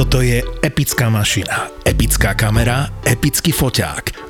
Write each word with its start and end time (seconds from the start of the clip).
Toto 0.00 0.24
je 0.24 0.40
epická 0.64 1.12
mašina, 1.12 1.68
epická 1.84 2.32
kamera, 2.32 2.88
epický 3.04 3.52
foťák. 3.52 4.29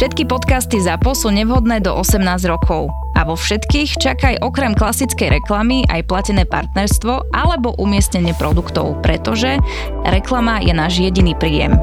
Všetky 0.00 0.32
podcasty 0.32 0.80
ZAPO 0.80 1.12
sú 1.12 1.28
nevhodné 1.28 1.84
do 1.84 1.92
18 1.92 2.24
rokov. 2.48 2.88
A 3.12 3.28
vo 3.28 3.36
všetkých 3.36 4.00
čakaj 4.00 4.40
okrem 4.40 4.72
klasickej 4.72 5.28
reklamy 5.28 5.84
aj 5.92 6.08
platené 6.08 6.48
partnerstvo 6.48 7.28
alebo 7.36 7.76
umiestnenie 7.76 8.32
produktov, 8.32 8.96
pretože 9.04 9.60
reklama 10.08 10.64
je 10.64 10.72
náš 10.72 11.04
jediný 11.04 11.36
príjem. 11.36 11.76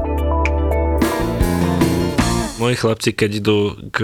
Moji 2.58 2.74
chlapci, 2.74 3.14
keď 3.14 3.30
idú 3.38 3.78
k 3.94 3.98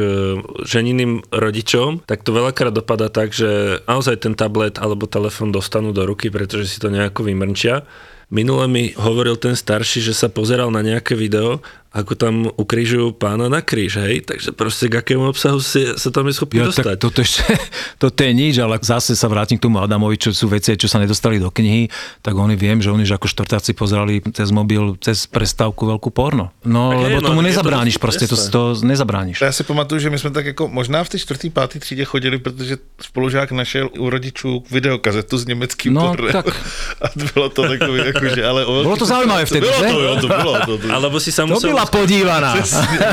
ženiným 0.62 1.26
rodičom, 1.34 2.06
tak 2.06 2.22
to 2.22 2.30
veľakrát 2.30 2.70
dopadá 2.70 3.10
tak, 3.10 3.34
že 3.34 3.82
naozaj 3.90 4.30
ten 4.30 4.38
tablet 4.38 4.78
alebo 4.78 5.10
telefon 5.10 5.50
dostanú 5.50 5.90
do 5.90 6.06
ruky, 6.06 6.30
pretože 6.30 6.70
si 6.70 6.78
to 6.78 6.86
nejako 6.86 7.26
vymrčia. 7.26 7.82
Minule 8.30 8.70
mi 8.70 8.94
hovoril 8.94 9.34
ten 9.36 9.58
starší, 9.58 10.06
že 10.06 10.14
sa 10.14 10.30
pozeral 10.30 10.70
na 10.70 10.86
nejaké 10.86 11.18
video 11.18 11.60
ako 11.94 12.12
tam 12.18 12.34
ukrižujú 12.58 13.14
pána 13.14 13.46
na 13.46 13.62
kríž, 13.62 14.02
hej? 14.02 14.26
Takže 14.26 14.50
proste 14.50 14.90
k 14.90 14.98
akému 14.98 15.30
obsahu 15.30 15.62
si, 15.62 15.94
sa 15.94 16.10
tam 16.10 16.26
je 16.26 16.34
schopný 16.34 16.58
ja, 16.58 16.66
dostať. 16.66 16.84
Tak 16.90 16.98
toto, 16.98 17.22
ešte, 17.22 17.46
toto 18.02 18.18
je 18.18 18.32
nič, 18.34 18.58
ale 18.58 18.82
zase 18.82 19.14
sa 19.14 19.30
vrátim 19.30 19.54
k 19.54 19.70
tomu 19.70 19.78
Adamovi, 19.78 20.18
čo 20.18 20.34
sú 20.34 20.50
veci, 20.50 20.74
čo 20.74 20.90
sa 20.90 20.98
nedostali 20.98 21.38
do 21.38 21.54
knihy, 21.54 21.86
tak 22.18 22.34
oni 22.34 22.58
viem, 22.58 22.82
že 22.82 22.90
oni 22.90 23.06
že 23.06 23.14
ako 23.14 23.30
štvrtáci 23.30 23.78
pozerali 23.78 24.18
cez 24.34 24.50
mobil, 24.50 24.98
cez 24.98 25.30
prestávku 25.30 25.86
veľkú 25.86 26.10
porno. 26.10 26.50
No, 26.66 26.90
tak 26.90 26.98
lebo 26.98 27.14
je, 27.14 27.22
no, 27.22 27.28
tomu 27.30 27.42
nezabrániš, 27.46 27.94
to, 27.94 28.02
proste 28.02 28.26
to, 28.26 28.34
to 28.34 28.60
nezabrániš. 28.82 29.38
Já 29.38 29.52
si 29.54 29.62
pamatuju, 29.62 29.98
že 29.98 30.10
my 30.10 30.18
jsme 30.18 30.30
tak 30.30 30.46
jako 30.46 30.68
možná 30.68 31.04
v 31.04 31.08
té 31.08 31.18
čtvrtý, 31.18 31.50
pátý 31.50 31.78
třídě 31.78 32.04
chodili, 32.04 32.38
protože 32.38 32.76
spolužák 33.00 33.52
našel 33.52 33.90
u 33.98 34.10
rodičů 34.10 34.64
videokazetu 34.70 35.38
s 35.38 35.46
německým 35.46 35.94
no, 35.94 36.08
pornem. 36.10 36.32
tak. 36.32 36.46
A 37.02 37.06
bylo 37.34 37.48
to 37.48 37.68
takové, 37.68 38.06
jakože, 38.06 38.46
ale... 38.46 38.64
Bylo 38.64 38.96
to 38.96 39.06
zaujímavé 39.06 39.46
vtedy, 39.46 39.66
Bylo 39.66 39.92
to, 39.92 40.00
jo, 40.00 40.16
to 40.20 40.28
bylo. 40.28 40.52
To, 40.66 40.78
to, 40.78 40.94
Alebo 40.94 41.20
si 41.20 41.32
sa 41.32 41.46
musel... 41.46 41.70
To 41.70 41.83
podívaná. 41.88 42.60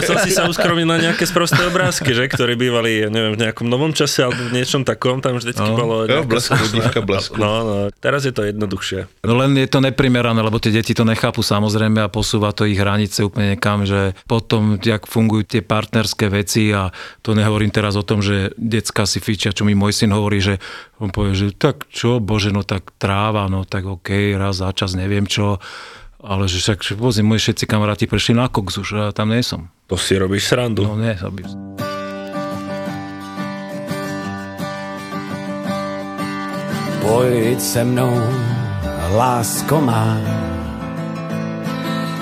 Som 0.08 0.18
si 0.24 0.32
sa 0.34 0.48
uskromil 0.48 0.88
na 0.88 0.98
nejaké 1.00 1.24
sprosté 1.28 1.62
obrázky, 1.64 2.12
že, 2.12 2.28
ktoré 2.28 2.58
bývali, 2.60 3.08
neviem, 3.08 3.38
v 3.38 3.42
nejakom 3.48 3.68
novom 3.68 3.96
čase 3.96 4.26
alebo 4.26 4.50
v 4.50 4.56
niečom 4.56 4.84
takom, 4.84 5.20
tam 5.20 5.38
vždycky 5.40 5.66
no. 5.66 5.78
bolo... 5.78 5.96
Jo, 6.10 6.28
blesku, 6.28 6.58
blesku. 7.04 7.36
No, 7.38 7.52
no, 7.64 7.76
teraz 7.98 8.28
je 8.28 8.34
to 8.34 8.46
jednoduchšie. 8.48 9.08
No 9.26 9.34
len 9.38 9.56
je 9.58 9.68
to 9.70 9.80
neprimerané, 9.80 10.40
lebo 10.42 10.58
tie 10.60 10.74
deti 10.74 10.92
to 10.92 11.08
nechápu 11.08 11.42
samozrejme 11.42 12.04
a 12.04 12.12
posúva 12.12 12.52
to 12.52 12.68
ich 12.68 12.80
hranice 12.80 13.24
úplne 13.26 13.56
niekam, 13.56 13.88
že 13.88 14.18
potom, 14.26 14.78
jak 14.82 15.08
fungujú 15.08 15.58
tie 15.58 15.62
partnerské 15.64 16.32
veci 16.32 16.72
a 16.72 16.90
to 17.22 17.36
nehovorím 17.38 17.72
teraz 17.74 17.96
o 18.00 18.04
tom, 18.06 18.20
že 18.20 18.54
decka 18.58 19.08
si 19.08 19.22
fičia, 19.24 19.56
čo 19.56 19.64
mi 19.68 19.78
môj 19.78 19.94
syn 19.96 20.12
hovorí, 20.16 20.40
že 20.42 20.58
on 21.02 21.10
povie, 21.10 21.34
že 21.34 21.54
tak 21.58 21.90
čo, 21.90 22.22
bože, 22.22 22.54
no 22.54 22.62
tak 22.62 22.94
tráva, 23.02 23.50
no 23.50 23.66
tak 23.66 23.90
okej, 23.90 24.36
okay, 24.36 24.40
raz 24.40 24.62
za 24.62 24.70
čas, 24.72 24.94
neviem 24.94 25.26
čo 25.26 25.58
ale 26.24 26.46
že 26.48 26.62
však, 26.62 26.80
že 26.86 26.94
vozím, 26.96 27.34
moji 27.34 27.40
všetci 27.40 27.66
kamaráti 27.66 28.06
prešli 28.06 28.38
na 28.38 28.48
koks 28.48 28.78
už 28.78 28.90
a 28.94 29.04
tam 29.12 29.34
nie 29.34 29.42
som. 29.42 29.74
To 29.90 29.98
si 29.98 30.16
robíš 30.16 30.54
srandu. 30.54 30.86
No 30.86 30.96
nie, 30.96 31.18
robíš. 31.18 31.50
Pojď 37.02 37.60
se 37.62 37.84
mnou, 37.84 38.14
lásko 39.18 39.82
má. 39.82 40.18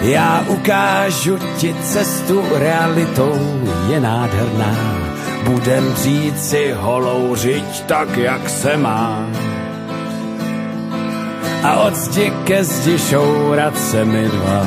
Já 0.01 0.45
ukážu 0.47 1.39
ti 1.57 1.75
cestu 1.83 2.41
realitou, 2.55 3.35
je 3.91 3.99
nádherná. 3.99 4.75
Budem 5.43 5.95
říci 5.95 6.71
holou 6.71 7.35
žiť 7.35 7.83
tak, 7.83 8.17
jak 8.17 8.49
se 8.49 8.77
má 8.77 9.27
a 11.59 11.83
od 11.83 11.95
zdi 11.95 12.31
ke 12.47 12.63
zdi 12.63 12.95
šourat 12.95 13.75
se 13.75 14.05
mi 14.05 14.23
dva. 14.31 14.63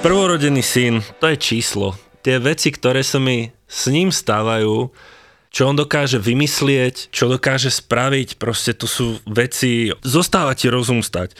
Prvorodený 0.00 0.64
syn, 0.64 1.04
to 1.20 1.28
je 1.28 1.36
číslo. 1.36 1.92
Tie 2.24 2.40
veci, 2.40 2.72
ktoré 2.72 3.04
sa 3.04 3.20
mi 3.20 3.52
s 3.68 3.92
ním 3.92 4.08
stávajú, 4.08 4.88
čo 5.52 5.62
on 5.68 5.76
dokáže 5.76 6.16
vymyslieť, 6.16 7.12
čo 7.12 7.28
dokáže 7.28 7.68
spraviť, 7.68 8.40
proste 8.40 8.72
to 8.72 8.88
sú 8.88 9.20
veci, 9.28 9.92
zostáva 10.00 10.56
ti 10.56 10.72
rozum 10.72 11.04
stať. 11.04 11.36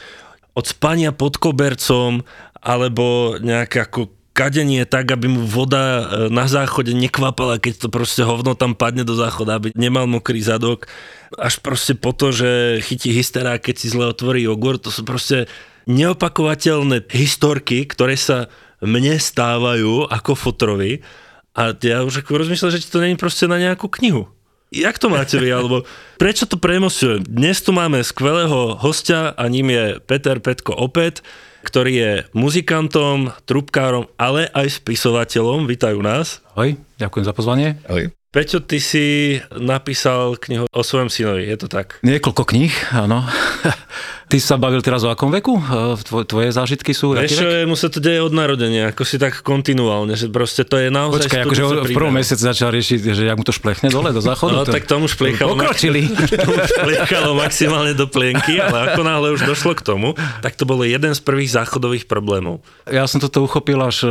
Od 0.53 0.69
spania 0.69 1.17
pod 1.17 1.41
kobercom, 1.41 2.21
alebo 2.61 3.41
nejaké 3.41 3.89
ako 3.89 4.20
kadenie 4.41 4.89
tak, 4.89 5.13
aby 5.13 5.29
mu 5.29 5.45
voda 5.45 5.85
e, 5.85 6.03
na 6.33 6.49
záchode 6.49 6.97
nekvapala, 6.97 7.61
keď 7.61 7.85
to 7.85 7.89
proste 7.93 8.25
hovno 8.25 8.57
tam 8.57 8.73
padne 8.73 9.05
do 9.05 9.13
záchoda, 9.13 9.61
aby 9.61 9.77
nemal 9.77 10.09
mokrý 10.09 10.41
zadok. 10.41 10.89
Až 11.37 11.61
proste 11.61 11.93
po 11.93 12.17
to, 12.17 12.33
že 12.33 12.81
chytí 12.81 13.13
hysterá, 13.13 13.61
keď 13.61 13.75
si 13.77 13.93
zle 13.93 14.09
otvorí 14.09 14.49
jogurt. 14.49 14.81
To 14.89 14.89
sú 14.89 15.05
proste 15.05 15.45
neopakovateľné 15.85 17.05
historky, 17.13 17.85
ktoré 17.85 18.17
sa 18.17 18.49
mne 18.81 19.21
stávajú 19.21 20.09
ako 20.09 20.33
fotrovi. 20.33 21.05
A 21.53 21.77
ja 21.77 22.01
už 22.01 22.25
ako 22.25 22.41
rozmýšľam, 22.41 22.73
že 22.73 22.89
to 22.89 23.05
není 23.05 23.21
proste 23.21 23.45
na 23.45 23.61
nejakú 23.61 23.93
knihu. 24.01 24.33
Jak 24.71 25.03
to 25.03 25.11
máte 25.11 25.35
vy, 25.35 25.51
alebo 25.51 25.83
prečo 26.15 26.47
to 26.47 26.55
premosujem? 26.55 27.27
Dnes 27.27 27.59
tu 27.59 27.75
máme 27.75 28.01
skvelého 28.07 28.79
hostia 28.79 29.35
a 29.35 29.45
ním 29.51 29.75
je 29.75 29.99
Peter 29.99 30.39
Petko 30.39 30.73
opäť 30.73 31.27
ktorý 31.65 31.93
je 31.93 32.13
muzikantom, 32.37 33.33
trubkárom, 33.49 34.09
ale 34.21 34.49
aj 34.53 34.81
spisovateľom. 34.83 35.65
Vítajú 35.65 36.01
nás. 36.05 36.45
Ahoj, 36.55 36.77
ďakujem 37.01 37.25
za 37.25 37.33
pozvanie. 37.33 37.69
Ahoj. 37.89 38.20
Peťo, 38.31 38.63
ty 38.63 38.79
si 38.79 39.35
napísal 39.59 40.39
knihu 40.39 40.71
o 40.71 40.83
svojom 40.87 41.11
synovi, 41.11 41.51
je 41.51 41.57
to 41.59 41.67
tak? 41.67 41.99
Niekoľko 42.07 42.47
kníh, 42.47 42.71
áno. 42.95 43.27
Ty 44.31 44.39
sa 44.39 44.55
bavil 44.55 44.79
teraz 44.79 45.03
o 45.03 45.11
akom 45.11 45.35
veku? 45.35 45.59
E, 45.59 45.99
Tvoj, 46.07 46.23
tvoje 46.23 46.55
zážitky 46.55 46.95
sú? 46.95 47.19
Vieš 47.19 47.43
čo, 47.43 47.51
mu 47.67 47.75
sa 47.75 47.91
to 47.91 47.99
deje 47.99 48.23
od 48.23 48.31
narodenia, 48.31 48.95
ako 48.95 49.03
si 49.03 49.19
tak 49.19 49.43
kontinuálne, 49.43 50.15
že 50.15 50.31
proste 50.31 50.63
to 50.63 50.79
je 50.79 50.87
naozaj... 50.87 51.27
Počkaj, 51.27 51.43
akože 51.51 51.63
v 51.91 51.99
prvom 51.99 52.15
mesiaci 52.15 52.47
začal 52.47 52.71
riešiť, 52.71 53.11
že 53.11 53.27
jak 53.27 53.35
mu 53.35 53.43
to 53.43 53.51
šplechne 53.51 53.91
dole 53.91 54.15
do 54.15 54.23
záchodu? 54.23 54.55
No 54.55 54.63
to... 54.63 54.71
tak 54.71 54.87
tomu 54.87 55.11
šplechalo, 55.11 55.59
Pokročili. 55.59 56.07
tomu 56.47 56.63
šplechalo 56.63 57.35
maximálne 57.35 57.99
do 57.99 58.07
plienky, 58.07 58.63
ale 58.63 58.95
ako 58.95 59.03
náhle 59.03 59.35
už 59.35 59.43
došlo 59.43 59.75
k 59.75 59.83
tomu, 59.83 60.15
tak 60.39 60.55
to 60.55 60.63
bolo 60.63 60.87
jeden 60.87 61.11
z 61.11 61.21
prvých 61.27 61.51
záchodových 61.51 62.07
problémov. 62.07 62.63
Ja 62.87 63.11
som 63.11 63.19
toto 63.19 63.43
uchopil 63.43 63.83
až 63.83 64.07
e, 64.07 64.11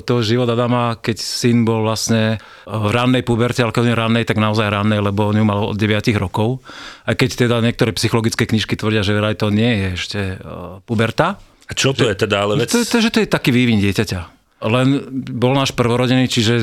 toho 0.00 0.24
života 0.24 0.56
Adama, 0.56 0.96
keď 0.96 1.20
syn 1.20 1.68
bol 1.68 1.84
vlastne 1.84 2.40
v 2.64 2.88
rannej 2.88 3.20
puberte, 3.20 3.57
keď 3.58 3.98
rannej, 3.98 4.22
tak 4.22 4.38
naozaj 4.38 4.70
rannej, 4.70 5.02
lebo 5.02 5.34
on 5.34 5.36
ju 5.38 5.44
mal 5.44 5.74
od 5.74 5.76
9 5.76 6.14
rokov. 6.14 6.62
A 7.02 7.18
keď 7.18 7.48
teda 7.48 7.58
niektoré 7.58 7.90
psychologické 7.90 8.46
knižky 8.46 8.78
tvrdia, 8.78 9.02
že 9.02 9.18
vraj 9.18 9.34
to 9.34 9.50
nie 9.50 9.72
je 9.74 9.88
ešte 9.98 10.20
uh, 10.38 10.78
puberta. 10.86 11.42
A 11.68 11.72
čo 11.74 11.90
to 11.92 12.06
že, 12.06 12.14
je 12.14 12.16
teda? 12.24 12.36
Ale 12.46 12.52
vec... 12.62 12.70
to, 12.70 12.80
to, 12.86 12.98
že 13.02 13.10
to 13.10 13.18
je 13.24 13.28
taký 13.28 13.50
vývin 13.50 13.82
dieťaťa. 13.82 14.38
Len 14.58 15.06
bol 15.38 15.54
náš 15.54 15.70
prvorodený, 15.70 16.26
čiže 16.26 16.58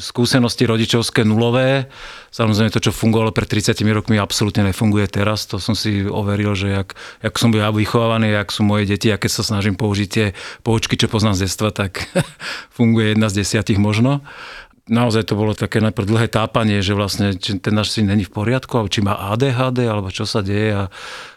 skúsenosti 0.00 0.64
rodičovské 0.64 1.28
nulové. 1.28 1.92
Samozrejme 2.32 2.72
to, 2.72 2.80
čo 2.80 2.88
fungovalo 2.88 3.36
pred 3.36 3.44
30 3.44 3.76
rokmi, 3.92 4.16
absolútne 4.16 4.64
nefunguje 4.72 5.04
teraz. 5.12 5.44
To 5.52 5.60
som 5.60 5.76
si 5.76 6.08
overil, 6.08 6.56
že 6.56 6.72
jak, 6.72 6.96
jak 7.20 7.34
som 7.36 7.52
ja 7.52 7.68
vychovaný, 7.68 8.32
jak 8.32 8.48
sú 8.48 8.64
moje 8.64 8.88
deti, 8.88 9.12
aké 9.12 9.28
sa 9.28 9.44
snažím 9.44 9.76
použiť 9.76 10.08
tie 10.08 10.26
poučky, 10.64 10.96
čo 10.96 11.12
poznám 11.12 11.36
z 11.36 11.44
detstva, 11.44 11.68
tak 11.68 12.08
funguje 12.76 13.12
jedna 13.12 13.28
z 13.28 13.44
desiatich 13.44 13.76
možno 13.76 14.24
naozaj 14.84 15.32
to 15.32 15.34
bolo 15.36 15.56
také 15.56 15.80
najprv 15.80 16.04
dlhé 16.04 16.28
tápanie, 16.28 16.84
že 16.84 16.92
vlastne 16.92 17.32
či 17.32 17.56
ten 17.56 17.72
náš 17.72 17.96
syn 17.96 18.12
není 18.12 18.28
v 18.28 18.32
poriadku, 18.32 18.76
alebo 18.76 18.92
či 18.92 19.00
má 19.00 19.16
ADHD, 19.32 19.88
alebo 19.88 20.12
čo 20.12 20.28
sa 20.28 20.44
deje. 20.44 20.76
A, 20.76 20.84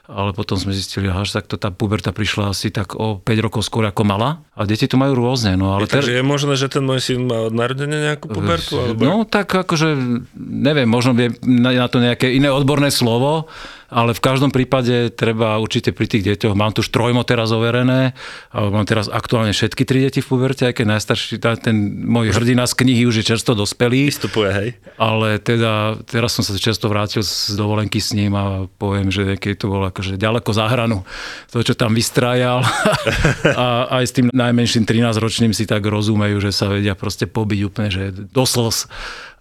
ale 0.08 0.36
potom 0.36 0.60
sme 0.60 0.76
zistili, 0.76 1.08
že 1.08 1.40
tak 1.40 1.48
to 1.48 1.56
tá 1.56 1.72
puberta 1.72 2.12
prišla 2.12 2.52
asi 2.52 2.72
tak 2.72 2.96
o 3.00 3.20
5 3.20 3.46
rokov 3.46 3.64
skôr 3.64 3.88
ako 3.88 4.04
mala. 4.04 4.44
A 4.56 4.68
deti 4.68 4.88
to 4.88 5.00
majú 5.00 5.16
rôzne. 5.16 5.56
No, 5.56 5.76
ale 5.76 5.88
je, 5.88 5.96
ter... 5.96 6.04
Takže 6.04 6.20
je 6.20 6.24
možné, 6.24 6.54
že 6.60 6.68
ten 6.68 6.84
môj 6.84 7.00
syn 7.00 7.28
má 7.28 7.48
od 7.48 7.54
narodenia 7.56 8.16
nejakú 8.16 8.28
pubertu? 8.28 8.80
Alebo... 8.84 9.00
No 9.04 9.24
tak 9.24 9.48
akože, 9.52 9.96
neviem, 10.36 10.88
možno 10.88 11.16
je 11.16 11.32
na 11.44 11.88
to 11.88 12.04
nejaké 12.04 12.36
iné 12.36 12.52
odborné 12.52 12.92
slovo, 12.92 13.48
ale 13.88 14.12
v 14.12 14.22
každom 14.24 14.52
prípade 14.52 15.12
treba 15.16 15.56
určite 15.60 15.96
pri 15.96 16.08
tých 16.12 16.24
deťoch, 16.24 16.54
mám 16.56 16.76
tu 16.76 16.84
už 16.84 16.92
trojmo 16.92 17.24
teraz 17.24 17.56
overené, 17.56 18.12
mám 18.52 18.84
teraz 18.84 19.08
aktuálne 19.08 19.56
všetky 19.56 19.88
tri 19.88 20.04
deti 20.04 20.20
v 20.20 20.28
puberte, 20.28 20.68
aj 20.68 20.76
keď 20.76 20.86
najstarší, 20.86 21.34
ten 21.64 21.76
môj 22.04 22.36
hrdina 22.36 22.68
z 22.68 22.74
knihy 22.84 23.08
už 23.08 23.24
je 23.24 23.26
čerstvo 23.34 23.56
dospelý, 23.56 24.12
Vystupuje, 24.12 24.50
hej. 24.52 24.70
ale 25.00 25.40
teda 25.40 26.04
teraz 26.04 26.36
som 26.36 26.44
sa 26.44 26.56
často 26.60 26.92
vrátil 26.92 27.24
z 27.24 27.56
dovolenky 27.56 28.04
s 28.04 28.12
ním 28.12 28.36
a 28.36 28.68
poviem, 28.76 29.08
že 29.08 29.40
keď 29.40 29.54
to 29.56 29.68
bolo 29.72 29.86
akože 29.88 30.20
ďaleko 30.20 30.52
za 30.52 30.68
hranu, 30.68 31.08
to, 31.48 31.64
čo 31.64 31.74
tam 31.74 31.96
vystrájal 31.96 32.64
a 33.62 33.88
aj 34.00 34.04
s 34.04 34.16
tým 34.16 34.28
najmenším 34.32 34.84
13-ročným 34.84 35.56
si 35.56 35.64
tak 35.64 35.84
rozumejú, 35.88 36.44
že 36.44 36.52
sa 36.52 36.68
vedia 36.68 36.94
proste 36.94 37.26
pobiť 37.26 37.60
úplne, 37.64 37.90
že 37.90 38.12
do 38.12 38.44
slz 38.44 38.92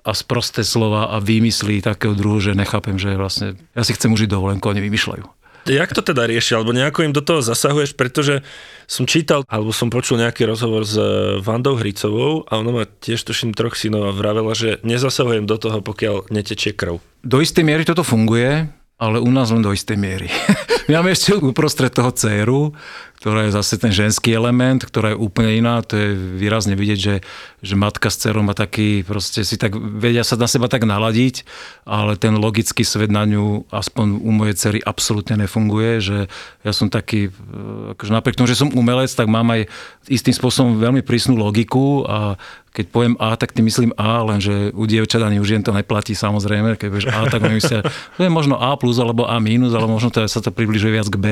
a 0.07 0.15
sprosté 0.15 0.63
slova 0.63 1.11
a 1.11 1.19
výmysly 1.19 1.83
takého 1.83 2.15
druhu, 2.15 2.39
že 2.39 2.55
nechápem, 2.55 2.95
že 2.95 3.19
vlastne 3.19 3.59
ja 3.75 3.83
si 3.83 3.91
chcem 3.91 4.15
užiť 4.15 4.31
dovolenku, 4.31 4.63
oni 4.71 4.79
vymýšľajú. 4.79 5.27
Jak 5.67 5.91
to 5.91 5.99
teda 5.99 6.31
riešia? 6.31 6.63
Alebo 6.63 6.71
nejako 6.71 7.11
im 7.11 7.11
do 7.11 7.19
toho 7.19 7.43
zasahuješ? 7.43 7.99
Pretože 7.99 8.47
som 8.87 9.03
čítal, 9.03 9.43
alebo 9.51 9.75
som 9.75 9.91
počul 9.91 10.23
nejaký 10.23 10.47
rozhovor 10.47 10.87
s 10.87 10.95
eh, 10.95 11.43
Vandou 11.43 11.75
Hricovou 11.75 12.47
a 12.47 12.63
ona 12.63 12.71
má 12.71 12.83
tiež 12.87 13.27
tuším 13.27 13.51
troch 13.51 13.75
synov 13.75 14.07
a 14.07 14.15
vravela, 14.15 14.55
že 14.55 14.79
nezasahujem 14.87 15.43
do 15.43 15.59
toho, 15.59 15.83
pokiaľ 15.83 16.31
netečie 16.31 16.71
krv. 16.71 17.03
Do 17.27 17.43
istej 17.43 17.67
miery 17.67 17.83
toto 17.83 18.07
funguje, 18.07 18.71
ale 18.97 19.19
u 19.19 19.31
nás 19.35 19.51
len 19.51 19.67
do 19.67 19.75
istej 19.75 19.99
miery. 19.99 20.31
My 20.87 21.03
máme 21.03 21.19
ešte 21.19 21.35
uprostred 21.35 21.91
toho 21.91 22.15
céru, 22.15 22.71
ktorá 23.17 23.49
je 23.49 23.57
zase 23.57 23.81
ten 23.81 23.91
ženský 23.91 24.37
element, 24.37 24.85
ktorá 24.85 25.17
je 25.17 25.19
úplne 25.19 25.57
iná. 25.57 25.81
To 25.83 25.97
je 25.97 26.15
výrazne 26.15 26.77
vidieť, 26.77 27.01
že, 27.01 27.17
že 27.65 27.75
matka 27.75 28.13
s 28.13 28.21
dcerou 28.21 28.45
má 28.45 28.53
taký, 28.53 29.03
proste 29.03 29.43
si 29.43 29.57
tak, 29.57 29.73
vedia 29.75 30.23
sa 30.23 30.37
na 30.37 30.47
seba 30.47 30.69
tak 30.69 30.85
naladiť, 30.85 31.43
ale 31.89 32.21
ten 32.21 32.37
logický 32.37 32.85
svet 32.85 33.09
na 33.09 33.25
ňu, 33.25 33.67
aspoň 33.73 34.07
u 34.21 34.31
mojej 34.31 34.57
cery, 34.57 34.79
absolútne 34.85 35.41
nefunguje, 35.49 36.05
že 36.05 36.19
ja 36.61 36.73
som 36.77 36.93
taký, 36.93 37.33
e, 37.33 37.97
akože 37.97 38.13
napriek 38.13 38.37
tomu, 38.37 38.53
že 38.53 38.61
som 38.61 38.71
umelec, 38.71 39.09
tak 39.11 39.27
mám 39.27 39.49
aj 39.49 39.67
istým 40.13 40.37
spôsobom 40.37 40.77
veľmi 40.77 41.01
prísnu 41.01 41.35
logiku 41.35 42.05
a 42.05 42.37
keď 42.77 42.87
poviem 42.93 43.17
A, 43.17 43.33
tak 43.41 43.57
ty 43.57 43.65
myslím 43.65 43.97
A, 43.97 44.21
lenže 44.21 44.69
u 44.77 44.85
dievčat 44.85 45.25
ani 45.25 45.41
u 45.41 45.45
žien 45.49 45.65
to 45.65 45.73
neplatí 45.73 46.13
samozrejme, 46.13 46.77
keď 46.77 46.89
povieš 46.93 47.09
A, 47.09 47.25
tak 47.33 47.41
oni 47.41 47.57
myslia, 47.57 47.81
to 48.21 48.21
je 48.21 48.29
možno 48.29 48.61
A 48.61 48.77
plus 48.77 49.01
alebo 49.01 49.25
A 49.25 49.41
minus, 49.41 49.73
ale 49.73 49.89
možno 49.89 50.13
to 50.13 50.21
sa 50.29 50.45
to 50.45 50.53
približuje 50.53 50.93
viac 50.93 51.09
k 51.09 51.17
B, 51.17 51.27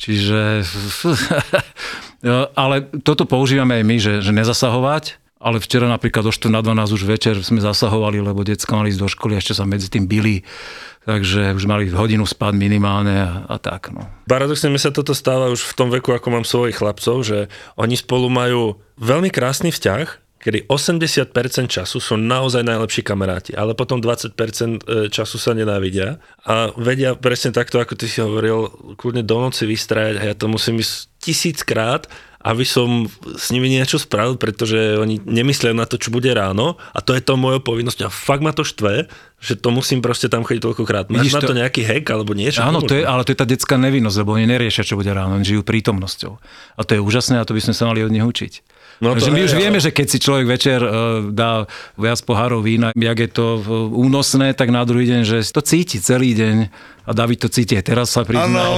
čiže 0.00 0.64
ale 2.62 2.88
toto 3.00 3.24
používame 3.24 3.80
aj 3.80 3.84
my, 3.84 3.96
že, 3.96 4.12
že 4.20 4.32
nezasahovať, 4.34 5.20
ale 5.40 5.56
včera 5.56 5.88
napríklad 5.88 6.28
do 6.28 6.32
4 6.32 6.52
na 6.52 6.60
12 6.60 6.96
už 7.00 7.02
večer 7.08 7.34
sme 7.40 7.64
zasahovali, 7.64 8.20
lebo 8.20 8.44
decka 8.44 8.76
mali 8.76 8.92
ísť 8.92 9.00
do 9.00 9.08
školy 9.08 9.40
ešte 9.40 9.56
sa 9.56 9.64
medzi 9.64 9.88
tým 9.88 10.04
bili, 10.04 10.44
takže 11.08 11.56
už 11.56 11.64
mali 11.64 11.88
hodinu 11.88 12.28
spať 12.28 12.52
minimálne 12.60 13.16
a, 13.16 13.30
a 13.48 13.56
tak. 13.56 13.88
No. 13.88 14.04
Paradoxne 14.28 14.68
mi 14.68 14.76
sa 14.76 14.92
toto 14.92 15.16
stáva 15.16 15.48
už 15.48 15.64
v 15.64 15.76
tom 15.76 15.88
veku, 15.88 16.12
ako 16.12 16.28
mám 16.28 16.44
svojich 16.44 16.76
chlapcov, 16.76 17.24
že 17.24 17.48
oni 17.80 17.96
spolu 17.96 18.28
majú 18.28 18.76
veľmi 19.00 19.32
krásny 19.32 19.72
vzťah, 19.72 20.29
kedy 20.40 20.66
80% 20.72 21.36
času 21.68 22.00
sú 22.00 22.16
naozaj 22.16 22.64
najlepší 22.64 23.04
kamaráti, 23.04 23.52
ale 23.52 23.76
potom 23.76 24.00
20% 24.00 25.12
času 25.12 25.36
sa 25.36 25.52
nenávidia 25.52 26.16
a 26.48 26.72
vedia 26.80 27.12
presne 27.12 27.52
takto, 27.52 27.76
ako 27.76 27.92
ty 27.92 28.08
si 28.08 28.24
hovoril, 28.24 28.72
kľudne 28.96 29.20
do 29.20 29.36
noci 29.36 29.68
vystrajať 29.68 30.14
a 30.16 30.22
ja 30.32 30.34
to 30.34 30.48
musím 30.48 30.80
ísť 30.80 31.12
tisíckrát, 31.20 32.08
aby 32.40 32.64
som 32.64 33.04
s 33.36 33.52
nimi 33.52 33.68
niečo 33.68 34.00
spravil, 34.00 34.40
pretože 34.40 34.96
oni 34.96 35.20
nemyslia 35.28 35.76
na 35.76 35.84
to, 35.84 36.00
čo 36.00 36.08
bude 36.08 36.32
ráno 36.32 36.80
a 36.96 37.04
to 37.04 37.12
je 37.12 37.20
to 37.20 37.36
mojou 37.36 37.60
povinnosťou. 37.60 38.08
A 38.08 38.12
fakt 38.12 38.40
ma 38.40 38.56
to 38.56 38.64
štve, 38.64 39.12
že 39.44 39.60
to 39.60 39.68
musím 39.68 40.00
proste 40.00 40.32
tam 40.32 40.40
chodiť 40.40 40.64
toľkokrát. 40.64 41.12
Máš 41.12 41.28
Vidíš, 41.28 41.36
na 41.36 41.40
to 41.44 41.52
to- 41.52 41.60
nejaký 41.60 41.84
hack 41.84 42.08
alebo 42.08 42.32
niečo? 42.32 42.64
Áno, 42.64 42.80
to 42.80 42.96
je, 42.96 43.04
ale 43.04 43.28
to 43.28 43.36
je 43.36 43.38
tá 43.38 43.44
detská 43.44 43.76
nevinnosť, 43.76 44.24
lebo 44.24 44.40
oni 44.40 44.48
neriešia, 44.48 44.88
čo 44.88 44.96
bude 44.96 45.12
ráno, 45.12 45.36
oni 45.36 45.44
žijú 45.44 45.60
prítomnosťou. 45.68 46.32
A 46.76 46.80
to 46.80 46.96
je 46.96 47.00
úžasné 47.04 47.36
a 47.36 47.44
to 47.44 47.52
by 47.52 47.60
sme 47.60 47.76
sa 47.76 47.84
mali 47.84 48.00
od 48.00 48.08
nich 48.08 48.24
učiť. 48.24 48.69
No 49.00 49.12
to 49.12 49.14
Takže 49.16 49.30
my 49.32 49.40
už 49.44 49.52
ale- 49.56 49.60
vieme, 49.64 49.78
že 49.80 49.90
keď 49.90 50.06
si 50.06 50.18
človek 50.20 50.44
večer 50.44 50.80
e, 50.80 50.90
dá 51.32 51.64
viac 51.96 52.20
pohárov 52.20 52.60
vína, 52.60 52.92
jak 52.92 53.18
je 53.18 53.30
to 53.32 53.46
únosné, 53.90 54.52
tak 54.52 54.68
na 54.68 54.84
druhý 54.84 55.08
deň, 55.08 55.20
že 55.24 55.36
to 55.48 55.64
cíti 55.64 55.96
celý 55.98 56.36
deň 56.36 56.56
a 57.08 57.10
David 57.16 57.40
to 57.40 57.48
cíti 57.48 57.80
aj 57.80 57.84
teraz 57.88 58.12
sa 58.12 58.28
priznal. 58.28 58.44
Ano, 58.52 58.76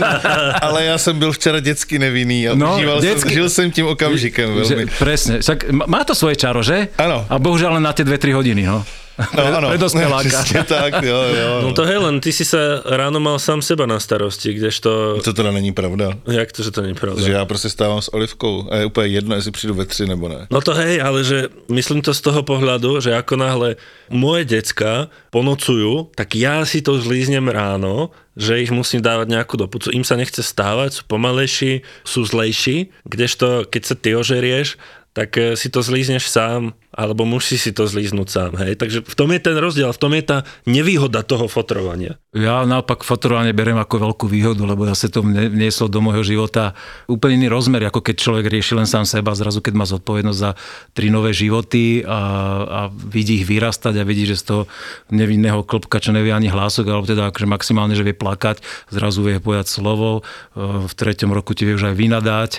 ale 0.68 0.84
já 0.84 0.96
jsem 0.98 1.18
byl 1.18 1.32
včera 1.32 1.60
dětsky 1.60 1.98
nevinný 1.98 2.48
a 2.48 2.54
No, 2.54 2.76
užíval 2.76 3.00
dětsky- 3.00 3.20
jsem, 3.20 3.30
žil 3.30 3.48
jsem 3.50 3.66
tím 3.72 3.86
okamžikem 3.86 4.48
Že, 4.64 4.74
velmi. 4.74 4.92
presne, 4.98 5.34
však 5.40 5.70
má- 5.72 5.86
má 5.88 6.00
to 6.04 6.14
svoje 6.14 6.36
čaro, 6.36 6.60
že? 6.62 6.88
Áno. 7.00 7.24
A 7.28 7.34
bohužiaľ 7.40 7.80
len 7.80 7.84
na 7.88 7.96
tie 7.96 8.04
2-3 8.04 8.32
hodiny, 8.36 8.62
no. 8.68 8.84
No, 9.18 9.42
ano, 9.44 9.68
Pre 9.68 9.78
dospeláka. 9.78 10.40
tak, 10.64 11.04
jo, 11.04 11.20
jo. 11.36 11.50
No 11.62 11.76
to 11.76 11.84
hej, 11.84 12.00
len 12.00 12.16
ty 12.20 12.32
si 12.32 12.48
sa 12.48 12.80
ráno 12.84 13.20
mal 13.20 13.36
sám 13.36 13.60
seba 13.60 13.84
na 13.84 14.00
starosti, 14.00 14.56
kdežto... 14.56 15.20
To 15.20 15.32
teda 15.32 15.52
není 15.52 15.72
pravda. 15.72 16.16
Jak 16.24 16.52
to, 16.52 16.62
že 16.64 16.70
to 16.70 16.80
je 16.82 16.94
pravda? 16.94 17.20
Že 17.22 17.32
já 17.32 17.44
prostě 17.44 17.68
stávám 17.68 18.02
s 18.02 18.08
Olivkou 18.14 18.68
a 18.70 18.76
je 18.76 18.86
úplně 18.86 19.06
jedno, 19.06 19.34
jestli 19.36 19.50
přijdu 19.50 19.74
ve 19.74 19.86
tři 19.86 20.06
nebo 20.06 20.28
ne. 20.28 20.46
No 20.50 20.60
to 20.60 20.74
hej, 20.74 21.02
ale 21.02 21.24
že 21.24 21.48
myslím 21.68 22.02
to 22.02 22.14
z 22.14 22.20
toho 22.20 22.42
pohľadu, 22.42 23.00
že 23.00 23.12
ako 23.12 23.36
náhle 23.36 23.76
moje 24.08 24.44
decka 24.44 25.08
ponocujú, 25.30 26.12
tak 26.16 26.36
ja 26.36 26.64
si 26.64 26.80
to 26.80 27.00
zlíznem 27.00 27.48
ráno, 27.48 28.12
že 28.36 28.60
ich 28.60 28.72
musím 28.72 29.04
dávať 29.04 29.28
nejakú 29.28 29.60
dopucu. 29.60 29.92
Im 29.92 30.04
sa 30.04 30.16
nechce 30.16 30.40
stávať, 30.40 31.00
sú 31.00 31.02
pomalejší, 31.04 31.84
sú 32.04 32.24
zlejší, 32.24 32.88
kdežto 33.04 33.68
keď 33.68 33.82
sa 33.84 33.94
ty 33.96 34.16
ožerieš, 34.16 34.80
tak 35.12 35.36
eh, 35.36 35.56
si 35.56 35.68
to 35.68 35.84
zlízneš 35.84 36.28
sám, 36.28 36.72
alebo 36.92 37.24
musíš 37.24 37.68
si 37.68 37.72
to 37.72 37.88
zlíznuť 37.88 38.28
sám. 38.28 38.52
Hej? 38.60 38.76
Takže 38.76 38.98
v 39.00 39.14
tom 39.16 39.32
je 39.32 39.40
ten 39.40 39.56
rozdiel, 39.56 39.88
v 39.88 40.00
tom 40.00 40.12
je 40.12 40.22
tá 40.22 40.38
nevýhoda 40.68 41.24
toho 41.24 41.48
fotrovania. 41.48 42.20
Ja 42.36 42.68
naopak 42.68 43.00
fotrovanie 43.00 43.56
beriem 43.56 43.80
ako 43.80 44.12
veľkú 44.12 44.26
výhodu, 44.28 44.60
lebo 44.60 44.84
zase 44.84 45.08
to 45.08 45.24
mne- 45.24 45.48
vnieslo 45.52 45.88
do 45.88 46.04
môjho 46.04 46.24
života 46.24 46.76
úplne 47.08 47.44
iný 47.44 47.48
rozmer, 47.48 47.80
ako 47.88 48.04
keď 48.04 48.14
človek 48.20 48.46
rieši 48.52 48.76
len 48.76 48.88
sám 48.88 49.08
seba, 49.08 49.32
zrazu 49.32 49.64
keď 49.64 49.74
má 49.76 49.84
zodpovednosť 49.88 50.40
za 50.40 50.52
tri 50.92 51.08
nové 51.08 51.32
životy 51.32 52.04
a, 52.04 52.20
a 52.64 52.80
vidí 52.92 53.40
ich 53.40 53.48
vyrastať 53.48 53.96
a 53.96 54.04
vidí, 54.04 54.28
že 54.28 54.36
z 54.36 54.44
toho 54.48 54.62
nevinného 55.08 55.64
klopka, 55.64 55.96
čo 55.96 56.12
nevie 56.12 56.32
ani 56.32 56.52
hlások, 56.52 56.88
alebo 56.92 57.08
teda 57.08 57.32
akože 57.32 57.48
maximálne, 57.48 57.96
že 57.96 58.04
vie 58.04 58.16
plakať, 58.16 58.60
zrazu 58.92 59.24
vie 59.24 59.40
povedať 59.40 59.72
slovo, 59.72 60.20
e, 60.20 60.60
v 60.84 60.92
treťom 60.92 61.32
roku 61.32 61.56
ti 61.56 61.64
vie 61.64 61.76
už 61.76 61.92
aj 61.92 61.96
vynadať 61.96 62.50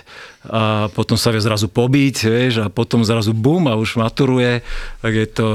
a 0.44 0.92
potom 0.92 1.16
sa 1.16 1.32
vie 1.32 1.40
zrazu 1.40 1.72
pobiť, 1.72 2.16
vieš, 2.28 2.54
a 2.60 2.68
potom 2.68 3.00
zrazu 3.08 3.32
bum 3.32 3.64
a 3.72 3.80
už 3.80 3.96
maturuje, 4.24 4.62
tak 5.02 5.14
je 5.14 5.26
to, 5.28 5.48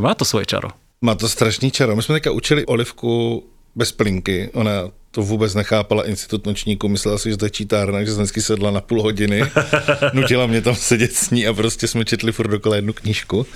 má 0.00 0.14
to 0.14 0.24
svoje 0.24 0.46
čaro. 0.46 0.68
Má 1.00 1.14
to 1.14 1.28
strašný 1.28 1.70
čaro. 1.70 1.96
My 1.96 2.02
jsme 2.02 2.14
teďka 2.14 2.30
učili 2.30 2.66
Olivku 2.66 3.44
bez 3.74 3.92
plinky. 3.92 4.50
Ona 4.54 4.88
to 5.10 5.22
vůbec 5.22 5.54
nechápala 5.54 6.06
institut 6.06 6.46
nočníku, 6.46 6.88
myslela 6.88 7.18
si, 7.18 7.30
že 7.30 7.36
to 7.36 7.44
je 7.46 7.50
čítárna, 7.50 8.04
že 8.04 8.14
jsem 8.14 8.22
vždycky 8.22 8.42
sedla 8.42 8.70
na 8.70 8.80
půl 8.80 9.02
hodiny, 9.02 9.42
nutila 10.12 10.46
mě 10.46 10.60
tam 10.60 10.74
sedět 10.74 11.12
s 11.12 11.30
ní 11.30 11.46
a 11.46 11.52
prostě 11.52 11.88
jsme 11.88 12.04
četli 12.04 12.32
furt 12.32 12.48
dokola 12.48 12.76
jednu 12.76 12.92
knížku. 12.92 13.46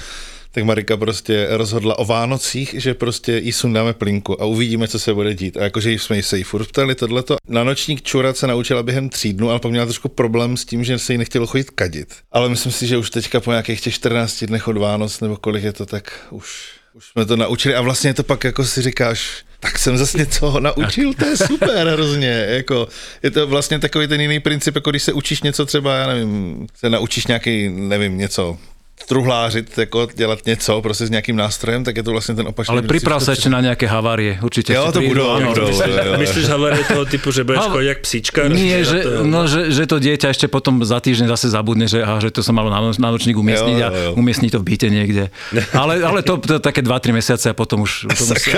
Tak 0.53 0.65
Marika 0.65 0.97
prostě 0.97 1.47
rozhodla 1.51 1.99
o 1.99 2.05
Vánocích, 2.05 2.75
že 2.79 2.95
prostě 2.95 3.39
jí 3.39 3.53
sundáme 3.53 3.93
plinku 3.93 4.43
a 4.43 4.45
uvidíme, 4.45 4.89
co 4.89 4.99
se 4.99 5.15
bude 5.15 5.35
dít. 5.35 5.57
A 5.57 5.63
jakože 5.63 5.93
jsme 5.93 6.17
jí 6.17 6.23
se 6.23 6.39
jí 6.39 6.45
furt 6.45 6.67
ptali 6.67 6.95
tohleto. 6.95 7.37
Na 7.49 7.65
nočník 7.65 8.03
čurat 8.03 8.37
se 8.37 8.47
naučila 8.47 8.83
během 8.83 9.09
tří 9.09 9.33
dnů, 9.33 9.51
ale 9.51 9.61
pak 9.61 9.71
měla 9.71 9.87
trošku 9.87 10.09
problém 10.09 10.57
s 10.57 10.65
tím, 10.65 10.85
že 10.85 10.99
se 10.99 11.13
jí 11.13 11.19
nechtělo 11.19 11.47
chodit 11.47 11.71
kadit. 11.71 12.15
Ale 12.33 12.49
myslím 12.49 12.73
si, 12.73 12.87
že 12.87 12.97
už 12.97 13.11
teďka 13.11 13.41
po 13.41 13.51
nějakých 13.51 13.81
těch 13.81 13.95
14 13.95 14.45
dnech 14.45 14.69
od 14.69 14.77
Vánoc, 14.77 15.21
nebo 15.21 15.37
kolik 15.37 15.65
je 15.65 15.73
to, 15.73 15.87
tak 15.87 16.27
už 16.31 16.79
už 16.99 17.07
jsme 17.07 17.27
to 17.27 17.37
naučili 17.37 17.75
a 17.75 17.81
vlastně 17.81 18.15
to 18.15 18.23
pak 18.23 18.45
jako 18.45 18.65
si 18.65 18.83
říkáš, 18.83 19.45
tak 19.61 19.79
jsem 19.79 19.99
zase 19.99 20.19
něco 20.19 20.61
naučil, 20.61 21.15
to 21.15 21.25
je 21.27 21.37
super 21.37 21.89
hrozně, 21.93 22.47
jako 22.49 22.89
je 23.23 23.31
to 23.31 23.47
vlastně 23.47 23.79
takový 23.79 24.07
ten 24.07 24.21
jiný 24.21 24.41
princip, 24.41 24.75
jako 24.75 24.91
když 24.91 25.03
se 25.03 25.13
učíš 25.13 25.43
něco 25.43 25.67
třeba, 25.67 25.97
já 25.97 26.07
nevím, 26.07 26.67
se 26.75 26.91
naučíš 26.91 27.27
nějaký, 27.27 27.69
nevím, 27.69 28.19
něco 28.19 28.59
truhlářit, 29.07 29.79
jako 29.79 30.09
dělat 30.15 30.39
něco 30.47 30.83
prostě 30.83 31.07
s 31.07 31.11
nějakým 31.11 31.37
nástrojem, 31.37 31.85
tak 31.85 31.97
je 31.97 32.03
to 32.03 32.11
vlastně 32.11 32.35
ten 32.35 32.47
opačný 32.49 32.73
Ale 32.73 32.83
priprav 32.83 33.23
sa 33.23 33.33
ešte 33.33 33.49
na 33.49 33.61
nejaké 33.65 33.87
havárie. 33.89 34.37
Určite 34.43 34.75
Jo, 34.75 34.93
to 34.93 35.01
budú, 35.01 35.25
áno. 35.31 35.55
budú. 35.55 35.69
Myslíš, 35.69 35.95
jo, 35.97 36.05
jo. 36.05 36.13
myslíš 36.19 36.47
havárie 36.49 36.83
toho 36.85 37.05
typu, 37.09 37.29
že 37.33 37.45
budeš 37.45 37.61
Ale- 37.65 37.73
chodiť 37.73 37.89
jak 37.89 38.01
psíčka? 38.05 38.39
Nie, 38.49 38.79
že, 38.85 38.99
to- 39.05 39.25
no, 39.25 39.41
že, 39.49 39.61
že 39.73 39.85
to 39.89 39.97
dieťa 40.01 40.29
ešte 40.33 40.47
potom 40.49 40.85
za 40.85 41.01
týždeň 41.01 41.27
zase 41.33 41.49
zabudne, 41.53 41.89
že, 41.89 42.05
aha, 42.05 42.21
že 42.21 42.29
to 42.33 42.43
sa 42.45 42.53
malo 42.53 42.69
na, 42.69 42.81
nočník 43.13 43.37
umiestniť 43.37 43.79
Jo, 43.81 43.87
a 43.87 43.89
jo, 43.93 44.11
umiestniť 44.21 44.51
to 44.55 44.59
v 44.61 44.65
byte 44.65 44.89
niekde. 44.93 45.25
Ale, 45.73 46.01
ale 46.05 46.21
to, 46.25 46.37
to 46.41 46.59
také 46.61 46.81
2-3 46.85 47.13
mesiace 47.17 47.47
a 47.51 47.55
potom 47.57 47.85
už 47.85 48.07
to 48.13 48.23
musí... 48.29 48.51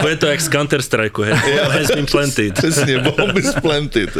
Bude 0.00 0.16
to 0.16 0.26
jak 0.26 0.40
z 0.40 0.48
Counter-Strike, 0.48 1.18
hej. 1.24 1.34
Has 1.70 1.90
been 1.94 2.06
planted. 2.06 2.54
Přesně, 2.54 2.98
bomby 2.98 3.42
splentit. 3.42 4.10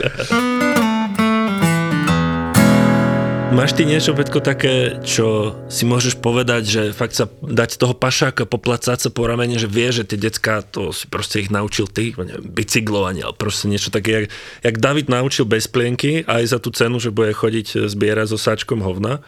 Máš 3.56 3.72
ty 3.72 3.88
niečo, 3.88 4.12
Petko, 4.12 4.44
také, 4.44 5.00
čo 5.00 5.56
si 5.72 5.88
môžeš 5.88 6.20
povedať, 6.20 6.62
že 6.68 6.82
fakt 6.92 7.16
sa 7.16 7.24
dať 7.40 7.80
toho 7.80 7.96
pašáka, 7.96 8.44
poplacať 8.44 9.00
sa 9.00 9.08
po 9.08 9.24
ramene, 9.24 9.56
že 9.56 9.64
vie, 9.64 9.88
že 9.88 10.04
tie 10.04 10.20
decka, 10.20 10.60
to 10.60 10.92
si 10.92 11.08
proste 11.08 11.40
ich 11.40 11.48
naučil 11.48 11.88
ty, 11.88 12.12
neviem, 12.12 12.44
bicyklovanie, 12.44 13.24
ale 13.24 13.32
proste 13.32 13.72
niečo 13.72 13.88
také, 13.88 14.12
jak, 14.12 14.24
jak 14.60 14.76
David 14.76 15.08
naučil 15.08 15.48
bez 15.48 15.72
plienky, 15.72 16.20
aj 16.28 16.52
za 16.52 16.58
tú 16.60 16.68
cenu, 16.68 17.00
že 17.00 17.08
bude 17.08 17.32
chodiť 17.32 17.88
zbierať 17.88 18.28
so 18.28 18.36
sáčkom 18.36 18.84
hovna. 18.84 19.24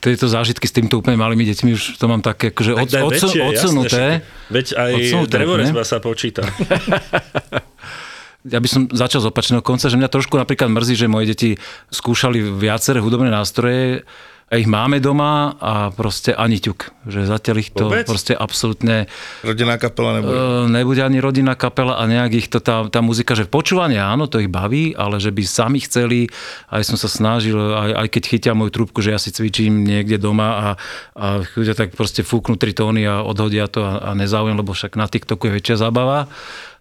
Tieto 0.00 0.32
zážitky 0.32 0.64
s 0.64 0.72
týmto 0.72 1.04
úplne 1.04 1.20
malými 1.20 1.44
deťmi 1.44 1.68
už 1.76 2.00
to 2.00 2.06
mám 2.08 2.24
také 2.24 2.48
akože 2.48 2.72
od, 2.72 2.88
odsun, 2.88 3.52
odsunuté. 3.52 4.24
jasné, 4.24 4.48
Veď 4.48 4.66
aj 4.80 4.92
Odsunuté, 4.96 5.34
drevorezba 5.44 5.82
sa 5.84 6.00
počíta. 6.00 6.48
ja 8.46 8.58
by 8.62 8.68
som 8.70 8.82
začal 8.86 9.26
z 9.26 9.30
opačného 9.34 9.62
konca, 9.66 9.90
že 9.90 9.98
mňa 9.98 10.10
trošku 10.12 10.38
napríklad 10.38 10.70
mrzí, 10.70 10.94
že 10.94 11.10
moje 11.10 11.34
deti 11.34 11.50
skúšali 11.90 12.38
viaceré 12.38 13.02
hudobné 13.02 13.34
nástroje 13.34 14.06
a 14.48 14.56
ich 14.56 14.64
máme 14.64 14.96
doma 14.96 15.60
a 15.60 15.92
proste 15.92 16.32
ani 16.32 16.56
ťuk. 16.56 17.04
Že 17.04 17.28
zatiaľ 17.28 17.56
ich 17.60 17.68
to 17.68 17.84
Vôbec? 17.84 18.08
proste 18.08 18.32
absolútne 18.32 19.04
Rodinná 19.44 19.76
kapela 19.76 20.16
nebo... 20.16 20.32
uh, 20.32 20.64
nebude 20.64 21.04
ani 21.04 21.20
rodinná 21.20 21.52
kapela 21.52 22.00
a 22.00 22.08
nejak 22.08 22.32
ich 22.32 22.48
to 22.48 22.56
tá, 22.56 22.88
tá 22.88 23.04
muzika, 23.04 23.36
že 23.36 23.44
počúvanie 23.44 24.00
áno, 24.00 24.24
to 24.24 24.40
ich 24.40 24.48
baví, 24.48 24.96
ale 24.96 25.20
že 25.20 25.28
by 25.28 25.42
sami 25.44 25.84
chceli, 25.84 26.32
aj 26.72 26.80
som 26.80 26.96
sa 26.96 27.12
snažil, 27.12 27.60
aj, 27.60 27.92
aj 27.92 28.08
keď 28.08 28.22
chytia 28.24 28.52
moju 28.56 28.72
trúbku, 28.72 29.04
že 29.04 29.12
ja 29.12 29.20
si 29.20 29.36
cvičím 29.36 29.84
niekde 29.84 30.16
doma 30.16 30.48
a, 30.48 30.66
a 31.12 31.26
chudia 31.44 31.76
tak 31.76 31.92
proste 31.92 32.24
fúknú 32.24 32.56
tri 32.56 32.72
tóny 32.72 33.04
a 33.04 33.20
odhodia 33.20 33.68
to 33.68 33.84
a, 33.84 34.00
a 34.00 34.10
nezáujem, 34.16 34.56
lebo 34.56 34.72
však 34.72 34.96
na 34.96 35.12
TikToku 35.12 35.52
je 35.52 35.60
väčšia 35.60 35.76
zábava 35.84 36.24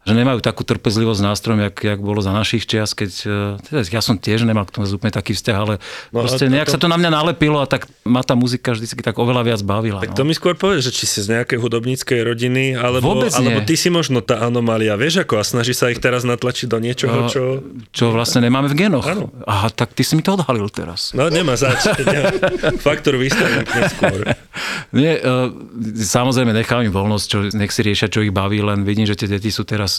že 0.08 0.16
nemajú 0.16 0.40
takú 0.40 0.64
trpezlivosť 0.64 1.20
nástrojom, 1.20 1.60
jak, 1.68 1.76
jak 1.84 2.00
bolo 2.00 2.24
za 2.24 2.32
našich 2.32 2.64
čias, 2.64 2.96
keď 2.96 3.12
eh, 3.28 3.68
teda 3.68 3.80
ja 3.92 4.00
som 4.00 4.16
tiež 4.16 4.48
nemal 4.48 4.64
k 4.64 4.72
tomu 4.72 4.88
úplne 4.88 5.12
taký 5.12 5.36
vzťah, 5.36 5.58
ale 5.60 5.74
No, 6.16 6.24
proste 6.24 6.48
to- 6.48 6.54
nejak 6.56 6.72
sa 6.72 6.80
to 6.80 6.88
na 6.88 6.96
mňa 6.96 7.12
nalepilo 7.12 7.60
a 7.60 7.68
tak 7.68 7.92
ma 8.08 8.24
tá 8.24 8.40
muzika 8.40 8.72
vždycky 8.72 9.04
tak 9.04 9.20
oveľa 9.20 9.44
viac 9.44 9.62
bavila. 9.68 10.00
Tak 10.00 10.16
no. 10.16 10.18
to 10.18 10.24
mi 10.24 10.32
skôr 10.32 10.56
povedz, 10.56 10.88
že 10.88 10.96
či 10.96 11.04
si 11.04 11.20
z 11.20 11.36
nejakej 11.36 11.60
hudobníckej 11.60 12.24
rodiny, 12.24 12.80
alebo, 12.80 13.20
Vôbec 13.20 13.36
alebo 13.36 13.60
nie. 13.60 13.68
ty 13.68 13.76
si 13.76 13.92
možno 13.92 14.24
tá 14.24 14.40
anomália, 14.48 14.96
vieš 14.96 15.28
ako, 15.28 15.42
a 15.42 15.44
snaží 15.44 15.76
sa 15.76 15.92
ich 15.92 16.00
teraz 16.00 16.24
natlačiť 16.24 16.72
do 16.72 16.80
niečoho, 16.80 17.28
čo... 17.28 17.44
Čo 17.92 18.16
vlastne 18.16 18.40
nemáme 18.48 18.72
v 18.72 18.88
genoch. 18.88 19.04
Áno. 19.04 19.28
Aha, 19.44 19.68
tak 19.74 19.92
ty 19.92 20.08
si 20.08 20.16
mi 20.16 20.24
to 20.24 20.40
odhalil 20.40 20.72
teraz. 20.72 21.12
No 21.12 21.28
nemá 21.28 21.60
zač. 21.60 21.84
Faktor 22.86 23.20
vystavím 23.20 23.68
neskôr. 23.68 24.24
Nie, 24.96 25.20
uh, 25.22 25.52
samozrejme 25.98 26.54
nechám 26.56 26.82
im 26.86 26.94
voľnosť, 26.94 27.26
čo, 27.28 27.38
nech 27.54 27.74
si 27.74 27.82
riešia, 27.84 28.08
čo 28.08 28.24
ich 28.24 28.32
baví, 28.34 28.64
len 28.64 28.88
vidím, 28.88 29.06
že 29.06 29.18
tie 29.18 29.28
deti 29.28 29.52
sú 29.52 29.68
teraz, 29.68 29.97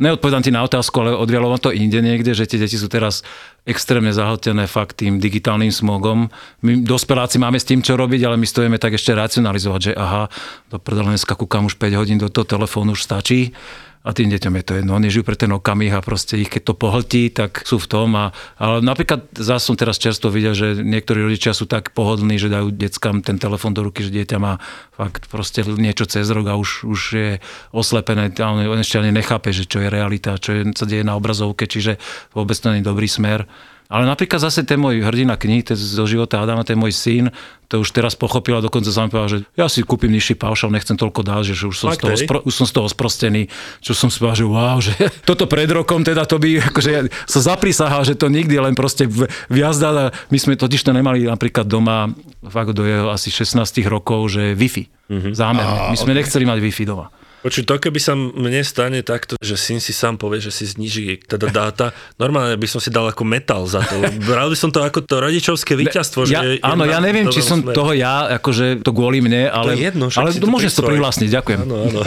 neodpovedám 0.00 0.42
ti 0.44 0.52
na 0.54 0.64
otázku, 0.64 0.96
ale 1.00 1.16
odvialo 1.16 1.56
to 1.60 1.70
inde 1.70 2.00
niekde, 2.00 2.32
že 2.32 2.48
tie 2.48 2.58
deti 2.60 2.80
sú 2.80 2.88
teraz 2.88 3.20
extrémne 3.68 4.10
zahltené 4.10 4.64
fakt 4.64 5.04
tým 5.04 5.20
digitálnym 5.20 5.68
smogom. 5.68 6.32
My 6.64 6.80
dospeláci 6.80 7.36
máme 7.36 7.60
s 7.60 7.68
tým, 7.68 7.84
čo 7.84 8.00
robiť, 8.00 8.24
ale 8.24 8.40
my 8.40 8.46
stojíme 8.48 8.80
tak 8.80 8.96
ešte 8.96 9.12
racionalizovať, 9.12 9.80
že 9.80 9.92
aha, 9.94 10.32
do 10.72 10.80
prdele 10.80 11.14
dneska 11.14 11.36
kúkam 11.36 11.68
už 11.68 11.76
5 11.76 12.00
hodín 12.00 12.18
do 12.18 12.32
toho 12.32 12.48
telefónu, 12.48 12.96
už 12.96 13.04
stačí. 13.04 13.52
A 14.00 14.16
tým 14.16 14.32
deťom 14.32 14.56
je 14.56 14.64
to 14.64 14.72
jedno, 14.80 14.96
oni 14.96 15.12
žijú 15.12 15.28
pre 15.28 15.36
ten 15.36 15.52
okamih 15.52 15.92
a 15.92 16.00
proste 16.00 16.40
ich 16.40 16.48
keď 16.48 16.72
to 16.72 16.74
pohltí, 16.74 17.28
tak 17.28 17.68
sú 17.68 17.76
v 17.76 17.84
tom. 17.84 18.16
A, 18.16 18.32
ale 18.56 18.80
napríklad 18.80 19.28
zase 19.36 19.68
som 19.68 19.76
teraz 19.76 20.00
často 20.00 20.32
videl, 20.32 20.56
že 20.56 20.80
niektorí 20.80 21.20
rodičia 21.20 21.52
sú 21.52 21.68
tak 21.68 21.92
pohodlní, 21.92 22.40
že 22.40 22.48
dajú 22.48 22.72
deckám 22.72 23.20
ten 23.20 23.36
telefón 23.36 23.76
do 23.76 23.84
ruky, 23.84 24.00
že 24.00 24.16
dieťa 24.16 24.40
má 24.40 24.56
fakt 24.96 25.28
proste 25.28 25.68
niečo 25.68 26.08
cez 26.08 26.32
rok 26.32 26.48
a 26.48 26.56
už, 26.56 26.88
už 26.88 27.00
je 27.12 27.30
oslepené 27.76 28.32
a 28.40 28.48
on 28.48 28.80
ešte 28.80 29.04
ani 29.04 29.12
nechápe, 29.12 29.52
že 29.52 29.68
čo 29.68 29.84
je 29.84 29.92
realita, 29.92 30.40
čo 30.40 30.56
je, 30.56 30.72
sa 30.72 30.88
deje 30.88 31.04
na 31.04 31.20
obrazovke, 31.20 31.68
čiže 31.68 32.00
vôbec 32.32 32.56
to 32.56 32.72
nie 32.72 32.80
je 32.80 32.88
dobrý 32.88 33.04
smer. 33.04 33.44
Ale 33.90 34.06
napríklad 34.06 34.38
zase 34.38 34.62
ten 34.62 34.78
môj 34.78 35.02
hrdina 35.02 35.34
knih, 35.34 35.66
ten 35.66 35.74
zo 35.74 36.06
života 36.06 36.38
Adama, 36.38 36.62
ten 36.62 36.78
môj 36.78 36.94
syn, 36.94 37.34
to 37.66 37.82
už 37.82 37.90
teraz 37.90 38.14
pochopil 38.14 38.54
a 38.54 38.62
dokonca 38.62 38.86
sa 38.86 39.02
mi 39.02 39.10
povedal, 39.10 39.26
že 39.28 39.38
ja 39.52 39.66
si 39.66 39.82
kúpim 39.82 40.06
nižší 40.06 40.34
paušal, 40.34 40.70
nechcem 40.70 40.94
toľko 40.94 41.20
dať, 41.20 41.42
že 41.50 41.66
už 41.66 41.74
som, 41.74 41.90
z 41.90 41.98
toho, 41.98 42.14
spro, 42.14 42.38
už 42.40 42.54
som 42.54 42.66
z 42.66 42.72
toho 42.72 42.86
sprostený, 42.86 43.50
čo 43.78 43.90
som 43.90 44.06
si 44.06 44.16
povedal, 44.16 44.38
že 44.38 44.46
wow, 44.46 44.78
že 44.78 44.94
toto 45.28 45.44
pred 45.44 45.66
rokom 45.66 46.00
teda 46.00 46.22
to 46.22 46.38
by, 46.38 46.62
akože 46.70 46.90
ja 46.90 47.02
sa 47.26 47.40
zaprisahal, 47.44 48.02
že 48.02 48.14
to 48.14 48.26
nikdy 48.26 48.54
len 48.56 48.72
proste 48.72 49.10
viazda, 49.46 50.14
my 50.30 50.38
sme 50.38 50.54
totiž 50.54 50.80
to 50.80 50.90
nemali 50.90 51.26
napríklad 51.26 51.66
doma, 51.66 52.14
fakt 52.42 52.70
do 52.72 52.86
jeho 52.86 53.10
asi 53.10 53.28
16 53.28 53.58
rokov, 53.86 54.30
že 54.30 54.54
Wi-Fi, 54.54 54.86
Mhm. 55.10 55.34
zámerne. 55.34 55.90
My 55.90 55.98
sme 55.98 56.14
nechceli 56.14 56.46
mať 56.46 56.62
Wi-Fi 56.62 56.86
doma. 56.86 57.10
Počuť, 57.40 57.64
to 57.64 57.74
keby 57.80 58.00
sa 58.00 58.12
mne 58.12 58.60
stane 58.60 59.00
takto, 59.00 59.40
že 59.40 59.56
syn 59.56 59.80
si 59.80 59.96
sám 59.96 60.20
povie, 60.20 60.44
že 60.44 60.52
si 60.52 60.68
zniží 60.68 61.24
teda 61.24 61.48
dáta, 61.48 61.96
normálne 62.20 62.52
by 62.60 62.68
som 62.68 62.80
si 62.84 62.92
dal 62.92 63.08
ako 63.08 63.24
metal 63.24 63.64
za 63.64 63.80
to. 63.80 63.96
Bral 64.28 64.52
by 64.52 64.56
som 64.56 64.68
to 64.68 64.84
ako 64.84 65.00
to 65.08 65.16
rodičovské 65.24 65.72
víťazstvo. 65.72 66.28
že 66.28 66.36
ja, 66.36 66.44
je 66.44 66.60
áno, 66.60 66.84
ja 66.84 67.00
neviem, 67.00 67.32
či 67.32 67.40
som 67.40 67.64
smere. 67.64 67.72
toho 67.72 67.96
ja, 67.96 68.28
akože 68.36 68.84
to 68.84 68.92
kvôli 68.92 69.24
mne, 69.24 69.48
ale, 69.48 69.72
je 69.72 69.88
jedno, 69.88 70.12
ale 70.12 70.36
to 70.36 70.44
môžem 70.44 70.68
si 70.68 70.76
to 70.76 70.84
privlastniť, 70.84 71.28
ďakujem. 71.32 71.58
Áno, 71.64 71.76
áno. 71.88 72.00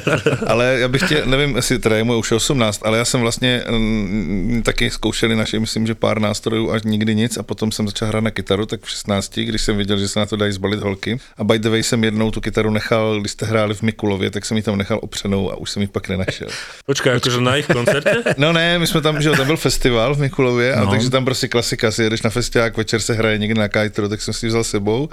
Ale 0.50 0.78
já 0.80 0.88
bych 0.88 1.02
tě, 1.08 1.22
nevím, 1.26 1.56
jestli 1.56 1.78
teda 1.78 1.96
je 1.96 2.04
mu 2.04 2.18
už 2.18 2.32
18, 2.32 2.80
ale 2.84 2.98
já 2.98 3.04
jsem 3.04 3.20
vlastně 3.20 3.62
mm, 3.70 4.62
taky 4.64 4.90
zkoušeli 4.90 5.36
naše, 5.36 5.58
myslím, 5.58 5.86
že 5.86 5.94
pár 5.94 6.20
nástrojů 6.20 6.70
až 6.70 6.82
nikdy 6.82 7.14
nic 7.14 7.36
a 7.36 7.42
potom 7.42 7.72
jsem 7.72 7.86
začal 7.86 8.08
hrát 8.08 8.24
na 8.24 8.30
kytaru, 8.30 8.66
tak 8.66 8.82
v 8.82 8.90
16, 8.90 9.38
když 9.38 9.62
jsem 9.62 9.76
viděl, 9.76 9.98
že 9.98 10.08
se 10.08 10.18
na 10.18 10.26
to 10.26 10.36
dají 10.36 10.52
zbalit 10.52 10.80
holky. 10.80 11.18
A 11.38 11.44
by 11.44 11.58
the 11.58 11.68
way 11.68 11.82
jsem 11.82 12.04
jednou 12.04 12.30
tu 12.30 12.40
kytaru 12.40 12.70
nechal, 12.70 13.20
když 13.20 13.32
jste 13.32 13.46
hráli 13.46 13.74
v 13.74 13.82
Mikulově, 13.82 14.30
tak 14.30 14.44
jsem 14.44 14.56
ji 14.56 14.62
tam 14.62 14.79
nechal 14.80 14.98
opřenou 15.02 15.52
a 15.52 15.56
už 15.56 15.70
jsem 15.70 15.82
ji 15.82 15.88
pak 15.88 16.08
nenašel. 16.08 16.48
Počkaj, 16.86 17.16
akože 17.16 17.40
na 17.40 17.56
ich 17.56 17.66
koncerte? 17.66 18.14
No 18.36 18.52
ne, 18.52 18.78
my 18.78 18.86
jsme 18.86 19.00
tam, 19.00 19.22
že 19.22 19.30
tam 19.30 19.46
byl 19.46 19.56
festival 19.56 20.14
v 20.14 20.18
Mikulově, 20.20 20.74
a 20.74 20.84
No. 20.84 20.90
takže 20.90 21.10
tam 21.10 21.24
prostě 21.24 21.48
klasika, 21.48 21.90
si 21.90 22.02
jedeš 22.02 22.22
na 22.22 22.30
festiák, 22.30 22.76
večer 22.76 23.00
se 23.00 23.14
hraje 23.14 23.38
někde 23.38 23.60
na 23.60 23.68
kajtru, 23.68 24.08
tak 24.08 24.22
jsem 24.22 24.34
si 24.34 24.46
ji 24.46 24.48
vzal 24.48 24.64
sebou. 24.64 25.08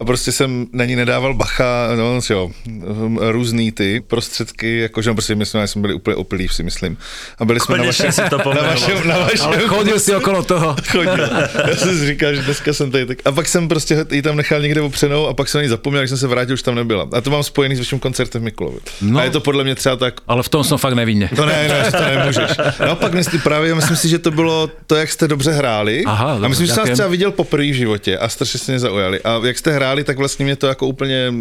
A 0.00 0.04
prostě 0.04 0.32
jsem 0.32 0.66
na 0.72 0.84
ní 0.84 0.96
nedával 0.96 1.34
bacha, 1.34 1.88
no 1.96 2.20
že 2.20 2.34
jo, 2.34 2.50
různý 3.30 3.72
ty 3.72 4.00
prostředky, 4.00 4.78
jakože 4.78 5.10
no, 5.10 5.14
prostě 5.14 5.34
my 5.34 5.46
jsme, 5.46 5.66
jsme 5.68 5.80
byli 5.80 5.94
úplně 5.94 6.16
opilí, 6.16 6.48
si 6.48 6.62
myslím. 6.62 6.96
A 7.38 7.44
byli 7.44 7.60
jsme 7.60 7.76
na 7.78 7.82
Konečne 7.84 8.06
vašem, 8.06 8.24
si 8.24 8.30
to 8.30 8.36
na 8.54 8.62
vašem, 8.62 9.08
na 9.08 9.18
vašem 9.18 9.46
Ale 9.46 9.58
chodil 9.58 10.00
si 10.00 10.14
okolo 10.14 10.42
toho. 10.42 10.76
chodil. 10.90 11.28
Já 11.70 11.76
jsem 11.76 11.98
si 11.98 12.06
říkal, 12.06 12.34
že 12.34 12.42
dneska 12.42 12.72
jsem 12.72 12.90
tady 12.90 13.06
tak. 13.06 13.18
A 13.24 13.32
pak 13.32 13.48
jsem 13.48 13.68
prostě 13.68 14.06
ji 14.10 14.22
tam 14.22 14.36
nechal 14.36 14.60
někde 14.60 14.80
opřenou 14.80 15.26
a 15.26 15.34
pak 15.34 15.48
jsem 15.48 15.58
na 15.58 15.62
ní 15.62 15.68
zapomněl, 15.68 16.02
když 16.02 16.08
jsem 16.10 16.18
se 16.18 16.26
vrátil, 16.26 16.54
už 16.54 16.62
tam 16.62 16.74
nebyla. 16.74 17.08
A 17.12 17.20
to 17.20 17.30
mám 17.30 17.42
spojený 17.42 17.76
s 17.76 17.78
vaším 17.78 17.98
koncertem 17.98 18.40
v 18.42 18.44
Mikulově. 18.44 18.80
No. 19.00 19.10
No. 19.10 19.20
A 19.20 19.24
je 19.24 19.30
to 19.30 19.40
podle 19.40 19.64
mě 19.64 19.74
třeba 19.74 19.96
tak 19.96 20.14
Ale 20.28 20.42
v 20.42 20.48
tom 20.48 20.64
som 20.64 20.78
fakt 20.78 20.94
nevinne. 20.94 21.28
to 21.36 21.46
ne, 21.46 21.68
ne, 21.68 21.92
to 21.92 22.04
nemůžeš. 22.18 22.50
Naopak 22.80 23.14
myslím 23.14 23.40
právě, 23.40 23.74
myslím 23.74 23.96
si, 23.96 24.08
že 24.08 24.18
to 24.18 24.30
bylo 24.30 24.70
to, 24.86 24.96
jak 24.96 25.10
jste 25.10 25.28
dobře 25.28 25.52
hráli. 25.52 26.02
Aha, 26.06 26.38
a 26.44 26.48
myslím, 26.48 26.66
že 26.66 26.72
jsem 26.72 26.84
vás 26.84 26.92
třeba 26.92 27.08
viděl 27.08 27.30
poprvé 27.32 27.64
v 27.64 27.72
životě 27.74 28.18
a 28.18 28.28
strašně 28.28 28.60
se 28.60 28.72
mě 28.72 28.78
zaujali. 28.78 29.20
A 29.24 29.40
jak 29.46 29.58
jste 29.58 29.72
hráli, 29.72 29.85
tak 30.04 30.18
vlastně 30.18 30.44
mě 30.44 30.56
to 30.56 30.66
jako 30.66 30.86
úplně 30.86 31.32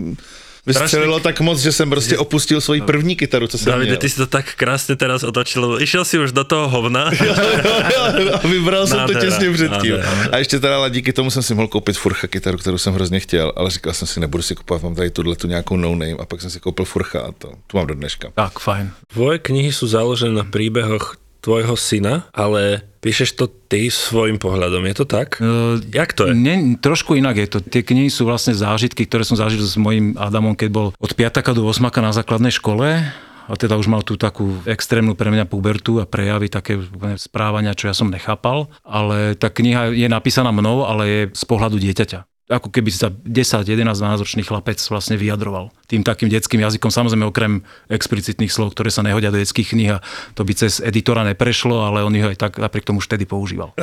vystřelilo 0.66 1.20
tak 1.20 1.42
moc, 1.42 1.60
že 1.60 1.72
jsem 1.72 1.90
prostě 1.90 2.18
opustil 2.18 2.62
svoji 2.62 2.82
první 2.82 3.16
kytaru, 3.16 3.48
co 3.48 3.58
jsem 3.58 3.72
Davide, 3.72 3.86
měl. 3.86 3.98
ty 3.98 4.10
si 4.10 4.18
to 4.18 4.28
tak 4.28 4.56
krásne 4.56 4.96
teraz 4.96 5.24
otočil, 5.24 5.78
išiel 5.82 6.06
si 6.06 6.20
už 6.20 6.32
do 6.32 6.44
toho 6.44 6.70
hovna. 6.70 7.14
a 8.34 8.48
vybral 8.48 8.88
jsem 8.88 9.00
to 9.08 9.14
těsně 9.14 9.54
předtím. 9.54 9.92
nádhera. 10.02 10.30
A 10.32 10.38
ještě 10.38 10.60
teda 10.60 10.75
ale 10.75 10.90
díky 10.90 11.14
tomu 11.14 11.32
jsem 11.32 11.44
si 11.44 11.54
mohl 11.54 11.68
koupit 11.68 11.98
Furcha 11.98 12.28
kytaru, 12.28 12.58
kterou 12.58 12.78
jsem 12.78 12.94
hrozně 12.94 13.20
chtěl, 13.20 13.54
ale 13.56 13.70
říkal 13.70 13.94
jsem 13.94 14.08
si, 14.08 14.20
nebudu 14.20 14.44
si 14.44 14.56
kupovat, 14.56 14.84
mám 14.84 14.96
tady 14.96 15.10
tuhle 15.10 15.36
tu 15.36 15.48
nějakou 15.48 15.78
no 15.78 15.92
name 15.92 16.18
a 16.20 16.25
pak 16.25 16.42
jsem 16.42 16.50
si 16.50 16.60
koupil 16.60 16.86
Furcha 16.86 17.20
a 17.20 17.32
to, 17.32 17.52
tu 17.68 17.78
mám 17.78 17.88
do 17.88 17.94
dneška. 17.94 18.32
Tak, 18.36 18.60
fajn. 18.60 18.92
Tvoje 19.14 19.40
knihy 19.40 19.72
sú 19.72 19.88
založené 19.88 20.36
na 20.36 20.44
príbehoch 20.44 21.16
tvojho 21.46 21.78
syna, 21.78 22.25
ale 22.34 22.82
píšeš 23.06 23.38
to 23.38 23.46
ty 23.70 23.94
svojim 23.94 24.42
pohľadom, 24.42 24.82
je 24.90 24.96
to 24.98 25.06
tak? 25.06 25.38
Uh, 25.38 25.78
Jak 25.94 26.18
to 26.18 26.25
je? 26.25 26.34
Ne, 26.34 26.74
trošku 26.82 27.14
inak 27.14 27.38
je 27.38 27.48
to. 27.48 27.58
Tie 27.62 27.86
knihy 27.86 28.10
sú 28.10 28.25
vlastne 28.25 28.58
zážitky, 28.58 29.06
ktoré 29.06 29.22
som 29.22 29.38
zažil 29.38 29.62
s 29.62 29.78
mojím 29.78 30.18
Adamom, 30.18 30.58
keď 30.58 30.70
bol 30.74 30.88
od 30.98 31.12
5. 31.14 31.54
do 31.54 31.62
8. 31.70 31.86
na 32.02 32.10
základnej 32.10 32.50
škole 32.50 33.06
a 33.46 33.54
teda 33.54 33.78
už 33.78 33.86
mal 33.86 34.02
tú 34.02 34.18
takú 34.18 34.58
extrémnu 34.66 35.14
pre 35.14 35.30
mňa 35.30 35.46
pubertu 35.46 36.02
a 36.02 36.10
prejavy 36.10 36.50
také 36.50 36.82
správania, 37.22 37.78
čo 37.78 37.94
ja 37.94 37.94
som 37.94 38.10
nechápal. 38.10 38.74
Ale 38.82 39.38
tá 39.38 39.54
kniha 39.54 39.94
je 39.94 40.10
napísaná 40.10 40.50
mnou, 40.50 40.82
ale 40.82 41.04
je 41.06 41.22
z 41.38 41.44
pohľadu 41.46 41.78
dieťaťa. 41.78 42.35
Ako 42.46 42.70
keby 42.70 42.94
sa 42.94 43.10
10, 43.10 43.66
11, 43.66 43.90
12 43.90 44.22
ročný 44.22 44.44
chlapec 44.46 44.78
vlastne 44.78 45.18
vyjadroval 45.18 45.74
tým 45.86 46.02
takým 46.02 46.30
detským 46.30 46.62
jazykom, 46.62 46.90
samozrejme 46.90 47.30
okrem 47.30 47.62
explicitných 47.90 48.50
slov, 48.50 48.74
ktoré 48.74 48.90
sa 48.90 49.06
nehodia 49.06 49.30
do 49.30 49.38
detských 49.38 49.74
kníh 49.74 49.92
a 49.98 50.02
to 50.34 50.42
by 50.42 50.54
cez 50.58 50.82
editora 50.82 51.22
neprešlo, 51.25 51.86
ale 51.86 52.02
on 52.02 52.14
ich 52.18 52.25
aj 52.25 52.38
tak 52.38 52.58
napriek 52.58 52.86
tomu 52.86 53.02
už 53.02 53.10
vtedy 53.10 53.25
používal. 53.25 53.74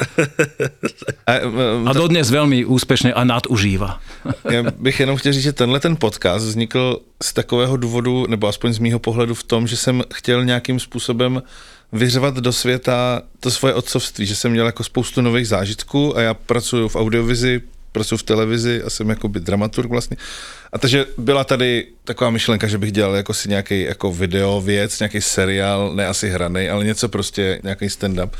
A, 1.23 1.47
A 1.87 1.93
dodnes 1.95 2.27
veľmi 2.27 2.67
úspešne 2.67 3.15
a 3.15 3.23
nadužíva. 3.23 4.03
Já 4.51 4.63
bych 4.63 5.01
jenom 5.01 5.17
chtěl 5.17 5.33
říct, 5.33 5.43
že 5.43 5.53
tenhle 5.53 5.81
ten 5.81 5.97
podcast 5.97 6.47
vznikl 6.47 7.01
z 7.23 7.33
takového 7.33 7.77
důvodu, 7.77 8.27
nebo 8.29 8.49
aspoň 8.49 8.73
z 8.73 8.79
mýho 8.79 8.99
pohledu 8.99 9.35
v 9.35 9.43
tom, 9.43 9.67
že 9.67 9.77
jsem 9.77 10.03
chtěl 10.15 10.45
nějakým 10.45 10.81
způsobem 10.81 11.43
vyřvat 11.93 12.35
do 12.35 12.53
světa 12.53 13.23
to 13.41 13.51
svoje 13.51 13.75
otcovství, 13.75 14.27
že 14.27 14.37
jsem 14.37 14.53
měl 14.53 14.67
jako 14.67 14.85
spoustu 14.85 15.21
nových 15.21 15.49
zážitků 15.49 16.17
a 16.17 16.21
já 16.21 16.35
pracuji 16.35 16.89
v 16.89 16.97
audiovizi, 16.97 17.61
pracuji 17.93 18.17
v 18.17 18.23
televizi 18.23 18.83
a 18.83 18.91
jsem 18.91 19.09
jakoby 19.09 19.41
dramaturg 19.41 19.91
vlastně. 19.91 20.17
A 20.73 20.79
takže 20.79 21.07
byla 21.19 21.45
tady 21.45 21.87
taková 22.05 22.31
myšlenka, 22.31 22.67
že 22.67 22.79
bych 22.79 22.93
dělal 22.93 23.15
jako 23.15 23.35
si 23.35 23.49
nějaký 23.49 23.83
jako 23.83 24.13
video 24.13 24.61
věc, 24.61 24.99
nějaký 24.99 25.21
seriál, 25.21 25.95
ne 25.95 26.07
asi 26.07 26.31
hraný, 26.31 26.69
ale 26.69 26.85
něco 26.85 27.09
prostě, 27.09 27.61
nějaký 27.63 27.87
stand-up 27.87 28.31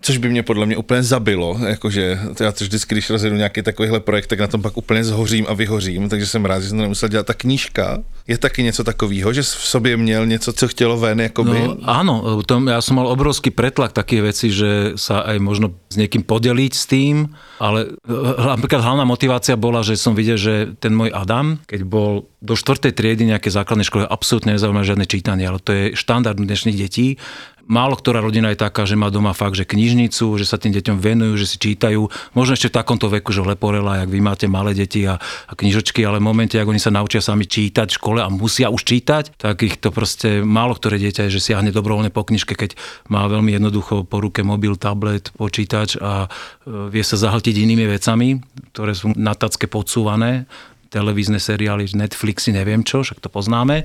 což 0.00 0.16
by 0.16 0.28
mě 0.28 0.42
podle 0.42 0.66
mě 0.66 0.76
úplně 0.76 1.02
zabilo, 1.02 1.58
jakože 1.68 2.18
já 2.40 2.52
to 2.52 2.64
vždycky, 2.64 2.94
když 2.94 3.10
rozjedu 3.10 3.36
nějaký 3.36 3.62
takovýhle 3.62 4.00
projekt, 4.00 4.26
tak 4.26 4.40
na 4.40 4.46
tom 4.46 4.62
pak 4.62 4.76
úplně 4.76 5.04
zhořím 5.04 5.46
a 5.48 5.54
vyhořím, 5.54 6.08
takže 6.08 6.26
jsem 6.26 6.44
rád, 6.44 6.60
že 6.60 6.68
jsem 6.68 6.78
to 6.78 6.82
nemusel 6.82 7.08
dělat. 7.08 7.26
Ta 7.26 7.34
knížka 7.34 7.98
je 8.28 8.38
taky 8.38 8.62
něco 8.62 8.84
takového, 8.84 9.32
že 9.32 9.42
v 9.42 9.46
sobě 9.46 9.96
měl 9.96 10.26
něco, 10.26 10.52
co 10.52 10.68
chtělo 10.68 10.98
ven, 10.98 11.20
jakoby. 11.20 11.58
No 11.58 11.76
áno, 11.82 12.42
tom, 12.42 12.66
ja 12.68 12.82
som 12.82 12.98
mal 12.98 13.06
obrovský 13.06 13.50
pretlak 13.50 13.94
také 13.94 14.22
veci, 14.22 14.50
že 14.50 14.98
sa 14.98 15.22
aj 15.22 15.38
možno 15.38 15.78
s 15.88 15.96
niekým 15.96 16.22
podeliť 16.26 16.72
s 16.74 16.84
tým, 16.86 17.32
ale 17.62 17.90
eh, 17.90 18.46
napríklad 18.56 18.82
hlavná 18.82 19.04
motivácia 19.06 19.56
bola, 19.56 19.86
že 19.86 19.98
som 19.98 20.14
videl, 20.18 20.36
že 20.36 20.54
ten 20.78 20.92
môj 20.92 21.14
Adam, 21.14 21.58
keď 21.66 21.80
bol 21.86 22.28
do 22.42 22.54
štvrtej 22.54 22.92
triedy 22.94 23.26
nejaké 23.26 23.50
základnej 23.50 23.86
školy, 23.86 24.06
absolútne 24.06 24.54
nezaujíma 24.54 24.86
žiadne 24.86 25.06
čítanie, 25.08 25.46
ale 25.46 25.58
to 25.58 25.70
je 25.74 25.84
štandard 25.98 26.38
dnešných 26.38 26.78
detí 26.78 27.18
málo 27.66 27.98
ktorá 27.98 28.22
rodina 28.22 28.50
je 28.54 28.62
taká, 28.62 28.86
že 28.86 28.94
má 28.94 29.10
doma 29.10 29.34
fakt, 29.34 29.58
že 29.58 29.66
knižnicu, 29.66 30.38
že 30.38 30.46
sa 30.46 30.56
tým 30.56 30.72
deťom 30.74 30.96
venujú, 31.02 31.34
že 31.34 31.46
si 31.46 31.56
čítajú. 31.58 32.06
Možno 32.32 32.54
ešte 32.54 32.70
v 32.70 32.76
takomto 32.78 33.10
veku, 33.10 33.34
že 33.34 33.42
leporela, 33.42 34.02
jak 34.02 34.10
vy 34.10 34.20
máte 34.22 34.46
malé 34.46 34.72
deti 34.72 35.02
a, 35.04 35.18
a 35.20 35.52
knižočky, 35.52 36.06
ale 36.06 36.22
v 36.22 36.26
momente, 36.30 36.54
ak 36.56 36.66
oni 36.66 36.80
sa 36.80 36.94
naučia 36.94 37.18
sami 37.18 37.44
čítať 37.44 37.90
v 37.90 37.98
škole 37.98 38.20
a 38.22 38.30
musia 38.30 38.70
už 38.70 38.86
čítať, 38.86 39.36
tak 39.36 39.66
ich 39.66 39.76
to 39.82 39.90
proste 39.90 40.46
málo 40.46 40.78
ktoré 40.78 41.02
dieťa 41.02 41.26
je, 41.28 41.36
že 41.36 41.52
siahne 41.52 41.74
dobrovoľne 41.74 42.14
po 42.14 42.22
knižke, 42.22 42.54
keď 42.54 42.78
má 43.10 43.26
veľmi 43.26 43.52
jednoducho 43.58 44.06
po 44.06 44.22
ruke 44.22 44.46
mobil, 44.46 44.78
tablet, 44.78 45.34
počítač 45.34 45.98
a 45.98 46.26
e, 46.26 46.90
vie 46.92 47.02
sa 47.02 47.18
zahltiť 47.18 47.54
inými 47.56 47.90
vecami, 47.90 48.38
ktoré 48.72 48.94
sú 48.94 49.10
na 49.18 49.34
tacke 49.34 49.66
podsúvané 49.66 50.46
televízne 50.86 51.42
seriály, 51.42 51.90
Netflixy, 51.92 52.54
neviem 52.54 52.86
čo, 52.86 53.02
však 53.02 53.18
to 53.18 53.28
poznáme 53.28 53.84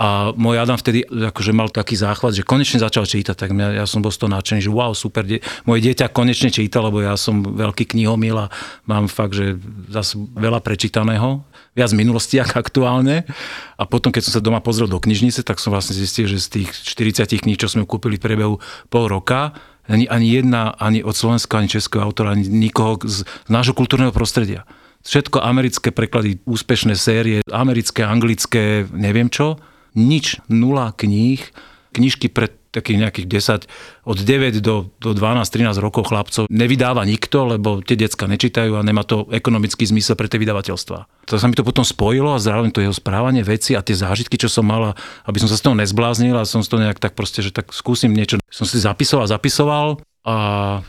a 0.00 0.32
môj 0.32 0.56
Adam 0.56 0.80
vtedy 0.80 1.04
akože 1.04 1.52
mal 1.52 1.68
taký 1.68 1.92
záchvat, 1.92 2.32
že 2.32 2.40
konečne 2.40 2.80
začal 2.80 3.04
čítať, 3.04 3.36
tak 3.36 3.52
ja, 3.52 3.84
ja 3.84 3.84
som 3.84 4.00
bol 4.00 4.08
z 4.08 4.24
toho 4.24 4.32
nadšený, 4.32 4.64
že 4.64 4.72
wow, 4.72 4.96
super, 4.96 5.28
de- 5.28 5.44
moje 5.68 5.84
dieťa 5.84 6.08
konečne 6.08 6.48
číta, 6.48 6.80
lebo 6.80 7.04
ja 7.04 7.20
som 7.20 7.44
veľký 7.44 7.92
knihomil 7.92 8.32
a 8.32 8.46
mám 8.88 9.12
fakt, 9.12 9.36
že 9.36 9.60
zase 9.92 10.16
veľa 10.16 10.64
prečítaného, 10.64 11.44
viac 11.76 11.92
minulosti 11.92 12.40
ako 12.40 12.54
aktuálne. 12.64 13.28
A 13.76 13.84
potom, 13.84 14.08
keď 14.08 14.24
som 14.24 14.40
sa 14.40 14.40
doma 14.40 14.64
pozrel 14.64 14.88
do 14.88 14.96
knižnice, 14.96 15.44
tak 15.44 15.60
som 15.60 15.68
vlastne 15.68 15.92
zistil, 15.92 16.24
že 16.24 16.40
z 16.40 16.64
tých 16.64 16.68
40 16.96 17.44
kníh, 17.44 17.60
čo 17.60 17.68
sme 17.68 17.84
kúpili 17.84 18.16
v 18.16 18.24
priebehu 18.24 18.56
pol 18.88 19.04
roka, 19.04 19.52
ani, 19.84 20.08
ani 20.08 20.32
jedna, 20.32 20.80
ani 20.80 21.04
od 21.04 21.12
slovenského, 21.12 21.60
ani 21.60 21.68
českého 21.68 22.00
autora, 22.00 22.32
ani 22.32 22.48
nikoho 22.48 22.96
z, 23.04 23.28
z 23.28 23.50
nášho 23.52 23.76
kultúrneho 23.76 24.16
prostredia. 24.16 24.64
Všetko 25.04 25.44
americké 25.44 25.92
preklady, 25.92 26.40
úspešné 26.48 26.96
série, 26.96 27.44
americké, 27.52 28.00
anglické, 28.00 28.88
neviem 28.96 29.28
čo 29.28 29.60
nič, 29.94 30.40
nula 30.50 30.92
kníh, 30.96 31.42
knižky 31.90 32.30
pre 32.30 32.50
takých 32.70 32.98
nejakých 33.02 33.26
10, 33.66 34.06
od 34.06 34.18
9 34.22 34.62
do, 34.62 34.94
do 35.02 35.10
12-13 35.10 35.74
rokov 35.82 36.06
chlapcov 36.06 36.46
nevydáva 36.46 37.02
nikto, 37.02 37.58
lebo 37.58 37.82
tie 37.82 37.98
decka 37.98 38.30
nečítajú 38.30 38.78
a 38.78 38.86
nemá 38.86 39.02
to 39.02 39.26
ekonomický 39.34 39.90
zmysel 39.90 40.14
pre 40.14 40.30
tie 40.30 40.38
vydavateľstva. 40.38 41.26
To 41.26 41.34
sa 41.34 41.46
mi 41.50 41.58
to 41.58 41.66
potom 41.66 41.82
spojilo 41.82 42.38
a 42.38 42.42
zároveň 42.42 42.70
to 42.70 42.82
jeho 42.82 42.94
správanie 42.94 43.42
veci 43.42 43.74
a 43.74 43.82
tie 43.82 43.98
zážitky, 43.98 44.38
čo 44.38 44.46
som 44.46 44.62
mala, 44.62 44.94
aby 45.26 45.42
som 45.42 45.50
sa 45.50 45.58
z 45.58 45.66
toho 45.66 45.74
nezbláznil 45.74 46.38
a 46.38 46.46
som 46.46 46.62
z 46.62 46.70
toho 46.70 46.80
nejak 46.86 47.02
tak 47.02 47.18
proste, 47.18 47.42
že 47.42 47.50
tak 47.50 47.74
skúsim 47.74 48.14
niečo. 48.14 48.38
Som 48.46 48.70
si 48.70 48.78
zapisoval, 48.78 49.26
zapisoval 49.26 49.98
a 50.20 50.36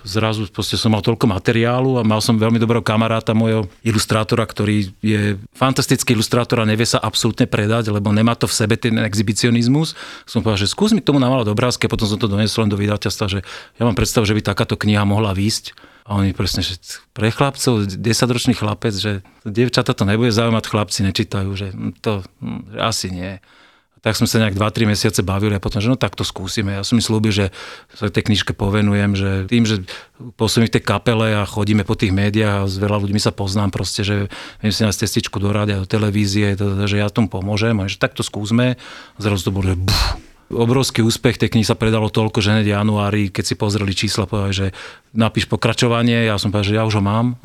zrazu 0.04 0.44
som 0.52 0.92
mal 0.92 1.00
toľko 1.00 1.24
materiálu 1.24 1.96
a 1.96 2.04
mal 2.04 2.20
som 2.20 2.36
veľmi 2.36 2.60
dobrého 2.60 2.84
kamaráta, 2.84 3.32
môjho 3.32 3.72
ilustrátora, 3.80 4.44
ktorý 4.44 4.92
je 5.00 5.40
fantastický 5.56 6.12
ilustrátor 6.12 6.60
a 6.60 6.68
nevie 6.68 6.84
sa 6.84 7.00
absolútne 7.00 7.48
predať, 7.48 7.96
lebo 7.96 8.12
nemá 8.12 8.36
to 8.36 8.44
v 8.44 8.58
sebe 8.60 8.76
ten 8.76 9.00
exhibicionizmus. 9.00 9.96
Som 10.28 10.44
povedal, 10.44 10.68
že 10.68 10.76
skús 10.76 10.92
mi 10.92 11.00
tomu 11.00 11.24
namalať 11.24 11.48
obrázky 11.48 11.88
a 11.88 11.94
potom 11.96 12.12
som 12.12 12.20
to 12.20 12.28
donesol 12.28 12.68
len 12.68 12.72
do 12.76 12.80
vydateľstva, 12.80 13.26
že 13.32 13.40
ja 13.80 13.84
mám 13.88 13.96
predstavu, 13.96 14.28
že 14.28 14.36
by 14.36 14.44
takáto 14.44 14.76
kniha 14.76 15.08
mohla 15.08 15.32
výjsť. 15.32 15.80
A 16.12 16.20
oni 16.20 16.36
presne, 16.36 16.60
že 16.60 16.76
pre 17.16 17.32
chlapcov, 17.32 17.88
10-ročný 17.88 18.52
chlapec, 18.58 18.92
že 18.92 19.24
dievčata 19.48 19.96
to 19.96 20.04
nebude 20.04 20.36
zaujímať, 20.36 20.66
chlapci 20.68 21.08
nečítajú, 21.08 21.50
že 21.56 21.72
to 22.04 22.20
že 22.20 22.80
asi 22.82 23.08
nie 23.14 23.32
tak 24.02 24.18
sme 24.18 24.26
sa 24.26 24.42
nejak 24.42 24.58
2-3 24.58 24.90
mesiace 24.90 25.22
bavili 25.22 25.54
a 25.54 25.62
potom, 25.62 25.78
že 25.78 25.86
no 25.86 25.94
tak 25.94 26.18
to 26.18 26.26
skúsime. 26.26 26.74
Ja 26.74 26.82
som 26.82 26.98
mi 26.98 27.06
slúbil, 27.06 27.30
že 27.30 27.46
sa 27.94 28.10
tej 28.10 28.34
knižke 28.34 28.58
povenujem, 28.58 29.14
že 29.14 29.30
tým, 29.46 29.70
že 29.70 29.86
pôsobím 30.42 30.74
v 30.74 30.82
tej 30.82 30.84
kapele 30.84 31.38
a 31.38 31.46
chodíme 31.46 31.86
po 31.86 31.94
tých 31.94 32.10
médiách 32.10 32.66
a 32.66 32.70
s 32.70 32.82
veľa 32.82 32.98
ľuďmi 32.98 33.22
sa 33.22 33.30
poznám 33.30 33.70
proste, 33.70 34.02
že 34.02 34.26
viem 34.66 34.74
si 34.74 34.82
na 34.82 34.90
cestičku 34.90 35.38
do 35.38 35.54
rádia, 35.54 35.78
do 35.78 35.86
televízie, 35.86 36.58
že 36.58 36.98
ja 36.98 37.14
tomu 37.14 37.30
pomôžem 37.30 37.78
a 37.78 37.86
že 37.86 38.02
tak 38.02 38.18
to 38.18 38.26
skúsme. 38.26 38.74
A 39.16 39.20
zrazu 39.22 39.46
to 39.46 39.54
bolo, 39.54 39.70
že 39.70 39.78
buf, 39.78 40.18
obrovský 40.54 41.06
úspech 41.06 41.40
tej 41.40 41.54
knihy 41.54 41.66
sa 41.66 41.80
predalo 41.80 42.12
toľko, 42.12 42.44
že 42.44 42.58
hneď 42.58 42.76
januári, 42.76 43.32
keď 43.32 43.44
si 43.48 43.56
pozreli 43.56 43.94
čísla, 43.96 44.28
povedali, 44.28 44.54
že 44.54 44.68
napíš 45.16 45.48
pokračovanie, 45.48 46.28
ja 46.28 46.36
som 46.36 46.52
povedal, 46.52 46.68
že 46.68 46.78
ja 46.78 46.84
už 46.84 47.00
ho 47.00 47.04
mám. 47.04 47.40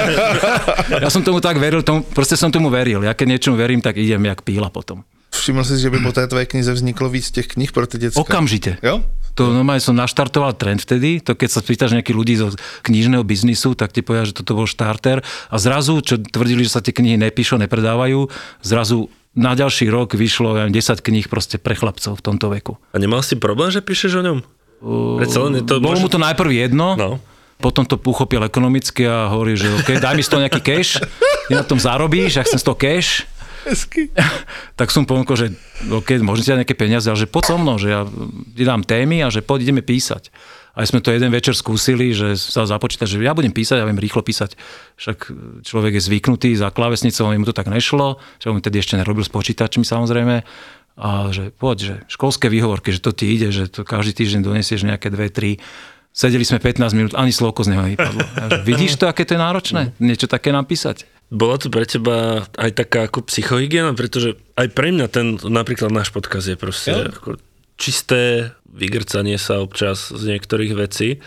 ja 1.04 1.10
som 1.12 1.20
tomu 1.20 1.42
tak 1.42 1.60
veril, 1.60 1.84
tomu, 1.84 2.02
proste 2.02 2.38
som 2.38 2.48
tomu 2.48 2.72
veril. 2.72 3.04
Ja 3.04 3.12
keď 3.12 3.36
niečomu 3.36 3.58
verím, 3.60 3.84
tak 3.84 4.00
idem 4.00 4.24
jak 4.24 4.42
píla 4.42 4.72
potom. 4.72 5.04
Všiml 5.44 5.60
si, 5.60 5.76
že 5.76 5.92
by 5.92 6.00
po 6.00 6.16
té 6.16 6.24
tvé 6.24 6.48
knize 6.48 6.72
vzniklo 6.72 7.12
víc 7.12 7.28
těch 7.28 7.52
knih 7.52 7.68
pro 7.68 7.84
ty 7.84 8.00
děcka? 8.00 8.16
Okamžite. 8.16 8.80
Jo? 8.80 9.04
To 9.36 9.52
normálne 9.52 9.84
som 9.84 9.92
naštartoval 9.92 10.56
trend 10.56 10.80
vtedy, 10.80 11.20
to 11.20 11.36
keď 11.36 11.48
sa 11.52 11.60
pýtaš 11.60 11.92
nejakých 11.92 12.16
ľudí 12.16 12.34
zo 12.40 12.56
knižného 12.86 13.20
biznisu, 13.26 13.76
tak 13.76 13.92
ti 13.92 14.00
povedia, 14.00 14.30
že 14.30 14.40
toto 14.40 14.56
bol 14.56 14.64
štarter 14.64 15.20
a 15.26 15.56
zrazu, 15.60 16.00
čo 16.00 16.16
tvrdili, 16.16 16.64
že 16.64 16.72
sa 16.72 16.80
tie 16.80 16.96
knihy 16.96 17.20
nepíšu, 17.20 17.60
nepredávajú, 17.60 18.30
zrazu 18.64 19.12
na 19.36 19.52
ďalší 19.52 19.92
rok 19.92 20.16
vyšlo 20.16 20.56
ja 20.56 20.64
10 20.70 20.80
kníh 21.04 21.26
proste 21.28 21.60
pre 21.60 21.76
chlapcov 21.76 22.16
v 22.16 22.22
tomto 22.24 22.46
veku. 22.48 22.80
A 22.94 23.02
nemal 23.02 23.20
si 23.20 23.36
problém, 23.36 23.68
že 23.68 23.84
píšeš 23.84 24.12
o 24.14 24.22
ňom? 24.24 24.38
Len 25.20 25.60
je 25.60 25.64
to 25.66 25.76
Bolo 25.76 26.00
možno... 26.00 26.08
mu 26.08 26.14
to 26.14 26.20
najprv 26.22 26.50
jedno, 26.54 26.96
no. 26.96 27.10
potom 27.60 27.84
to 27.84 28.00
uchopil 28.00 28.40
ekonomicky 28.48 29.04
a 29.04 29.28
hovorí, 29.28 29.60
že 29.60 29.68
OK, 29.76 29.98
daj 30.00 30.14
mi 30.16 30.24
z 30.24 30.30
toho 30.30 30.40
nejaký 30.40 30.62
cash, 30.64 31.02
ty 31.50 31.52
na 31.52 31.66
tom 31.66 31.76
zarobíš, 31.76 32.40
ja 32.40 32.46
chcem 32.46 32.56
z 32.56 32.64
toho 32.64 32.78
cash 32.80 33.28
Hezky. 33.64 34.12
tak 34.78 34.92
som 34.92 35.08
ponúkol, 35.08 35.36
že 35.36 35.46
OK, 35.88 36.20
môžete 36.20 36.52
dať 36.52 36.58
nejaké 36.64 36.76
peniaze, 36.76 37.08
ale 37.08 37.18
že 37.18 37.28
poď 37.28 37.44
so 37.52 37.56
mnou, 37.56 37.76
že 37.80 37.88
ja 37.90 38.04
ti 38.54 38.64
dám 38.64 38.84
témy 38.84 39.24
a 39.24 39.32
že 39.32 39.40
poď 39.40 39.68
ideme 39.68 39.80
písať. 39.80 40.28
A 40.74 40.82
sme 40.82 40.98
to 40.98 41.14
jeden 41.14 41.30
večer 41.30 41.54
skúsili, 41.54 42.10
že 42.10 42.34
sa 42.34 42.66
započítať, 42.66 43.06
že 43.06 43.22
ja 43.22 43.30
budem 43.30 43.54
písať, 43.54 43.78
ja 43.78 43.86
viem 43.86 43.98
rýchlo 43.98 44.26
písať. 44.26 44.58
Však 44.98 45.18
človek 45.62 45.96
je 45.96 46.02
zvyknutý 46.02 46.50
za 46.58 46.74
klávesnicou, 46.74 47.30
mu 47.30 47.46
to 47.46 47.54
tak 47.54 47.70
nešlo, 47.70 48.18
že 48.42 48.50
on 48.50 48.58
tedy 48.58 48.82
ešte 48.82 48.98
nerobil 48.98 49.22
s 49.22 49.30
počítačmi 49.30 49.86
samozrejme. 49.86 50.42
A 50.94 51.30
že 51.30 51.54
poď, 51.54 51.76
že 51.78 51.94
školské 52.10 52.50
výhovorky, 52.50 52.90
že 52.90 53.02
to 53.02 53.14
ti 53.14 53.30
ide, 53.30 53.54
že 53.54 53.70
to 53.70 53.86
každý 53.86 54.14
týždeň 54.18 54.40
donesieš 54.46 54.86
nejaké 54.86 55.10
dve, 55.10 55.30
tri 55.30 55.62
Sedeli 56.14 56.46
sme 56.46 56.62
15 56.62 56.94
minút, 56.94 57.12
ani 57.18 57.34
slovko 57.34 57.66
z 57.66 57.74
neho 57.74 57.82
nevypadlo. 57.90 58.22
Vidíš 58.62 59.02
to, 59.02 59.10
aké 59.10 59.26
to 59.26 59.34
je 59.34 59.40
náročné? 59.42 59.90
Niečo 59.98 60.30
také 60.30 60.54
napísať? 60.54 61.10
Bola 61.32 61.56
to 61.58 61.72
pre 61.72 61.88
teba 61.88 62.44
aj 62.60 62.70
taká 62.76 63.08
ako 63.08 63.26
psychohygiena, 63.26 63.96
pretože 63.96 64.36
aj 64.54 64.68
pre 64.76 64.92
mňa 64.92 65.06
ten 65.08 65.40
napríklad 65.40 65.90
náš 65.90 66.12
podkaz 66.12 66.46
je 66.46 66.56
proste 66.56 66.92
ja. 66.92 67.10
ako 67.10 67.40
čisté 67.74 68.52
vygrcanie 68.70 69.38
sa 69.38 69.62
občas 69.62 70.10
z 70.10 70.22
niektorých 70.34 70.74
vecí 70.74 71.18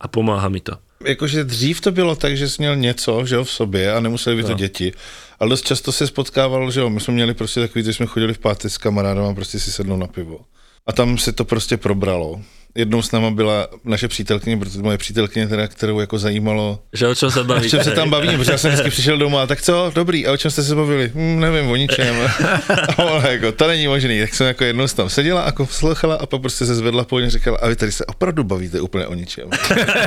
a 0.00 0.08
pomáha 0.08 0.48
mi 0.48 0.60
to. 0.60 0.76
Jakože 1.04 1.44
dřív 1.44 1.80
to 1.80 1.92
bylo 1.92 2.16
tak, 2.16 2.36
že 2.36 2.48
jsi 2.48 2.62
měl 2.62 2.76
něco 2.76 3.26
že 3.26 3.34
jo, 3.34 3.44
v 3.44 3.50
sobě 3.50 3.92
a 3.92 4.00
nemuseli 4.00 4.36
by 4.36 4.42
to 4.42 4.48
no. 4.48 4.54
děti. 4.54 4.92
Ale 5.40 5.50
dost 5.50 5.66
často 5.66 5.92
se 5.92 6.06
spotkával, 6.06 6.70
že 6.70 6.80
jo, 6.80 6.90
my 6.90 7.00
jsme 7.00 7.14
měli 7.14 7.34
prostě 7.34 7.60
takový, 7.60 7.84
že 7.84 7.92
jsme 7.92 8.06
chodili 8.06 8.34
v 8.34 8.38
pátek 8.38 8.70
s 8.70 8.78
kamarádem 8.78 9.24
a 9.24 9.34
prostě 9.34 9.60
si 9.60 9.72
sednou 9.72 9.96
na 9.96 10.06
pivo. 10.06 10.40
A 10.86 10.92
tam 10.92 11.18
se 11.18 11.32
to 11.32 11.44
prostě 11.44 11.76
probralo 11.76 12.40
jednou 12.74 13.02
s 13.02 13.12
náma 13.12 13.30
byla 13.30 13.68
naše 13.84 14.08
přítelkyně, 14.08 14.56
protože 14.56 14.78
moje 14.78 14.98
přítelkyně, 14.98 15.48
teda, 15.48 15.68
kterou 15.68 16.00
jako 16.00 16.18
zajímalo. 16.18 16.78
Že 16.92 17.08
o 17.08 17.14
čem 17.14 17.30
se 17.30 17.44
baví? 17.44 17.66
O 17.66 17.70
čem 17.70 17.84
se 17.84 17.90
tam 17.90 18.10
bavíme, 18.10 18.38
protože 18.38 18.52
já 18.52 18.58
jsem 18.58 18.70
vždycky 18.70 18.90
přišel 18.90 19.18
doma, 19.18 19.42
a 19.42 19.46
tak 19.46 19.62
co, 19.62 19.92
dobrý, 19.94 20.26
a 20.26 20.32
o 20.32 20.36
čem 20.36 20.50
jste 20.50 20.62
se 20.62 20.74
bavili? 20.74 21.12
Hm, 21.14 21.40
nevím, 21.40 21.70
o 21.70 21.76
ničem. 21.76 22.16
a 22.96 23.04
ona 23.04 23.28
jako, 23.28 23.52
to 23.52 23.66
není 23.66 23.86
možný, 23.86 24.20
tak 24.20 24.34
jsem 24.34 24.46
jako 24.46 24.64
jednou 24.64 24.86
tam 24.86 25.08
seděla 25.08 25.46
jako 25.46 25.66
poslouchala 25.66 26.14
a 26.14 26.26
pak 26.26 26.40
prostě 26.40 26.66
se 26.66 26.74
zvedla 26.74 27.04
po 27.04 27.16
a 27.16 27.28
říkala, 27.28 27.58
a 27.58 27.68
vy 27.68 27.76
tady 27.76 27.92
se 27.92 28.06
opravdu 28.06 28.44
bavíte 28.44 28.80
úplně 28.80 29.06
o 29.06 29.14
ničem. 29.14 29.50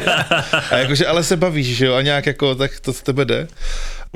a 0.71 0.77
jakože, 0.77 1.07
ale 1.07 1.23
se 1.23 1.37
bavíš, 1.37 1.77
že 1.77 1.85
jo, 1.85 1.93
a 1.95 2.01
nějak 2.01 2.25
jako, 2.25 2.55
tak 2.55 2.79
to 2.79 2.93
z 2.93 3.01
tebe 3.01 3.25
jde 3.25 3.47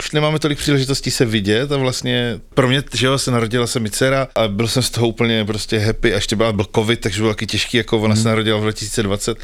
už 0.01 0.11
nemáme 0.11 0.39
tolik 0.39 0.57
příležitostí 0.57 1.11
se 1.11 1.25
vidět 1.25 1.71
a 1.71 1.77
vlastně 1.77 2.39
pro 2.53 2.67
mě, 2.67 2.83
že 2.93 3.07
jo, 3.07 3.17
se 3.17 3.31
narodila 3.31 3.67
se 3.67 3.79
mi 3.79 3.89
dcera 3.89 4.27
a 4.35 4.47
byl 4.47 4.67
jsem 4.67 4.83
z 4.83 4.89
toho 4.89 5.07
úplně 5.07 5.45
prostě 5.45 5.79
happy 5.79 6.13
a 6.13 6.15
ještě 6.15 6.35
byl, 6.35 6.53
byl 6.53 6.65
covid, 6.75 6.99
takže 6.99 7.21
byl 7.21 7.29
taky 7.29 7.47
těžký, 7.47 7.77
jako 7.77 7.99
ona 7.99 8.15
mm. 8.15 8.21
se 8.21 8.27
narodila 8.27 8.59
v 8.59 8.61
2020 8.61 9.37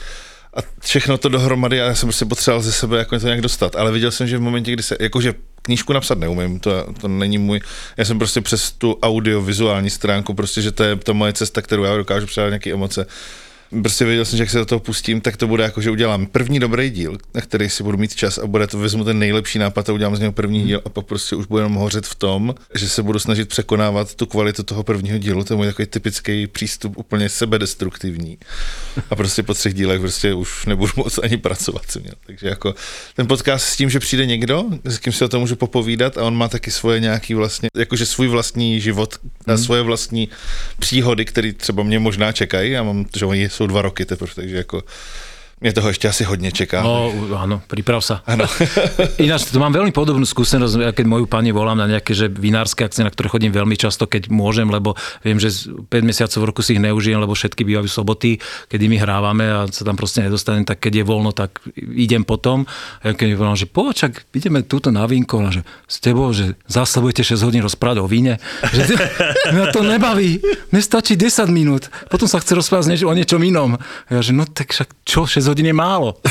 a 0.53 0.59
všechno 0.81 1.17
to 1.17 1.29
dohromady 1.29 1.81
a 1.81 1.85
já 1.85 1.95
jsem 1.95 2.07
prostě 2.07 2.25
potřeboval 2.25 2.61
ze 2.61 2.71
sebe 2.71 2.97
jako 2.97 3.19
to 3.19 3.25
nějak 3.25 3.41
dostat, 3.41 3.75
ale 3.75 3.91
viděl 3.91 4.11
jsem, 4.11 4.27
že 4.27 4.37
v 4.37 4.41
momentě, 4.41 4.71
kdy 4.71 4.83
se, 4.83 4.97
jakože 4.99 5.33
knížku 5.61 5.93
napsat 5.93 6.17
neumím, 6.17 6.59
to, 6.59 6.93
to 7.01 7.07
není 7.07 7.37
můj, 7.37 7.59
já 7.97 8.05
jsem 8.05 8.17
prostě 8.17 8.41
přes 8.41 8.71
tu 8.71 8.99
audiovizuální 9.01 9.89
stránku, 9.89 10.33
prostě, 10.33 10.61
že 10.61 10.71
to 10.71 10.83
je 10.83 10.95
to 10.95 11.13
moje 11.13 11.33
cesta, 11.33 11.61
kterou 11.61 11.83
já 11.83 11.97
dokážu 11.97 12.25
předat 12.25 12.49
nějaké 12.49 12.73
emoce, 12.73 13.05
Prostě 13.81 14.05
věděl 14.05 14.25
jsem, 14.25 14.37
že 14.37 14.43
jak 14.43 14.49
se 14.49 14.57
do 14.57 14.65
toho 14.65 14.79
pustím, 14.79 15.21
tak 15.21 15.37
to 15.37 15.47
bude 15.47 15.63
jako, 15.63 15.81
že 15.81 15.91
udělám 15.91 16.25
první 16.25 16.59
dobrý 16.59 16.89
díl, 16.89 17.17
na 17.35 17.41
který 17.41 17.69
si 17.69 17.83
budu 17.83 17.97
mít 17.97 18.15
čas 18.15 18.37
a 18.37 18.47
bude 18.47 18.67
to, 18.67 18.79
vezmu 18.79 19.03
ten 19.03 19.19
nejlepší 19.19 19.59
nápad 19.59 19.89
a 19.89 19.93
udělám 19.93 20.15
z 20.15 20.19
něho 20.19 20.31
první 20.31 20.63
díl 20.63 20.81
a 20.85 20.89
pak 20.89 21.05
prostě 21.05 21.35
už 21.35 21.45
budu 21.45 21.57
jenom 21.57 21.73
hořet 21.73 22.05
v 22.07 22.15
tom, 22.15 22.55
že 22.75 22.89
se 22.89 23.03
budu 23.03 23.19
snažit 23.19 23.49
překonávat 23.49 24.15
tu 24.15 24.25
kvalitu 24.25 24.63
toho 24.63 24.83
prvního 24.83 25.17
dílu. 25.17 25.43
To 25.43 25.53
je 25.53 25.57
můj 25.57 25.65
takový 25.65 25.85
typický 25.85 26.47
přístup 26.47 26.97
úplně 26.97 27.29
sebedestruktivní. 27.29 28.37
A 29.09 29.15
prostě 29.15 29.43
po 29.43 29.53
třech 29.53 29.73
dílech 29.73 29.99
prostě 29.99 30.33
už 30.33 30.65
nebudu 30.65 30.91
moc 30.95 31.17
ani 31.23 31.37
pracovat. 31.37 31.81
Co 31.87 31.99
měl. 31.99 32.13
Takže 32.25 32.47
jako 32.47 32.75
ten 33.15 33.27
podcast 33.27 33.65
s 33.65 33.75
tím, 33.75 33.89
že 33.89 33.99
přijde 33.99 34.25
někdo, 34.25 34.65
s 34.83 34.97
kým 34.97 35.13
si 35.13 35.25
o 35.25 35.27
tom 35.27 35.41
můžu 35.41 35.55
popovídat 35.55 36.17
a 36.17 36.23
on 36.23 36.35
má 36.35 36.47
taky 36.47 36.71
svoje 36.71 36.99
nějaký 36.99 37.33
vlastně, 37.33 37.69
jakože 37.77 38.05
svůj 38.05 38.27
vlastní 38.27 38.81
život 38.81 39.15
a 39.47 39.51
Hmm. 39.51 39.57
svoje 39.57 39.81
vlastní 39.81 40.29
příhody, 40.79 41.25
které 41.25 41.53
třeba 41.53 41.83
mě 41.83 41.99
možná 41.99 42.31
čekají. 42.31 42.71
Já 42.71 42.83
mám, 42.83 43.05
že 43.17 43.25
oni 43.25 43.49
jsou 43.57 43.67
dva 43.67 43.81
roky 43.81 44.05
teprve, 44.05 44.35
takže 44.35 44.57
jako 44.57 44.83
mě 45.61 45.73
toho 45.73 45.87
ještě 45.87 46.07
asi 46.07 46.23
hodně 46.23 46.51
čeká. 46.51 46.83
No, 46.83 47.09
áno, 47.33 47.57
priprav 47.65 48.05
sa. 48.05 48.21
Áno. 48.29 48.45
Ináč, 49.25 49.49
to 49.49 49.57
mám 49.57 49.73
veľmi 49.73 49.89
podobnú 49.89 50.21
skúsenosť, 50.21 50.73
ja 50.85 50.93
keď 50.93 51.05
moju 51.09 51.25
pani 51.25 51.49
volám 51.49 51.81
na 51.81 51.89
nejaké 51.89 52.13
že 52.13 52.29
vinárske 52.29 52.85
akcie, 52.85 53.01
na 53.01 53.09
ktoré 53.09 53.25
chodím 53.25 53.49
veľmi 53.49 53.73
často, 53.73 54.05
keď 54.05 54.29
môžem, 54.29 54.69
lebo 54.69 54.93
viem, 55.25 55.41
že 55.41 55.49
z 55.49 55.73
5 55.89 56.05
mesiacov 56.05 56.37
v 56.37 56.47
roku 56.53 56.61
si 56.61 56.77
ich 56.77 56.81
neužijem, 56.81 57.17
lebo 57.17 57.33
všetky 57.33 57.65
bývajú 57.65 57.89
soboty, 57.89 58.37
kedy 58.69 58.85
my 58.85 58.97
hrávame 59.01 59.45
a 59.49 59.65
sa 59.65 59.81
tam 59.81 59.97
proste 59.97 60.21
nedostanem, 60.21 60.61
tak 60.61 60.77
keď 60.77 61.01
je 61.01 61.03
voľno, 61.09 61.33
tak 61.33 61.57
idem 61.73 62.21
potom. 62.21 62.69
A 63.01 63.17
keď 63.17 63.33
mi 63.33 63.35
volám, 63.41 63.57
že 63.57 63.65
počak, 63.65 64.29
ideme 64.37 64.61
túto 64.61 64.93
na 64.93 65.09
vínko, 65.09 65.49
že 65.49 65.65
s 65.89 65.97
tebou, 65.97 66.29
že 66.37 66.53
zase 66.69 67.01
budete 67.01 67.33
6 67.33 67.41
hodín 67.41 67.65
rozprávať 67.65 67.97
o 67.97 68.05
víne, 68.05 68.37
že 68.61 68.93
mňa 69.57 69.73
to 69.73 69.81
nebaví, 69.81 70.37
mne 70.69 70.81
stačí 70.85 71.17
10 71.17 71.49
minút, 71.49 71.89
potom 72.13 72.29
sa 72.29 72.37
chce 72.37 72.53
rozprávať 72.53 73.09
o 73.09 73.17
niečom 73.17 73.41
inom. 73.41 73.81
Ja, 74.13 74.21
že 74.21 74.37
no 74.37 74.45
tak 74.45 74.69
však 74.69 74.93
čo, 75.01 75.25
6 75.25 75.46
hodín 75.47 75.67
je 75.67 75.75
málo. 75.75 76.19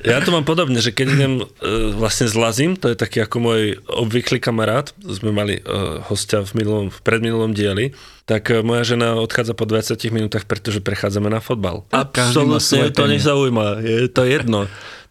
Ja 0.00 0.16
to 0.24 0.32
mám 0.32 0.48
podobne, 0.48 0.80
že 0.80 0.96
keď 0.96 1.06
idem 1.12 1.32
e, 1.44 1.44
vlastne 1.92 2.24
Lazim, 2.32 2.72
to 2.72 2.88
je 2.88 2.96
taký 2.96 3.20
ako 3.20 3.36
môj 3.36 3.62
obvyklý 3.84 4.40
kamarát, 4.40 4.96
sme 5.04 5.28
mali 5.28 5.60
e, 5.60 5.62
hostia 6.08 6.40
v, 6.40 6.56
minulom, 6.56 6.86
v 6.88 6.98
predminulom 7.04 7.52
dieli, 7.52 7.92
tak 8.24 8.48
e, 8.48 8.64
moja 8.64 8.96
žena 8.96 9.20
odchádza 9.20 9.52
po 9.52 9.68
20 9.68 10.00
minútach, 10.08 10.48
pretože 10.48 10.80
prechádzame 10.80 11.28
na 11.28 11.44
fotbal. 11.44 11.84
každý 12.08 12.48
má 12.48 12.56
svoje 12.64 12.88
Absolutne 12.88 12.96
to 12.96 13.04
nezaujíma, 13.12 13.66
je 13.84 14.08
to 14.08 14.22
jedno. 14.24 14.60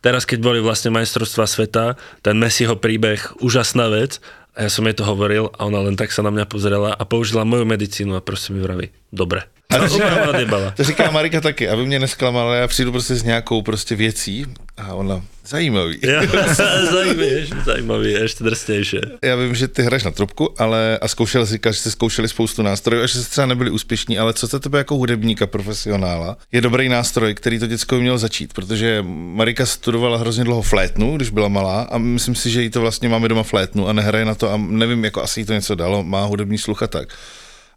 Teraz, 0.02 0.26
keď 0.26 0.40
boli 0.42 0.60
vlastne 0.64 0.90
majstrovstvá 0.90 1.46
sveta, 1.46 2.00
ten 2.26 2.34
Messiho 2.40 2.74
príbeh, 2.74 3.20
úžasná 3.46 3.94
vec, 3.94 4.18
a 4.58 4.68
ja 4.68 4.70
som 4.74 4.84
jej 4.84 4.98
to 4.98 5.08
hovoril 5.08 5.54
a 5.56 5.70
ona 5.70 5.86
len 5.86 5.96
tak 5.96 6.12
sa 6.12 6.26
na 6.26 6.34
mňa 6.34 6.50
pozrela 6.50 6.92
a 6.92 7.04
použila 7.08 7.48
moju 7.48 7.64
medicínu 7.64 8.18
a 8.18 8.26
proste 8.26 8.52
mi 8.52 8.60
vraví, 8.60 8.92
dobre. 9.14 9.42
A 9.70 9.88
to 9.88 10.30
odjebala. 10.30 10.72
To 10.72 10.84
říká 10.84 11.12
Marika 11.12 11.42
taky, 11.42 11.70
aby 11.70 11.86
mě 11.86 12.00
nesklamala, 12.00 12.56
já 12.56 12.68
přijdu 12.68 12.92
prostě 12.92 13.16
s 13.16 13.24
nějakou 13.24 13.62
prostě 13.62 13.96
věcí 13.96 14.46
a 14.78 14.94
ona, 14.94 15.22
zajímavý. 15.46 15.98
Ja, 16.02 16.26
zajímavý, 16.92 17.50
zajímavý, 17.66 18.16
ešte 18.18 18.44
drsnejšie. 18.44 19.02
Já 19.24 19.36
vím, 19.36 19.56
že 19.56 19.68
ty 19.68 19.84
hraješ 19.84 20.04
na 20.04 20.12
trubku, 20.12 20.50
ale 20.58 20.98
a 20.98 21.08
zkoušel 21.08 21.46
jsi, 21.46 21.60
že 21.66 21.74
jste 21.74 21.92
zkoušeli 21.92 22.28
spoustu 22.30 22.64
nástrojů 22.64 23.04
a 23.04 23.08
že 23.08 23.14
jste 23.22 23.32
třeba 23.32 23.48
nebyli 23.48 23.72
úspěšní, 23.72 24.20
ale 24.20 24.34
co 24.34 24.48
to 24.48 24.60
tebe 24.60 24.78
jako 24.78 24.96
hudebníka, 24.96 25.48
profesionála, 25.48 26.38
je 26.52 26.62
dobrý 26.62 26.90
nástroj, 26.90 27.34
který 27.34 27.60
to 27.60 27.68
děcko 27.68 27.96
mělo 27.96 28.18
začít, 28.18 28.54
protože 28.54 29.04
Marika 29.08 29.66
studovala 29.66 30.18
hrozně 30.18 30.44
dlouho 30.44 30.62
flétnu, 30.62 31.18
když 31.18 31.30
byla 31.30 31.48
malá 31.48 31.82
a 31.82 31.98
myslím 31.98 32.36
si, 32.36 32.50
že 32.50 32.62
jí 32.62 32.70
to 32.70 32.82
vlastně 32.82 33.10
máme 33.10 33.28
doma 33.28 33.44
flétnu 33.44 33.88
a 33.88 33.94
nehraje 33.94 34.26
na 34.26 34.36
to 34.36 34.52
a 34.52 34.58
nevím, 34.58 35.06
jako 35.06 35.24
asi 35.24 35.40
jí 35.40 35.46
to 35.46 35.54
něco 35.54 35.76
dalo, 35.76 36.04
má 36.04 36.26
hudební 36.26 36.58
sluch 36.58 36.84
a 36.84 36.88
tak. 36.88 37.10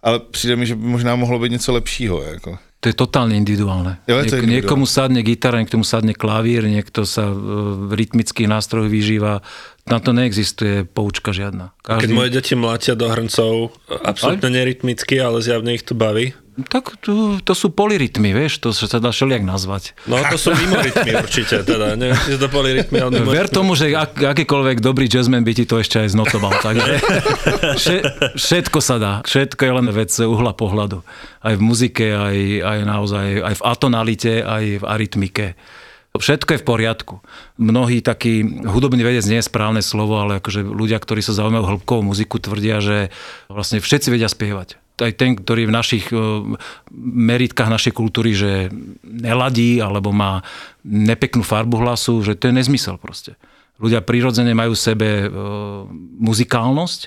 Ale 0.02 0.18
přijde 0.18 0.56
mi, 0.56 0.66
že 0.66 0.74
by 0.74 0.86
možná 0.86 1.16
mohlo 1.16 1.38
být 1.38 1.52
něco 1.52 1.72
lepšího. 1.72 2.22
Jako. 2.22 2.58
To 2.82 2.90
je 2.90 2.98
totálne 2.98 3.38
individuálne. 3.38 4.02
Jo, 4.10 4.18
je 4.18 4.26
to 4.26 4.42
individuálne. 4.42 4.58
Niekomu 4.58 4.84
sadne 4.90 5.22
gitara, 5.22 5.62
niektomu 5.62 5.86
sadne 5.86 6.18
klavír, 6.18 6.66
niekto 6.66 7.06
sa 7.06 7.30
e, 7.30 7.34
v 7.86 7.94
rytmických 7.94 8.50
nástrojoch 8.50 8.90
vyžíva. 8.90 9.38
Na 9.82 9.98
to 9.98 10.14
neexistuje 10.14 10.86
poučka 10.86 11.34
žiadna. 11.34 11.74
Keď 11.82 12.10
moje 12.14 12.30
deti 12.30 12.54
mlátia 12.54 12.94
do 12.94 13.10
hrncov, 13.10 13.74
absolútne 13.90 14.54
nerytmicky, 14.54 15.18
ale 15.18 15.42
zjavne 15.42 15.74
ich 15.74 15.82
to 15.82 15.98
baví. 15.98 16.38
Tak 16.52 17.00
to, 17.00 17.40
to 17.40 17.56
sú 17.56 17.72
polyrytmy, 17.72 18.36
vieš, 18.36 18.60
to 18.60 18.76
sa 18.76 19.00
dá 19.00 19.08
všelijak 19.08 19.40
nazvať. 19.40 19.96
No 20.04 20.20
to 20.20 20.36
sú 20.36 20.52
mimo 20.52 20.76
rytmy 20.84 21.16
určite, 21.16 21.64
teda. 21.64 21.96
Neviem, 21.96 22.20
či 22.20 22.36
to 22.36 22.52
boli 22.52 22.76
rytmy, 22.76 23.00
ale 23.00 23.10
mimo 23.16 23.32
Ver 23.32 23.48
tomu, 23.48 23.72
že 23.72 23.96
ak, 23.96 24.20
akýkoľvek 24.36 24.84
dobrý 24.84 25.08
jazzman 25.08 25.48
by 25.48 25.56
ti 25.56 25.64
to 25.64 25.80
ešte 25.80 26.04
aj 26.04 26.12
znotoval. 26.12 26.52
Takže 26.60 26.92
vše, 27.80 27.96
všetko 28.36 28.78
sa 28.84 29.00
dá. 29.00 29.12
Všetko 29.24 29.64
je 29.64 29.72
len 29.80 29.88
vec 29.96 30.12
uhla 30.12 30.52
pohľadu. 30.52 31.00
Aj 31.40 31.56
v 31.56 31.62
muzike, 31.64 32.12
aj, 32.12 32.36
aj 32.60 32.78
naozaj, 32.84 33.26
aj 33.48 33.54
v 33.56 33.62
atonalite, 33.64 34.34
aj 34.44 34.64
v 34.76 34.84
arytmike. 34.84 35.46
Všetko 36.12 36.54
je 36.54 36.60
v 36.60 36.68
poriadku. 36.68 37.14
Mnohí 37.56 38.04
takí, 38.04 38.44
hudobný 38.44 39.00
vedec 39.00 39.24
nie 39.24 39.40
je 39.40 39.48
správne 39.48 39.80
slovo, 39.80 40.20
ale 40.20 40.44
akože 40.44 40.60
ľudia, 40.60 41.00
ktorí 41.00 41.24
sa 41.24 41.32
zaujímajú 41.32 41.64
hĺbkovú 41.64 42.04
muziku, 42.04 42.36
tvrdia, 42.36 42.84
že 42.84 43.08
vlastne 43.48 43.80
všetci 43.80 44.12
vedia 44.12 44.28
spievať. 44.28 44.76
Aj 45.00 45.12
ten, 45.16 45.34
ktorý 45.34 45.66
v 45.66 45.72
našich 45.72 46.12
eh, 46.12 46.20
meritkách 47.00 47.72
našej 47.72 47.96
kultúry, 47.96 48.36
že 48.36 48.68
neladí 49.02 49.80
alebo 49.80 50.12
má 50.12 50.44
nepeknú 50.84 51.40
farbu 51.40 51.80
hlasu, 51.80 52.20
že 52.20 52.36
to 52.36 52.52
je 52.52 52.60
nezmysel 52.60 53.00
proste. 53.00 53.40
Ľudia 53.80 54.04
prirodzene 54.04 54.52
majú 54.54 54.78
v 54.78 54.84
sebe 54.84 55.08
e, 55.24 55.28
muzikálnosť, 56.22 57.00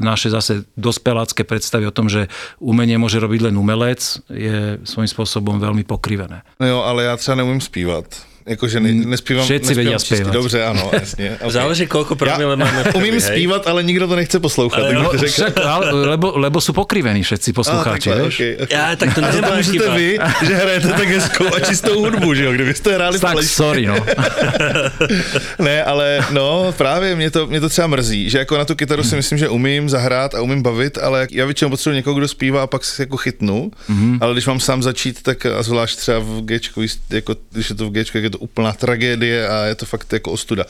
naše 0.00 0.32
zase 0.32 0.66
dospelácké 0.74 1.46
predstavy 1.46 1.86
o 1.86 1.94
tom, 1.94 2.08
že 2.08 2.26
umenie 2.58 2.98
môže 2.98 3.20
robiť 3.22 3.50
len 3.50 3.54
umelec, 3.54 4.00
je 4.32 4.80
svojím 4.82 5.10
spôsobom 5.10 5.60
veľmi 5.60 5.86
pokrivené. 5.86 6.42
No 6.58 6.66
jo, 6.66 6.78
ale 6.82 7.04
já 7.04 7.16
třeba 7.16 7.34
neumím 7.34 7.60
zpívat. 7.60 8.33
Jakože 8.44 8.76
ne, 8.80 8.92
nespívám, 9.08 9.44
Všetci 9.48 9.72
nespívám 9.72 9.84
vedia 9.84 9.98
čistý. 9.98 10.14
spievať. 10.14 10.32
Dobře, 10.32 10.58
ano, 10.64 10.90
jasně. 10.92 11.28
Okay. 11.40 11.50
Záleží, 11.52 11.84
koľko 11.88 12.12
promile 12.12 12.56
máme 12.60 12.84
umím 13.00 13.16
hej. 13.16 13.24
zpívat, 13.24 13.64
ale 13.66 13.80
nikdo 13.82 14.04
to 14.08 14.16
nechce 14.16 14.36
poslouchat. 14.40 14.84
tak 14.84 14.92
No, 14.94 15.08
to 15.16 15.24
však, 15.24 15.56
ale, 15.64 15.92
lebo, 16.12 16.36
lebo 16.36 16.60
sú 16.60 16.76
pokrivení 16.76 17.24
všetci 17.24 17.52
poslucháči, 17.56 18.12
takhle, 18.12 18.28
vieš? 18.28 18.36
okay, 18.36 18.52
okay. 18.60 18.76
Ja, 18.76 18.84
tak 19.00 19.14
to 19.16 19.20
A 19.24 19.32
to 19.32 19.40
nemá 19.40 19.56
můžete 19.56 19.78
chyba. 19.84 19.94
vy, 19.96 20.08
že 20.46 20.54
hrajete 20.54 20.88
tak 20.88 21.08
hezkou 21.08 21.46
a 21.56 21.58
čistou 21.60 21.94
hudbu, 22.04 22.34
že 22.34 22.44
jo? 22.44 22.52
Kdybyste 22.52 22.88
hráli 22.94 23.16
Tak, 23.18 23.30
faleš. 23.32 23.48
sorry, 23.50 23.86
no. 23.88 23.96
Ne, 25.58 25.84
ale 25.84 26.26
no, 26.30 26.72
právě 26.76 27.16
mě 27.16 27.30
to, 27.30 27.46
mě 27.46 27.60
to 27.60 27.68
třeba 27.68 27.86
mrzí, 27.86 28.30
že 28.30 28.38
jako 28.38 28.58
na 28.58 28.64
tu 28.64 28.74
kytaru 28.74 29.02
si 29.04 29.16
myslím, 29.16 29.38
že 29.38 29.48
umím 29.48 29.88
zahrát 29.88 30.34
a 30.34 30.40
umím 30.40 30.62
bavit, 30.62 30.98
ale 30.98 31.26
já 31.30 31.44
většinou 31.44 31.70
potřebuji 31.70 31.96
někoho, 31.96 32.14
kdo 32.14 32.28
zpívá 32.28 32.62
a 32.62 32.66
pak 32.66 32.84
se 32.84 33.02
jako 33.02 33.16
chytnu, 33.16 33.70
mm-hmm. 33.90 34.18
ale 34.20 34.32
když 34.32 34.46
mám 34.46 34.60
sám 34.60 34.82
začít, 34.82 35.22
tak 35.22 35.46
a 35.46 35.62
zvlášť 35.62 35.98
třeba 35.98 36.18
v 36.18 36.40
Gčku, 36.44 36.82
jako, 37.10 37.36
když 37.52 37.70
je 37.70 37.76
to 37.76 37.86
v 37.86 37.92
Gčku, 37.92 38.18
jak 38.18 38.24
je 38.24 38.30
to 38.34 38.42
úplná 38.42 38.74
tragédie 38.74 39.46
a 39.46 39.70
je 39.70 39.74
to 39.74 39.86
fakt 39.86 40.10
jako 40.12 40.34
ostuda. 40.34 40.66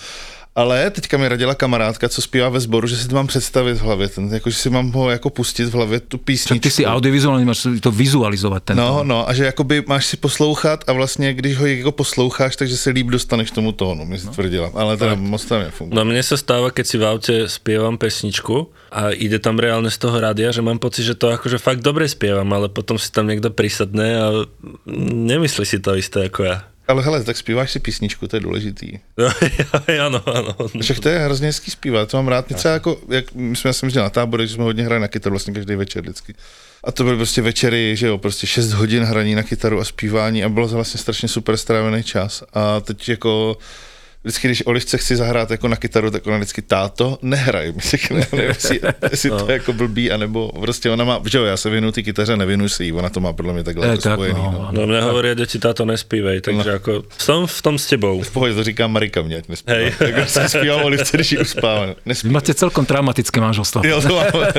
Ale 0.55 0.87
teďka 0.95 1.19
mi 1.19 1.27
radila 1.27 1.55
kamarádka, 1.59 2.07
co 2.09 2.23
zpívá 2.23 2.47
ve 2.49 2.63
sboru, 2.63 2.87
že 2.87 2.95
si 2.97 3.09
to 3.11 3.15
mám 3.19 3.27
představit 3.27 3.75
v 3.75 3.83
hlavě, 3.83 4.09
ten, 4.09 4.31
jako, 4.39 4.51
že 4.51 4.57
si 4.57 4.71
mám 4.71 4.87
ho 4.95 5.11
jako 5.11 5.31
pustit 5.31 5.65
v 5.67 5.75
hlavě 5.75 6.01
tu 6.01 6.19
písničku. 6.19 6.63
ty 6.63 6.71
si 6.71 6.87
audiovizuálne, 6.87 7.43
máš 7.43 7.67
to 7.83 7.91
vizualizovať 7.91 8.63
ten 8.63 8.79
No, 8.79 9.03
tón. 9.03 9.09
no, 9.11 9.27
a 9.27 9.35
že 9.35 9.51
jakoby 9.51 9.83
máš 9.83 10.07
si 10.07 10.17
poslouchat 10.17 10.87
a 10.87 10.93
vlastně, 10.95 11.35
když 11.35 11.59
ho 11.59 11.67
jako 11.67 11.93
posloucháš, 11.93 12.57
takže 12.57 12.77
se 12.77 12.91
líp 12.91 13.07
dostaneš 13.11 13.51
tomu 13.51 13.73
tónu, 13.75 14.07
mi 14.07 14.15
no. 14.25 14.31
tvrdila. 14.31 14.71
Ale 14.79 14.95
teda 14.97 15.15
moc 15.19 15.43
to 15.45 15.59
nefunguje. 15.59 15.91
No 15.99 16.05
mne 16.07 16.23
sa 16.23 16.39
stáva, 16.39 16.71
keď 16.71 16.85
si 16.87 16.97
v 17.03 17.05
aute 17.11 17.35
spievam 17.51 17.99
pesničku 17.99 18.71
a 18.95 19.11
ide 19.11 19.43
tam 19.43 19.59
reálne 19.59 19.91
z 19.91 19.99
toho 19.99 20.23
rádia, 20.23 20.55
že 20.55 20.63
mám 20.63 20.79
pocit, 20.79 21.03
že 21.03 21.19
to 21.19 21.35
akože 21.35 21.59
fakt 21.59 21.83
dobre 21.83 22.07
spievam, 22.07 22.47
ale 22.55 22.71
potom 22.71 22.95
si 22.95 23.11
tam 23.11 23.27
niekto 23.27 23.51
prisadne 23.51 24.07
a 24.23 24.27
nemyslí 25.11 25.67
si 25.67 25.83
to 25.83 25.99
isté 25.99 26.31
ako 26.31 26.47
ja. 26.47 26.59
Ale 26.89 27.03
hele, 27.03 27.25
tak 27.25 27.37
zpíváš 27.37 27.73
si 27.73 27.81
písničku, 27.81 28.29
to 28.29 28.37
je 28.37 28.41
důležitý. 28.41 28.99
No, 29.19 29.29
áno, 29.89 30.21
áno. 30.21 30.53
Však 30.81 31.01
to 31.01 31.09
je 31.09 31.19
hrozně 31.19 31.47
hezký 31.47 31.71
zpívat, 31.71 32.11
to 32.11 32.17
mám 32.17 32.29
rád. 32.29 32.47
Třeba 32.55 32.75
jako, 32.75 33.01
jak 33.09 33.35
my 33.35 33.57
jsme, 33.57 33.69
já 33.69 33.73
jsem 33.73 33.89
na 33.97 34.11
tábory, 34.11 34.47
že 34.47 34.55
jsme 34.55 34.65
hodně 34.65 34.85
hráli 34.85 35.01
na 35.01 35.09
kytaru 35.09 35.33
vlastně 35.33 35.55
každý 35.55 35.75
večer 35.75 36.03
vždycky. 36.03 36.35
A 36.85 36.93
to 36.93 37.05
byly 37.05 37.17
prostě 37.17 37.43
večery, 37.43 37.97
že 37.97 38.07
jo, 38.07 38.19
prostě 38.19 38.47
6 38.47 38.73
hodin 38.73 39.03
hraní 39.03 39.35
na 39.35 39.43
kytaru 39.43 39.81
a 39.81 39.85
zpívání 39.85 40.45
a 40.45 40.49
bylo 40.49 40.69
to 40.69 40.75
vlastně 40.75 41.01
strašně 41.01 41.29
super 41.29 41.57
strávený 41.57 42.03
čas. 42.03 42.45
A 42.53 42.81
teď 42.81 43.09
jako 43.09 43.57
vždycky, 44.25 44.49
když 44.49 44.67
Olivce 44.67 44.99
chci 44.99 45.17
zahrát 45.17 45.51
jako 45.51 45.69
na 45.69 45.77
kytaru, 45.77 46.11
tak 46.11 46.27
ona 46.27 46.37
vždycky 46.37 46.63
táto, 46.63 47.19
nehraj. 47.23 47.73
Mi 47.73 47.81
řekne, 47.85 48.27
nevím, 48.33 48.49
jestli, 48.49 48.81
jestli 49.11 49.31
to 49.31 49.47
je 49.49 49.53
jako 49.53 49.73
blbý, 49.73 50.11
anebo 50.11 50.49
prostě 50.61 50.91
ona 50.91 51.05
má, 51.05 51.23
že 51.31 51.39
jo, 51.39 51.45
já 51.45 51.57
se 51.57 51.71
věnu 51.71 51.93
ty 51.93 52.03
kytaře, 52.03 52.37
nevěnuji 52.37 52.69
si 52.69 52.85
jí, 52.85 52.93
ona 52.93 53.09
to 53.09 53.21
má 53.21 53.33
podle 53.33 53.53
mě 53.53 53.65
takhle 53.65 53.87
Je, 53.87 53.91
jako 53.91 54.03
tak, 54.03 54.13
spojený. 54.13 54.41
no, 54.43 54.51
No. 54.53 54.69
No 54.73 54.87
mne 54.87 55.01
hovoria 55.03 55.35
deti, 55.35 55.59
táto 55.59 55.85
nespívaj, 55.85 56.41
takže 56.41 56.71
No. 56.71 56.77
ako 56.81 56.93
som 57.19 57.47
v 57.47 57.59
tom 57.63 57.77
s 57.79 57.87
tebou. 57.87 58.23
V 58.23 58.31
pohodě, 58.31 58.55
to 58.55 58.65
říká 58.65 58.87
Marika 58.87 59.23
mě, 59.23 59.37
ať 59.37 59.49
nespívám. 59.49 59.81
Hej. 59.81 59.93
Tak 59.99 60.15
prostě 60.15 60.49
zpívám 60.49 60.83
Olivce, 60.85 61.17
když 61.17 61.33
ji 61.33 61.39
uspávám. 61.39 61.95
Máte 62.25 62.55
celkom 62.55 62.87
traumatické 62.87 63.41
manželstvo. 63.41 63.83
Jo, 63.85 64.01
to 64.03 64.09
máme. 64.15 64.53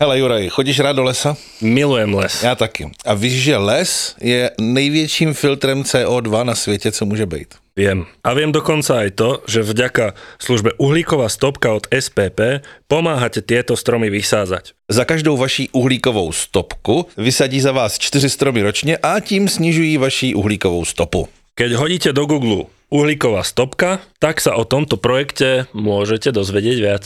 Hele 0.00 0.18
Juraj, 0.18 0.48
chodíš 0.48 0.80
rád 0.80 0.92
do 0.96 1.02
lesa? 1.04 1.36
Milujem 1.60 2.14
les. 2.14 2.42
Já 2.42 2.54
taky. 2.54 2.90
A 3.06 3.14
víš, 3.14 3.32
že 3.42 3.56
les 3.56 4.14
je 4.20 4.50
největším 4.60 5.34
filtrem 5.34 5.82
CO2 5.82 6.44
na 6.44 6.54
světě, 6.54 6.92
co 6.92 7.04
může 7.06 7.26
být. 7.26 7.54
Viem. 7.78 8.10
A 8.26 8.34
viem 8.34 8.50
dokonca 8.50 9.06
aj 9.06 9.14
to, 9.14 9.38
že 9.46 9.62
vďaka 9.62 10.18
službe 10.42 10.74
Uhlíková 10.82 11.30
stopka 11.30 11.78
od 11.78 11.86
SPP 11.86 12.66
pomáhate 12.90 13.38
tieto 13.38 13.78
stromy 13.78 14.10
vysázať. 14.10 14.74
Za 14.90 15.06
každou 15.06 15.38
vaší 15.38 15.70
uhlíkovou 15.70 16.34
stopku 16.34 17.06
vysadí 17.14 17.62
za 17.62 17.70
vás 17.70 18.02
4 18.02 18.26
stromy 18.26 18.66
ročne 18.66 18.98
a 18.98 19.22
tím 19.22 19.46
snižují 19.46 19.94
vaší 19.94 20.34
uhlíkovou 20.34 20.82
stopu. 20.82 21.30
Keď 21.54 21.70
hodíte 21.78 22.10
do 22.10 22.26
Google 22.26 22.66
uhlíková 22.90 23.46
stopka, 23.46 24.02
tak 24.18 24.42
sa 24.42 24.58
o 24.58 24.66
tomto 24.66 24.98
projekte 24.98 25.70
môžete 25.70 26.34
dozvedieť 26.34 26.78
viac. 26.82 27.04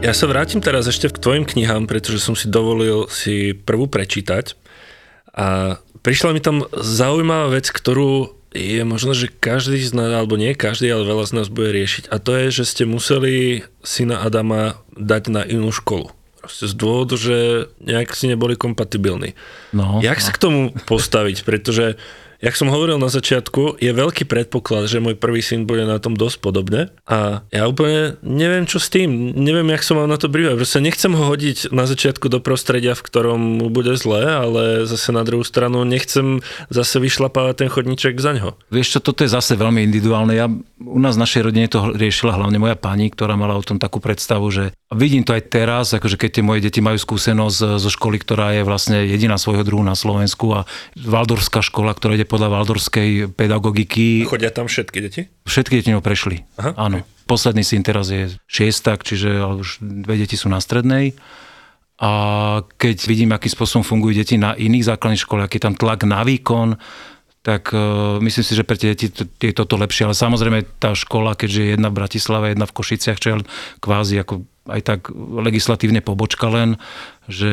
Ja 0.00 0.16
sa 0.16 0.24
vrátim 0.32 0.64
teraz 0.64 0.88
ešte 0.88 1.12
k 1.12 1.20
tvojim 1.20 1.44
knihám, 1.44 1.84
pretože 1.84 2.24
som 2.24 2.32
si 2.32 2.48
dovolil 2.48 3.04
si 3.12 3.52
prvú 3.52 3.84
prečítať. 3.84 4.56
A 5.38 5.78
prišla 6.02 6.34
mi 6.34 6.40
tam 6.42 6.66
zaujímavá 6.72 7.54
vec, 7.54 7.68
ktorú 7.68 8.38
je 8.56 8.80
možno, 8.80 9.12
že 9.12 9.28
každý 9.28 9.76
z 9.84 9.92
nás, 9.92 10.08
alebo 10.08 10.40
nie 10.40 10.56
každý, 10.56 10.88
ale 10.88 11.04
veľa 11.04 11.24
z 11.28 11.32
nás 11.36 11.48
bude 11.52 11.68
riešiť. 11.68 12.08
A 12.08 12.16
to 12.16 12.32
je, 12.32 12.62
že 12.62 12.64
ste 12.64 12.84
museli 12.88 13.64
syna 13.84 14.24
Adama 14.24 14.80
dať 14.96 15.22
na 15.28 15.42
inú 15.44 15.68
školu. 15.68 16.08
Proste 16.40 16.64
z 16.64 16.74
dôvodu, 16.78 17.20
že 17.20 17.68
nejak 17.84 18.16
si 18.16 18.24
neboli 18.24 18.56
kompatibilní. 18.56 19.36
No, 19.76 20.00
Jak 20.00 20.16
no. 20.16 20.24
sa 20.24 20.32
k 20.32 20.40
tomu 20.40 20.60
postaviť? 20.88 21.44
Pretože 21.44 22.00
Jak 22.38 22.54
som 22.54 22.70
hovoril 22.70 23.02
na 23.02 23.10
začiatku, 23.10 23.82
je 23.82 23.90
veľký 23.90 24.22
predpoklad, 24.30 24.86
že 24.86 25.02
môj 25.02 25.18
prvý 25.18 25.42
syn 25.42 25.66
bude 25.66 25.82
na 25.82 25.98
tom 25.98 26.14
dosť 26.14 26.38
podobne 26.38 26.94
a 27.02 27.42
ja 27.50 27.66
úplne 27.66 28.14
neviem, 28.22 28.62
čo 28.62 28.78
s 28.78 28.86
tým. 28.94 29.34
Neviem, 29.34 29.74
jak 29.74 29.82
som 29.82 29.98
mal 29.98 30.06
na 30.06 30.22
to 30.22 30.30
brývať. 30.30 30.54
Proste 30.54 30.78
nechcem 30.78 31.10
ho 31.18 31.24
hodiť 31.26 31.74
na 31.74 31.90
začiatku 31.90 32.30
do 32.30 32.38
prostredia, 32.38 32.94
v 32.94 33.02
ktorom 33.02 33.58
mu 33.58 33.66
bude 33.74 33.98
zle, 33.98 34.22
ale 34.22 34.86
zase 34.86 35.10
na 35.10 35.26
druhú 35.26 35.42
stranu 35.42 35.82
nechcem 35.82 36.38
zase 36.70 37.02
vyšlapávať 37.02 37.66
ten 37.66 37.68
chodníček 37.74 38.22
za 38.22 38.38
ňo. 38.38 38.54
Vieš 38.70 38.94
čo, 38.94 38.98
toto 39.02 39.26
je 39.26 39.34
zase 39.34 39.58
veľmi 39.58 39.82
individuálne. 39.82 40.38
Ja, 40.38 40.46
u 40.78 41.00
nás 41.02 41.18
v 41.18 41.22
našej 41.26 41.42
rodine 41.42 41.66
to 41.66 41.90
riešila 41.90 42.38
hlavne 42.38 42.62
moja 42.62 42.78
pani, 42.78 43.10
ktorá 43.10 43.34
mala 43.34 43.58
o 43.58 43.66
tom 43.66 43.82
takú 43.82 43.98
predstavu, 43.98 44.46
že 44.54 44.70
vidím 44.94 45.26
to 45.26 45.34
aj 45.34 45.42
teraz, 45.50 45.90
akože 45.90 46.14
keď 46.14 46.30
tie 46.38 46.46
moje 46.46 46.62
deti 46.62 46.78
majú 46.78 47.02
skúsenosť 47.02 47.82
zo 47.82 47.90
školy, 47.90 48.22
ktorá 48.22 48.54
je 48.54 48.62
vlastne 48.62 49.02
jediná 49.10 49.34
svojho 49.34 49.66
druhu 49.66 49.82
na 49.82 49.98
Slovensku 49.98 50.54
a 50.54 50.70
Valdorská 50.94 51.66
škola, 51.66 51.98
ktorá 51.98 52.14
ide 52.14 52.27
podľa 52.28 52.60
Valdorskej 52.60 53.32
pedagogiky. 53.32 54.28
Chodia 54.28 54.52
tam 54.52 54.68
všetky 54.68 54.98
deti? 55.00 55.20
Všetky 55.48 55.80
deti 55.80 55.88
ňou 55.90 56.04
prešli. 56.04 56.44
Aha, 56.60 56.76
Áno. 56.76 57.02
Posledný 57.24 57.64
syn 57.64 57.84
teraz 57.84 58.08
je 58.08 58.32
šiestak, 58.48 59.04
čiže 59.04 59.40
už 59.40 59.80
dve 59.80 60.20
deti 60.20 60.36
sú 60.36 60.48
na 60.48 60.60
strednej. 60.60 61.16
A 61.98 62.10
keď 62.78 62.96
vidím, 63.10 63.34
akým 63.34 63.52
spôsobom 63.52 63.82
fungujú 63.82 64.22
deti 64.22 64.38
na 64.38 64.54
iných 64.54 64.86
základných 64.86 65.24
školách, 65.24 65.48
aký 65.50 65.58
tam 65.58 65.74
tlak 65.74 66.06
na 66.06 66.22
výkon, 66.22 66.78
tak 67.42 67.72
uh, 67.72 68.22
myslím 68.22 68.44
si, 68.44 68.52
že 68.54 68.66
pre 68.66 68.76
tie 68.76 68.92
deti 68.92 69.08
to, 69.08 69.24
je 69.24 69.52
toto 69.56 69.80
lepšie. 69.80 70.06
Ale 70.06 70.14
samozrejme 70.14 70.78
tá 70.78 70.94
škola, 70.94 71.34
keďže 71.34 71.60
je 71.64 71.68
jedna 71.74 71.88
v 71.90 71.98
Bratislave, 71.98 72.52
jedna 72.52 72.66
v 72.68 72.76
Košiciach, 72.76 73.18
čo 73.18 73.28
je 73.28 73.36
kvázi 73.82 74.20
ako 74.20 74.46
aj 74.68 74.80
tak 74.84 75.00
legislatívne 75.16 76.04
pobočka 76.04 76.48
len, 76.52 76.76
že 77.28 77.50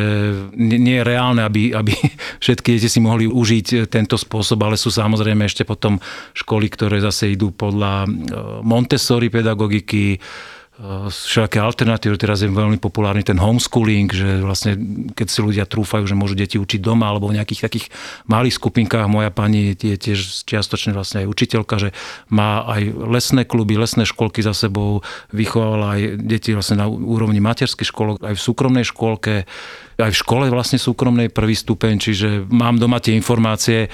nie, 0.55 0.99
je 0.99 1.03
reálne, 1.03 1.43
aby, 1.43 1.75
aby 1.75 1.95
všetky 2.43 2.79
deti 2.79 2.87
si 2.91 2.99
mohli 3.03 3.27
užiť 3.27 3.87
tento 3.91 4.15
spôsob, 4.15 4.59
ale 4.63 4.75
sú 4.79 4.91
samozrejme 4.91 5.47
ešte 5.47 5.67
potom 5.67 5.99
školy, 6.35 6.67
ktoré 6.71 6.99
zase 7.03 7.35
idú 7.35 7.51
podľa 7.51 8.05
e, 8.05 8.07
Montessori 8.63 9.27
pedagogiky, 9.31 10.19
všelijaké 11.07 11.63
alternatívy, 11.63 12.19
teraz 12.19 12.43
je 12.43 12.51
veľmi 12.51 12.83
populárny 12.83 13.23
ten 13.23 13.39
homeschooling, 13.39 14.11
že 14.11 14.43
vlastne 14.43 14.75
keď 15.15 15.27
si 15.31 15.39
ľudia 15.39 15.63
trúfajú, 15.63 16.03
že 16.03 16.19
môžu 16.19 16.35
deti 16.35 16.59
učiť 16.59 16.83
doma 16.83 17.07
alebo 17.07 17.31
v 17.31 17.39
nejakých 17.39 17.63
takých 17.63 17.85
malých 18.27 18.59
skupinkách. 18.59 19.07
Moja 19.07 19.31
pani 19.31 19.71
je 19.79 19.95
tiež 19.95 20.43
čiastočne 20.43 20.91
vlastne 20.91 21.23
aj 21.23 21.31
učiteľka, 21.31 21.75
že 21.79 21.89
má 22.27 22.67
aj 22.67 22.91
lesné 22.91 23.47
kluby, 23.47 23.79
lesné 23.79 24.03
školky 24.03 24.43
za 24.43 24.51
sebou, 24.51 24.99
vychovala 25.31 25.95
aj 25.95 26.01
deti 26.27 26.51
vlastne 26.51 26.83
na 26.83 26.91
úrovni 26.91 27.39
materských 27.39 27.87
školok, 27.87 28.27
aj 28.27 28.35
v 28.35 28.41
súkromnej 28.43 28.83
škôlke 28.83 29.47
aj 29.95 30.11
v 30.11 30.21
škole 30.21 30.45
vlastne 30.51 30.75
súkromnej 30.75 31.31
prvý 31.31 31.55
stupeň, 31.55 31.93
čiže 31.95 32.27
mám 32.51 32.75
doma 32.75 32.99
tie 32.99 33.15
informácie. 33.15 33.87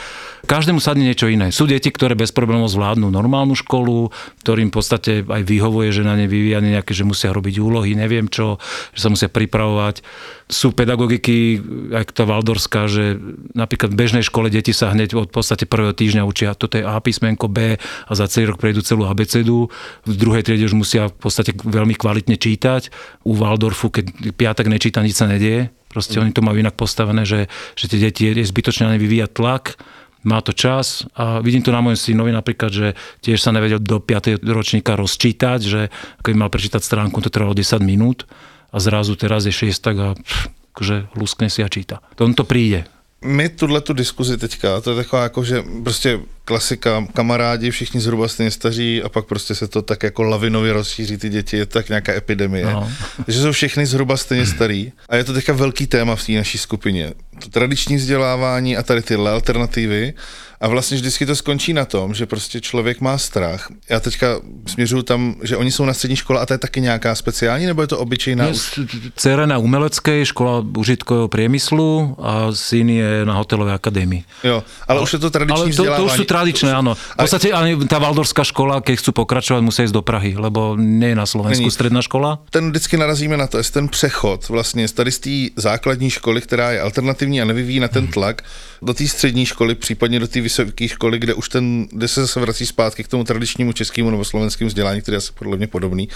Každému 0.52 0.84
sadne 0.84 1.08
niečo 1.08 1.32
iné. 1.32 1.48
Sú 1.56 1.64
deti, 1.64 1.88
ktoré 1.88 2.12
bez 2.12 2.36
problémov 2.36 2.68
zvládnu 2.68 3.08
normálnu 3.08 3.56
školu, 3.56 4.12
ktorým 4.44 4.68
v 4.68 4.76
podstate 4.76 5.12
aj 5.24 5.48
vyhovuje, 5.48 5.96
že 5.96 6.04
na 6.04 6.20
ne 6.20 6.28
vyvíja 6.28 6.60
nejaké, 6.60 6.92
že 6.92 7.08
musia 7.08 7.32
robiť 7.32 7.56
úlohy, 7.64 7.96
neviem 7.96 8.28
čo, 8.28 8.60
že 8.92 9.00
sa 9.00 9.08
musia 9.08 9.32
pripravovať. 9.32 10.04
Sú 10.52 10.76
pedagogiky, 10.76 11.64
aj 11.96 12.12
tá 12.12 12.28
Valdorská, 12.28 12.92
že 12.92 13.16
napríklad 13.56 13.96
v 13.96 14.00
bežnej 14.04 14.28
škole 14.28 14.52
deti 14.52 14.76
sa 14.76 14.92
hneď 14.92 15.16
od 15.16 15.32
podstate 15.32 15.64
prvého 15.64 15.96
týždňa 15.96 16.28
učia, 16.28 16.52
toto 16.52 16.76
je 16.76 16.84
A 16.84 17.00
písmenko 17.00 17.48
B 17.48 17.80
a 17.80 18.12
za 18.12 18.28
celý 18.28 18.52
rok 18.52 18.60
prejdú 18.60 18.84
celú 18.84 19.08
abecedu. 19.08 19.72
V 20.04 20.16
druhej 20.20 20.44
triede 20.44 20.68
už 20.68 20.76
musia 20.76 21.08
v 21.08 21.16
podstate 21.16 21.56
veľmi 21.56 21.96
kvalitne 21.96 22.36
čítať. 22.36 22.92
U 23.24 23.40
Waldorfu, 23.40 23.88
keď 23.88 24.36
piatak 24.36 24.68
nečíta, 24.68 25.00
nič 25.00 25.16
sa 25.16 25.32
nedieje 25.32 25.72
Proste 25.92 26.24
oni 26.24 26.32
to 26.32 26.40
majú 26.40 26.56
inak 26.56 26.80
postavené, 26.80 27.28
že, 27.28 27.52
že 27.76 27.92
tie 27.92 28.00
deti 28.00 28.32
je 28.32 28.48
zbytočne 28.48 28.88
na 28.88 28.96
tlak, 29.28 29.76
má 30.22 30.40
to 30.46 30.54
čas 30.54 31.06
a 31.18 31.42
vidím 31.42 31.66
to 31.66 31.74
na 31.74 31.82
mojom 31.82 31.98
synovi 31.98 32.30
napríklad, 32.30 32.72
že 32.72 32.88
tiež 33.26 33.42
sa 33.42 33.50
nevedel 33.50 33.82
do 33.82 33.98
5. 33.98 34.42
ročníka 34.46 34.94
rozčítať, 34.94 35.60
že 35.62 35.82
keď 36.22 36.34
mal 36.38 36.54
prečítať 36.54 36.82
stránku, 36.82 37.18
to 37.26 37.34
trvalo 37.34 37.58
10 37.58 37.82
minút 37.82 38.30
a 38.70 38.78
zrazu 38.78 39.18
teraz 39.18 39.50
je 39.50 39.54
6 39.54 39.74
a 39.98 40.14
pff, 40.14 40.50
akože 40.78 40.96
luskne 41.18 41.50
si 41.50 41.66
a 41.66 41.70
číta. 41.70 42.00
To 42.16 42.30
on 42.30 42.38
to 42.38 42.46
príde. 42.46 42.86
My 43.26 43.50
tuhle 43.50 43.82
tu 43.82 43.94
diskuzi 43.94 44.38
teďka, 44.38 44.82
to 44.82 44.90
je 44.90 44.96
taková 44.96 45.24
jako, 45.24 45.44
že 45.44 45.64
prostě 45.84 46.20
klasika, 46.46 47.08
kamarádi, 47.14 47.72
všichni 47.72 48.02
zhruba 48.02 48.28
stejně 48.28 48.52
staří 48.52 49.04
a 49.04 49.10
pak 49.10 49.26
prostě 49.26 49.56
se 49.56 49.68
to 49.68 49.82
tak 49.82 50.04
jako 50.04 50.24
lavinově 50.24 50.74
rozšíří 50.74 51.18
ty 51.18 51.30
děti, 51.30 51.58
je 51.58 51.66
to 51.66 51.74
tak 51.74 51.90
nějaká 51.90 52.14
epidemie. 52.14 52.66
No. 52.66 52.92
Takže 53.26 53.42
jsou 53.42 53.52
všechny 53.52 53.86
zhruba 53.86 54.18
stejně 54.18 54.46
starý 54.46 54.92
a 55.10 55.16
je 55.16 55.24
to 55.24 55.34
teďka 55.34 55.54
velký 55.54 55.88
téma 55.88 56.16
v 56.16 56.26
té 56.26 56.32
naší 56.32 56.58
skupině. 56.58 57.14
To 57.44 57.50
tradiční 57.50 57.96
vzdělávání 57.96 58.78
a 58.78 58.84
tady 58.84 59.02
tyhle 59.02 59.32
alternativy 59.32 60.14
a 60.62 60.67
vlastně 60.67 60.97
vždycky 60.97 61.26
to 61.26 61.36
skončí 61.36 61.74
na 61.74 61.86
tom, 61.86 62.13
že 62.13 62.26
prostě 62.26 62.62
člověk 62.62 63.02
má 63.02 63.17
strach. 63.17 63.67
Já 63.89 64.00
teďka 64.00 64.28
směřuju 64.67 65.02
tam, 65.02 65.36
že 65.43 65.58
oni 65.58 65.71
jsou 65.71 65.86
na 65.86 65.93
střední 65.93 66.15
škole 66.15 66.39
a 66.39 66.45
to 66.45 66.54
je 66.54 66.58
taky 66.58 66.82
nějaká 66.82 67.15
speciální, 67.15 67.65
nebo 67.65 67.82
je 67.82 67.88
to 67.88 68.00
obyčejná? 68.00 68.45
Je, 68.45 69.47
na 69.47 69.58
umeleckej, 69.58 70.26
škola 70.26 70.62
užitkového 70.78 71.28
priemyslu 71.28 72.15
a 72.21 72.54
syn 72.54 72.89
je 72.89 73.26
na 73.26 73.34
hotelovej 73.34 73.74
akadémii. 73.74 74.24
Jo, 74.43 74.63
ale 74.88 74.97
no, 74.97 75.04
už 75.04 75.13
je 75.13 75.19
to 75.19 75.30
tradiční 75.30 75.88
ale 75.88 75.97
to, 75.97 76.06
už 76.06 76.13
sú 76.13 76.26
tradičné, 76.30 76.69
áno. 76.69 76.93
V 76.93 77.17
podstate 77.17 77.50
ale 77.50 77.74
tá 77.89 77.97
Valdorská 77.97 78.45
škola, 78.45 78.86
keď 78.86 79.02
chcú 79.02 79.12
pokračovať, 79.26 79.62
musia 79.65 79.89
ísť 79.89 79.95
do 79.97 80.06
Prahy, 80.06 80.38
lebo 80.38 80.78
nie 80.78 81.15
je 81.15 81.17
na 81.17 81.26
Slovensku 81.26 81.65
Není. 81.65 81.74
stredná 81.74 82.02
škola. 82.06 82.38
Ten 82.54 82.69
vždycky 82.69 83.02
narazíme 83.02 83.34
na 83.34 83.47
to, 83.47 83.58
jestli 83.58 83.74
ten 83.74 83.88
přechod 83.89 84.50
vlastně 84.50 84.88
z 84.88 84.91
tady 84.91 85.12
z 85.12 85.19
té 85.19 85.62
základní 85.62 86.10
školy, 86.10 86.41
která 86.41 86.71
je 86.71 86.82
alternativní 86.82 87.41
a 87.41 87.45
nevyvíjí 87.45 87.80
na 87.80 87.88
ten 87.88 88.08
tlak, 88.08 88.45
do 88.82 88.93
té 88.93 89.08
střední 89.08 89.45
školy, 89.45 89.76
případně 89.76 90.19
do 90.19 90.28
té 90.28 90.41
vysoké 90.52 90.88
školy, 90.88 91.20
kde 91.20 91.34
už 91.34 91.50
ten, 91.50 91.88
kde 91.92 92.08
se 92.08 92.22
zase 92.22 92.40
vrací 92.40 92.66
zpátky 92.66 93.04
k 93.04 93.08
tomu 93.08 93.24
tradičnímu 93.24 93.74
českému 93.74 94.12
nebo 94.12 94.26
slovenskému 94.26 94.68
vzdělání, 94.68 95.02
který 95.02 95.16
je 95.16 95.18
asi 95.18 95.32
podle 95.34 95.58
mě 95.58 95.68
podobný, 95.68 96.10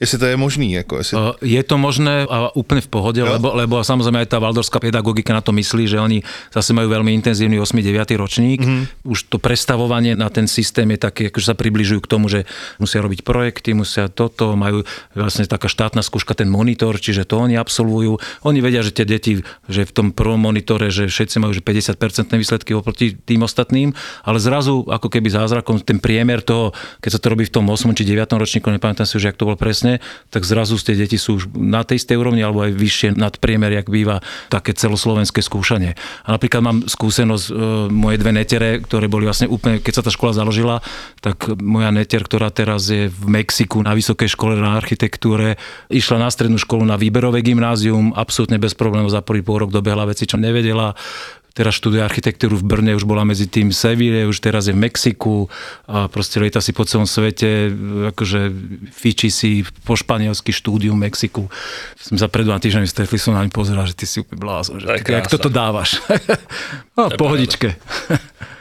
jestli 0.00 0.16
to 0.18 0.26
je 0.26 0.36
možný. 0.36 0.72
Jako 0.72 0.94
jestli... 0.98 1.18
Je 1.42 1.62
to 1.62 1.76
možné 1.78 2.24
a 2.28 2.54
úplne 2.54 2.80
v 2.80 2.90
pohode, 2.90 3.20
lebo, 3.22 3.52
lebo 3.56 3.74
samozrejme 3.82 4.24
aj 4.24 4.28
tá 4.30 4.38
valdorská 4.38 4.78
pedagogika 4.78 5.32
na 5.34 5.42
to 5.42 5.52
myslí, 5.52 5.84
že 5.88 5.98
oni 5.98 6.22
zase 6.54 6.70
majú 6.76 6.88
veľmi 6.92 7.10
intenzívny 7.16 7.58
8. 7.58 7.80
9. 7.82 8.14
ročník. 8.20 8.60
Mm-hmm. 8.62 9.08
Už 9.08 9.32
to 9.32 9.42
prestavovanie 9.42 10.14
na 10.14 10.30
ten 10.30 10.46
systém 10.46 10.86
je 10.94 10.98
také, 11.00 11.22
akože 11.32 11.52
sa 11.52 11.56
približujú 11.58 12.00
k 12.04 12.10
tomu, 12.10 12.30
že 12.30 12.46
musia 12.78 13.02
robiť 13.02 13.26
projekty, 13.26 13.74
musia 13.74 14.06
toto, 14.06 14.54
majú 14.54 14.86
vlastne 15.16 15.48
taká 15.48 15.66
štátna 15.66 16.06
skúška, 16.06 16.36
ten 16.38 16.48
monitor, 16.48 16.94
čiže 16.94 17.26
to 17.26 17.42
oni 17.42 17.58
absolvujú. 17.58 18.22
Oni 18.46 18.58
vedia, 18.62 18.86
že 18.86 18.94
tie 18.94 19.04
deti, 19.08 19.42
že 19.66 19.82
v 19.82 19.92
tom 19.92 20.06
prvom 20.14 20.38
monitore, 20.38 20.88
že 20.88 21.10
všetci 21.10 21.42
majú 21.42 21.52
že 21.52 21.64
50% 21.64 22.38
výsledky 22.38 22.70
oproti 22.72 23.18
tým 23.18 23.42
ostatným, 23.42 23.90
ale 24.22 24.38
zrazu 24.38 24.86
ako 24.86 25.10
keby 25.10 25.28
zázrakom 25.28 25.82
ten 25.82 25.98
priemer 25.98 26.40
toho, 26.40 26.70
keď 27.02 27.10
sa 27.18 27.20
to 27.20 27.26
robí 27.34 27.44
v 27.44 27.52
tom 27.52 27.66
8. 27.66 27.90
či 27.98 28.06
9. 28.06 28.22
ročníku, 28.38 28.70
nepamätám 28.70 29.04
si 29.04 29.18
už, 29.18 29.32
jak 29.32 29.36
to 29.36 29.44
bol 29.44 29.58
presne, 29.58 29.81
tak 30.30 30.42
zrazu 30.46 30.78
tie 30.78 30.94
deti 30.94 31.18
sú 31.18 31.38
už 31.38 31.52
na 31.54 31.82
tej 31.82 32.02
istej 32.02 32.16
úrovni 32.18 32.42
alebo 32.42 32.62
aj 32.62 32.72
vyššie 32.74 33.08
nad 33.18 33.34
priemer, 33.38 33.74
jak 33.74 33.90
býva 33.90 34.22
také 34.48 34.72
celoslovenské 34.72 35.42
skúšanie. 35.42 35.98
A 36.26 36.28
napríklad 36.34 36.62
mám 36.62 36.78
skúsenosť 36.86 37.46
e, 37.48 37.52
moje 37.90 38.16
dve 38.18 38.32
netere, 38.32 38.80
ktoré 38.80 39.06
boli 39.10 39.26
vlastne 39.26 39.50
úplne, 39.50 39.82
keď 39.82 40.00
sa 40.00 40.04
tá 40.06 40.10
škola 40.10 40.32
založila, 40.32 40.80
tak 41.20 41.50
moja 41.60 41.90
neter, 41.90 42.22
ktorá 42.24 42.48
teraz 42.48 42.88
je 42.88 43.10
v 43.10 43.24
Mexiku 43.28 43.82
na 43.82 43.92
vysokej 43.92 44.32
škole 44.32 44.58
na 44.58 44.78
architektúre, 44.78 45.60
išla 45.92 46.22
na 46.22 46.28
strednú 46.30 46.56
školu 46.56 46.86
na 46.86 46.96
výberové 46.96 47.42
gymnázium, 47.44 48.14
absolútne 48.14 48.56
bez 48.56 48.72
problémov 48.72 49.12
za 49.12 49.20
prvý 49.20 49.44
pôrok 49.44 49.74
dobehla 49.74 50.08
veci, 50.08 50.24
čo 50.24 50.40
nevedela 50.40 50.94
teraz 51.52 51.76
študuje 51.76 52.00
architektúru 52.00 52.56
v 52.56 52.64
Brne, 52.64 52.92
už 52.96 53.04
bola 53.04 53.28
medzi 53.28 53.44
tým 53.44 53.70
Seville, 53.70 54.24
už 54.24 54.40
teraz 54.40 54.66
je 54.66 54.74
v 54.74 54.82
Mexiku 54.88 55.46
a 55.84 56.08
proste 56.08 56.40
lieta 56.40 56.64
si 56.64 56.72
po 56.72 56.88
celom 56.88 57.04
svete, 57.04 57.68
akože 58.16 58.40
fičí 58.88 59.28
si 59.28 59.62
po 59.84 59.94
španielsky 59.94 60.50
štúdium 60.50 60.96
v 60.96 61.12
Mexiku. 61.12 61.52
Som 62.00 62.16
sa 62.16 62.32
pred 62.32 62.48
dva 62.48 62.56
týždňami 62.56 62.88
stretli, 62.88 63.20
som 63.20 63.36
na 63.36 63.44
ň 63.44 63.52
pozeral, 63.52 63.84
že 63.84 63.94
ty 63.94 64.08
si 64.08 64.24
úplne 64.24 64.40
blázon, 64.40 64.80
že 64.80 64.88
To 64.88 65.12
je 65.12 65.16
jak 65.20 65.28
toto 65.28 65.52
dávaš. 65.52 66.00
no, 66.98 67.12
pohodičke. 67.14 67.76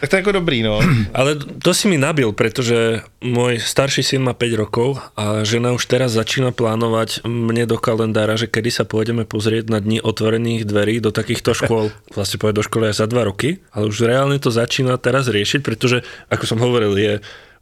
Tak 0.02 0.08
to 0.10 0.16
je 0.18 0.24
ako 0.24 0.34
dobrý, 0.42 0.66
no. 0.66 0.82
Ale 1.18 1.38
to 1.38 1.72
si 1.74 1.86
mi 1.92 1.98
nabil, 2.00 2.34
pretože 2.34 3.06
môj 3.22 3.62
starší 3.62 4.02
syn 4.02 4.26
má 4.26 4.34
5 4.34 4.62
rokov 4.62 4.98
a 5.14 5.46
žena 5.46 5.74
už 5.76 5.86
teraz 5.86 6.14
začína 6.14 6.54
plánovať 6.54 7.26
mne 7.26 7.70
do 7.70 7.78
kalendára, 7.78 8.40
že 8.40 8.50
kedy 8.50 8.70
sa 8.74 8.84
pôjdeme 8.84 9.28
pozrieť 9.28 9.70
na 9.70 9.78
dni 9.78 10.02
otvorených 10.02 10.66
dverí 10.66 10.98
do 11.04 11.14
takýchto 11.14 11.54
škôl. 11.54 11.94
Vlastne 12.18 12.42
pôjde 12.42 12.62
do 12.62 12.66
školy 12.66 12.92
aj 12.94 13.02
za 13.02 13.08
2 13.08 13.30
roky, 13.30 13.62
ale 13.76 13.90
už 13.90 14.08
reálne 14.08 14.38
to 14.42 14.50
začína 14.50 14.98
teraz 14.98 15.30
riešiť, 15.30 15.62
pretože, 15.62 16.02
ako 16.34 16.44
som 16.50 16.60
hovoril, 16.62 16.94
je 16.98 17.14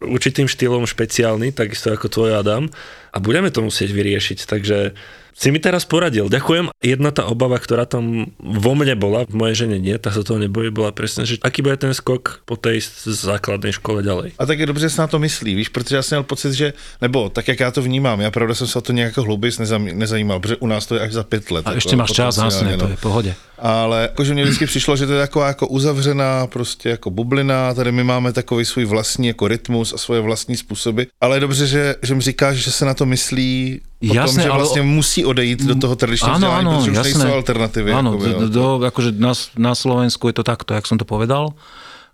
určitým 0.02 0.48
štýlom 0.48 0.88
špeciálny, 0.88 1.52
takisto 1.52 1.92
ako 1.92 2.08
tvoj 2.08 2.40
Adam 2.40 2.72
a 3.12 3.18
budeme 3.20 3.52
to 3.52 3.64
musieť 3.64 3.92
vyriešiť, 3.92 4.48
takže 4.48 4.96
si 5.40 5.56
mi 5.56 5.60
teraz 5.64 5.88
poradil. 5.88 6.28
Ďakujem. 6.28 6.68
Jedna 6.84 7.16
tá 7.16 7.24
obava, 7.24 7.56
ktorá 7.56 7.88
tam 7.88 8.28
vo 8.44 8.74
mne 8.76 9.00
bola, 9.00 9.24
v 9.24 9.40
mojej 9.40 9.64
žene 9.64 9.80
nie, 9.80 9.96
tá 9.96 10.12
sa 10.12 10.20
toho 10.20 10.36
nebojí, 10.36 10.68
bola 10.68 10.92
presne, 10.92 11.24
že 11.24 11.40
aký 11.40 11.64
bude 11.64 11.80
ten 11.80 11.96
skok 11.96 12.44
po 12.44 12.60
tej 12.60 12.84
základnej 13.08 13.72
škole 13.72 14.04
ďalej. 14.04 14.36
A 14.36 14.44
tak 14.44 14.60
je 14.60 14.68
dobře, 14.68 14.92
že 14.92 15.00
se 15.00 15.02
na 15.02 15.08
to 15.08 15.20
myslí, 15.20 15.56
víš, 15.56 15.70
protože 15.72 15.96
já 15.96 16.04
jsem 16.04 16.16
měl 16.16 16.24
pocit, 16.24 16.54
že, 16.54 16.74
nebo 17.02 17.30
tak 17.30 17.48
jak 17.48 17.60
já 17.60 17.72
to 17.72 17.82
vnímám, 17.82 18.22
já 18.22 18.32
pravda 18.32 18.56
jsem 18.56 18.68
se 18.68 18.78
o 18.80 18.82
to 18.82 18.92
nějak 18.92 19.18
hlouběji 19.18 19.54
nezajímal, 19.94 20.40
protože 20.40 20.56
u 20.60 20.68
nás 20.68 20.86
to 20.86 20.96
je 20.96 21.02
až 21.02 21.14
za 21.14 21.24
pět 21.24 21.52
let. 21.52 21.68
A 21.68 21.72
ještě 21.74 21.96
máš 21.96 22.12
čas, 22.12 22.38
jasně, 22.38 22.78
to 22.78 22.88
je 22.88 22.96
v 22.96 23.02
pohodě. 23.02 23.36
Ale 23.62 24.02
jakože 24.02 24.34
mě 24.34 24.44
vždycky 24.44 24.66
přišlo, 24.66 24.96
že 24.96 25.08
to 25.08 25.14
je 25.14 25.22
taková 25.22 25.48
jako 25.48 25.68
uzavřená 25.68 26.48
prostě 26.48 26.90
jako 26.90 27.10
bublina, 27.10 27.74
tady 27.74 27.92
my 27.92 28.04
máme 28.04 28.34
takový 28.34 28.66
svůj 28.66 28.86
vlastní 28.86 29.28
jako 29.28 29.48
rytmus 29.48 29.94
a 29.94 29.98
svoje 29.98 30.22
vlastní 30.22 30.58
způsoby, 30.58 31.04
ale 31.22 31.36
je 31.36 31.40
dobře, 31.40 31.68
že, 31.68 31.96
že 32.02 32.16
mi 32.16 32.22
říkáš, 32.22 32.58
že 32.58 32.72
se 32.72 32.86
na 32.86 32.94
to 32.94 33.06
myslí 33.06 33.82
o 34.10 34.14
Jasné, 34.14 34.26
tom, 34.26 34.44
že 34.44 34.50
ale- 34.50 34.64
vlastne 34.64 34.82
musí 34.82 35.26
odejít 35.26 35.64
do 35.68 35.76
toho 35.76 35.96
tradičného 35.96 36.36
Áno, 36.36 36.48
vzdelání, 36.48 36.68
áno, 36.68 36.78
protože 36.80 36.92
už 36.92 36.98
jasné. 36.98 37.12
nejsou 37.20 37.34
alternatívy. 37.36 37.90
Áno, 37.92 38.10
do, 38.16 38.48
do, 38.50 38.66
akože 38.88 39.12
na, 39.20 39.34
na 39.60 39.74
Slovensku 39.76 40.32
je 40.32 40.40
to 40.40 40.44
takto, 40.48 40.72
jak 40.74 40.88
som 40.88 40.96
to 40.96 41.04
povedal. 41.04 41.52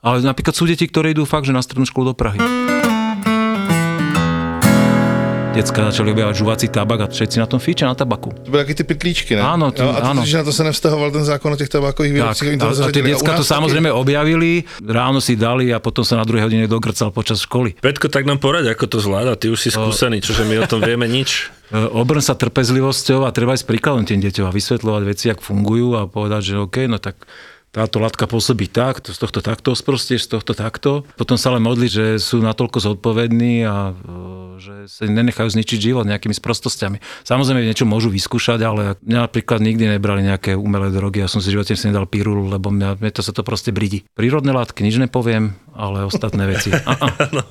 Ale 0.05 0.21
napríklad 0.21 0.53
sú 0.53 0.65
deti, 0.65 0.85
ktoré 0.85 1.13
idú 1.13 1.25
fakt, 1.25 1.45
že 1.45 1.53
na 1.53 1.61
strednú 1.61 1.85
školu 1.85 2.13
do 2.13 2.15
Prahy. 2.17 2.37
Decka 5.55 5.87
začali 5.87 6.11
objavať 6.11 6.35
žuvací 6.35 6.67
tabak 6.67 6.99
a 6.99 7.07
všetci 7.07 7.39
na 7.39 7.47
tom 7.47 7.63
fíčia 7.63 7.87
na 7.87 7.95
tabaku. 7.95 8.35
To 8.43 8.51
byly 8.51 8.67
taky 8.67 8.73
ty 8.75 8.83
pytlíčky, 8.83 9.31
ne? 9.39 9.41
Áno, 9.41 9.71
to- 9.71 9.87
jo, 9.87 9.95
a 9.95 10.11
áno. 10.11 10.19
to, 10.19 10.27
že 10.27 10.43
na 10.43 10.43
to 10.43 10.51
se 10.51 10.63
nevztahoval 10.67 11.15
ten 11.15 11.23
zákon 11.23 11.47
o 11.47 11.55
těch 11.55 11.71
tabákových 11.71 12.11
Tak, 12.11 12.19
výrobcích. 12.19 12.59
to 12.59 12.67
a, 12.67 12.87
a 12.87 12.91
decka 12.91 13.31
u 13.31 13.37
to 13.39 13.43
samozrejme 13.47 13.87
objavili, 13.87 14.67
ráno 14.83 15.23
si 15.23 15.39
dali 15.39 15.71
a 15.71 15.79
potom 15.79 16.03
sa 16.03 16.19
na 16.19 16.27
druhej 16.27 16.43
hodine 16.43 16.67
dogrcal 16.67 17.15
počas 17.15 17.39
školy. 17.39 17.79
Petko, 17.79 18.11
tak 18.11 18.27
nám 18.27 18.43
poraď, 18.43 18.75
ako 18.75 18.83
to 18.91 18.97
zvláda. 18.99 19.39
Ty 19.39 19.55
už 19.55 19.59
si 19.63 19.71
skúsený, 19.71 20.19
čože 20.19 20.43
my 20.43 20.59
o 20.59 20.67
tom 20.67 20.83
vieme 20.83 21.07
nič. 21.07 21.31
E, 21.65 21.81
Obrn 21.81 22.21
sa 22.21 22.37
trpezlivosťou 22.37 23.25
a 23.25 23.33
treba 23.33 23.57
aj 23.57 23.65
s 23.65 23.65
príkladom 23.65 24.05
tým 24.05 24.21
deťom 24.21 24.45
a 24.45 24.53
vysvetľovať 24.53 25.01
veci, 25.01 25.33
ak 25.33 25.41
fungujú 25.41 25.97
a 25.97 26.05
povedať, 26.05 26.53
že 26.53 26.61
OK, 26.61 26.85
no 26.85 27.01
tak 27.01 27.17
táto 27.73 27.97
látka 27.97 28.29
pôsobí 28.29 28.69
tak, 28.69 29.01
to 29.01 29.11
z 29.11 29.17
tohto 29.17 29.41
takto 29.41 29.73
sprostieš, 29.73 30.29
z 30.29 30.37
tohto 30.37 30.53
takto. 30.53 31.09
Potom 31.17 31.41
sa 31.41 31.49
ale 31.49 31.59
modliť, 31.65 31.89
že 31.91 32.05
sú 32.21 32.37
natoľko 32.39 32.79
zodpovední 32.85 33.65
a 33.65 33.91
e, 33.91 33.93
že 34.65 34.73
sa 34.89 35.05
nenechajú 35.05 35.45
zničiť 35.45 35.77
život 35.77 36.09
nejakými 36.09 36.33
sprostosťami. 36.33 36.97
Samozrejme, 37.21 37.61
niečo 37.61 37.85
môžu 37.85 38.09
vyskúšať, 38.09 38.59
ale 38.65 38.97
mňa 39.05 39.29
napríklad 39.29 39.61
nikdy 39.61 39.93
nebrali 39.93 40.25
nejaké 40.25 40.57
umelé 40.57 40.89
drogy. 40.89 41.21
Ja 41.21 41.29
som 41.29 41.37
si 41.37 41.53
v 41.53 41.61
živote 41.61 41.77
si 41.77 41.85
nedal 41.85 42.09
pirulu, 42.09 42.49
lebo 42.49 42.73
mňa, 42.73 42.97
mňa 42.97 43.11
to 43.13 43.21
sa 43.21 43.29
to 43.29 43.45
proste 43.45 43.69
bridí. 43.69 44.01
Prírodné 44.17 44.49
látky 44.49 44.81
nič 44.81 44.97
nepoviem, 44.97 45.53
ale 45.77 46.09
ostatné 46.09 46.49
veci. 46.49 46.73
A, 46.85 46.93
a. 46.97 47.07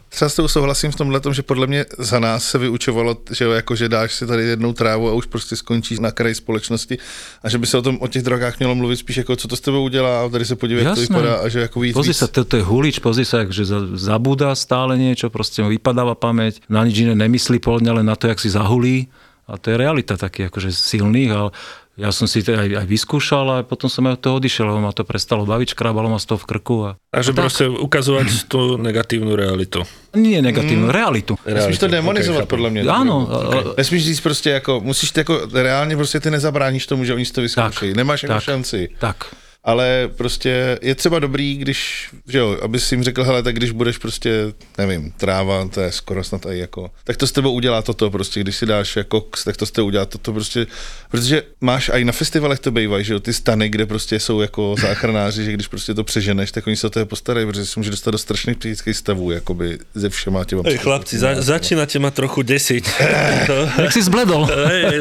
Třeba 0.09 0.29
s 0.29 0.35
tou 0.35 0.49
souhlasím 0.49 0.91
v 0.91 0.97
tomhle, 0.97 1.21
že 1.33 1.43
podle 1.43 1.67
mě 1.67 1.85
za 1.99 2.19
nás 2.19 2.45
se 2.45 2.59
vyučovalo, 2.59 3.17
že 3.31 3.45
jako, 3.45 3.77
že 3.77 3.89
dáš 3.89 4.15
si 4.15 4.27
tady 4.27 4.43
jednou 4.43 4.73
trávu 4.73 5.09
a 5.09 5.13
už 5.13 5.27
prostě 5.27 5.57
skončíš 5.57 5.99
na 5.99 6.11
kraji 6.11 6.35
společnosti 6.35 6.99
a 7.43 7.49
že 7.49 7.59
by 7.59 7.67
se 7.67 7.79
o 7.79 7.83
tom 7.83 7.99
o 8.01 8.09
těch 8.09 8.23
drogách 8.23 8.59
mělo 8.59 8.75
mluvit 8.75 8.97
spíš 8.97 9.17
jako, 9.17 9.37
co 9.37 9.49
to 9.49 9.57
s 9.57 9.61
tebou 9.61 9.85
udělá 9.85 10.25
a 10.25 10.29
tady 10.29 10.45
se 10.45 10.57
podívej, 10.57 10.85
jak 10.85 10.95
to 10.95 11.01
vypadá 11.01 11.35
a 11.35 11.49
že 11.49 11.61
jako 11.61 11.81
víc, 11.81 11.95
Pozri 11.95 12.11
víc. 12.11 12.19
sa, 12.19 12.27
toto 12.27 12.57
je 12.57 12.63
hulič, 12.63 12.99
pozri 12.99 13.25
sa, 13.25 13.45
že 13.51 13.65
za- 13.69 13.93
zabúda 13.95 14.55
stále 14.57 14.97
niečo, 14.97 15.29
proste 15.29 15.61
mu 15.61 15.69
vypadáva 15.69 16.15
pamäť, 16.17 16.65
na 16.73 16.81
nič 16.89 17.04
iné 17.05 17.15
nemyslí 17.15 17.61
pol 17.61 17.81
dňa, 17.81 18.01
len 18.01 18.07
na 18.09 18.17
to, 18.17 18.27
jak 18.27 18.41
si 18.41 18.49
zahulí. 18.51 19.09
A 19.45 19.61
to 19.61 19.71
je 19.71 19.77
realita 19.77 20.17
taký 20.17 20.49
akože 20.49 20.73
silných, 20.73 21.31
ale 21.31 21.53
ja 21.95 22.11
som 22.11 22.27
si 22.27 22.43
to 22.43 22.59
aj, 22.59 22.67
aj 22.75 22.87
vyskúšal 22.91 23.47
a 23.55 23.57
potom 23.63 23.87
som 23.87 24.03
aj 24.11 24.19
od 24.19 24.21
toho 24.21 24.35
odišiel, 24.43 24.67
lebo 24.67 24.83
ma 24.83 24.91
to 24.91 25.07
prestalo 25.07 25.47
baviť, 25.47 25.79
škrábalo 25.79 26.11
ma 26.11 26.19
z 26.19 26.27
toho 26.27 26.39
v 26.43 26.47
krku. 26.51 26.77
A... 26.83 26.91
Takže 27.15 27.31
a 27.31 27.35
tak. 27.39 27.43
proste 27.47 27.65
ukazovať 27.71 28.51
tú 28.51 28.75
negatívnu 28.83 29.39
realitu. 29.39 29.87
Nie 30.19 30.43
negatívnu, 30.43 30.91
mm. 30.91 30.95
realitu. 30.95 31.39
Nesmíš 31.47 31.79
to 31.79 31.87
Realitu, 31.87 32.03
demonizovat, 32.03 32.43
ok, 32.43 32.49
podle 32.51 32.71
mě. 32.71 32.83
Áno, 32.83 33.17
Okay. 33.45 33.65
Nesmíš 33.79 34.05
říct 34.05 34.21
prostě 34.21 34.51
jako, 34.51 34.81
musíš 34.81 35.11
ty 35.11 35.21
jako, 35.21 35.47
reálně 35.53 35.97
prostě 35.97 36.21
ty 36.21 36.31
nezabráníš 36.31 36.87
tomu, 36.87 37.05
že 37.05 37.15
oni 37.15 37.25
si 37.25 37.33
to 37.33 37.41
vyzkoušejí. 37.41 37.95
Nemáš 37.95 38.25
tak, 38.29 38.43
šanci. 38.43 38.89
Tak. 38.99 39.35
Ale 39.65 40.11
prostě 40.17 40.79
je 40.83 40.95
třeba 40.95 41.19
dobrý, 41.19 41.57
když, 41.57 42.09
že 42.29 42.39
jo, 42.39 42.59
aby 42.63 42.81
si 42.81 42.95
jim 42.95 43.03
řekl, 43.03 43.25
hele, 43.25 43.43
tak 43.43 43.57
když 43.57 43.71
budeš 43.71 43.99
prostě, 43.99 44.53
nevím, 44.79 45.13
tráva, 45.17 45.69
to 45.69 45.81
je 45.81 45.93
skoro 45.93 46.25
snad 46.25 46.47
i 46.47 46.59
jako, 46.59 46.91
tak 47.05 47.17
to 47.17 47.27
s 47.27 47.33
tebou 47.33 47.53
udělá 47.53 47.83
toto 47.83 48.11
prostě, 48.11 48.41
když 48.41 48.57
si 48.57 48.67
dáš 48.67 48.97
jako 48.97 49.21
koks, 49.21 49.45
tak 49.45 49.57
to 49.57 49.67
s 49.67 49.71
tebou 49.71 49.87
udělá 49.87 50.07
toto 50.07 50.33
prostě, 50.33 50.67
protože 51.11 51.43
máš 51.61 51.91
i 51.95 52.05
na 52.05 52.13
festivalech 52.13 52.59
to 52.59 52.71
bývají, 52.71 53.05
že 53.05 53.13
jo, 53.13 53.21
ty 53.21 53.33
stany, 53.33 53.69
kde 53.69 53.87
prostě 53.87 54.21
jsou 54.21 54.41
jako 54.41 54.75
záchranáři, 54.81 55.45
že 55.45 55.53
když 55.53 55.69
prostě 55.69 55.95
to 55.95 56.05
přeženeš, 56.05 56.53
tak 56.53 56.67
oni 56.67 56.77
se 56.77 56.87
o 56.87 56.91
toho 56.91 57.07
postarají, 57.07 57.47
protože 57.47 57.67
si 57.67 57.81
může 57.81 57.91
dostat 57.91 58.11
do 58.11 58.19
strašných 58.19 58.57
psychických 58.57 58.97
stavů, 58.97 59.31
jakoby 59.31 59.79
ze 59.95 60.09
všema 60.09 60.45
těma. 60.45 60.63
Hej, 60.67 60.79
chlapci, 60.79 61.19
za, 61.19 61.43
začínate 61.43 61.99
ma 61.99 62.11
trochu 62.11 62.43
desiť. 62.43 62.85
Jak 63.83 63.93
si 63.93 64.03
zbledol. 64.03 64.45
hej, 64.45 65.01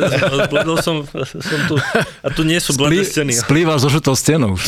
bledol 0.49 0.78
som, 0.82 1.04
som 1.26 1.60
tu, 1.67 1.76
a 2.23 2.30
tu 2.30 2.43
nie 2.43 2.60
sú 2.62 2.78
bledé 2.78 3.04
steny. 3.06 3.34
Splýva 3.34 3.76
so 3.82 3.89
žutou 3.89 4.15
stenou. 4.15 4.52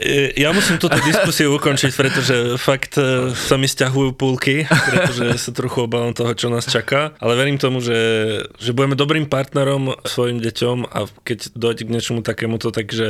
E, 0.00 0.36
Ja 0.36 0.52
musím 0.52 0.76
túto 0.76 0.96
diskusiu 1.00 1.56
ukončiť, 1.56 1.92
pretože 1.96 2.34
fakt 2.60 3.00
e, 3.00 3.32
sa 3.32 3.56
mi 3.56 3.64
stiahujú 3.64 4.12
púlky, 4.12 4.68
pretože 4.68 5.40
sa 5.40 5.50
trochu 5.56 5.88
obávam 5.88 6.12
toho, 6.12 6.36
čo 6.36 6.52
nás 6.52 6.68
čaká, 6.68 7.16
ale 7.16 7.32
verím 7.36 7.56
tomu, 7.56 7.80
že, 7.80 7.96
že 8.60 8.76
budeme 8.76 8.94
dobrým 8.94 9.24
partnerom 9.24 9.96
svojim 10.04 10.38
deťom 10.38 10.76
a 10.92 11.08
keď 11.24 11.56
dojde 11.56 11.82
k 11.88 11.92
niečomu 11.92 12.20
takémuto, 12.20 12.68
takže 12.72 13.08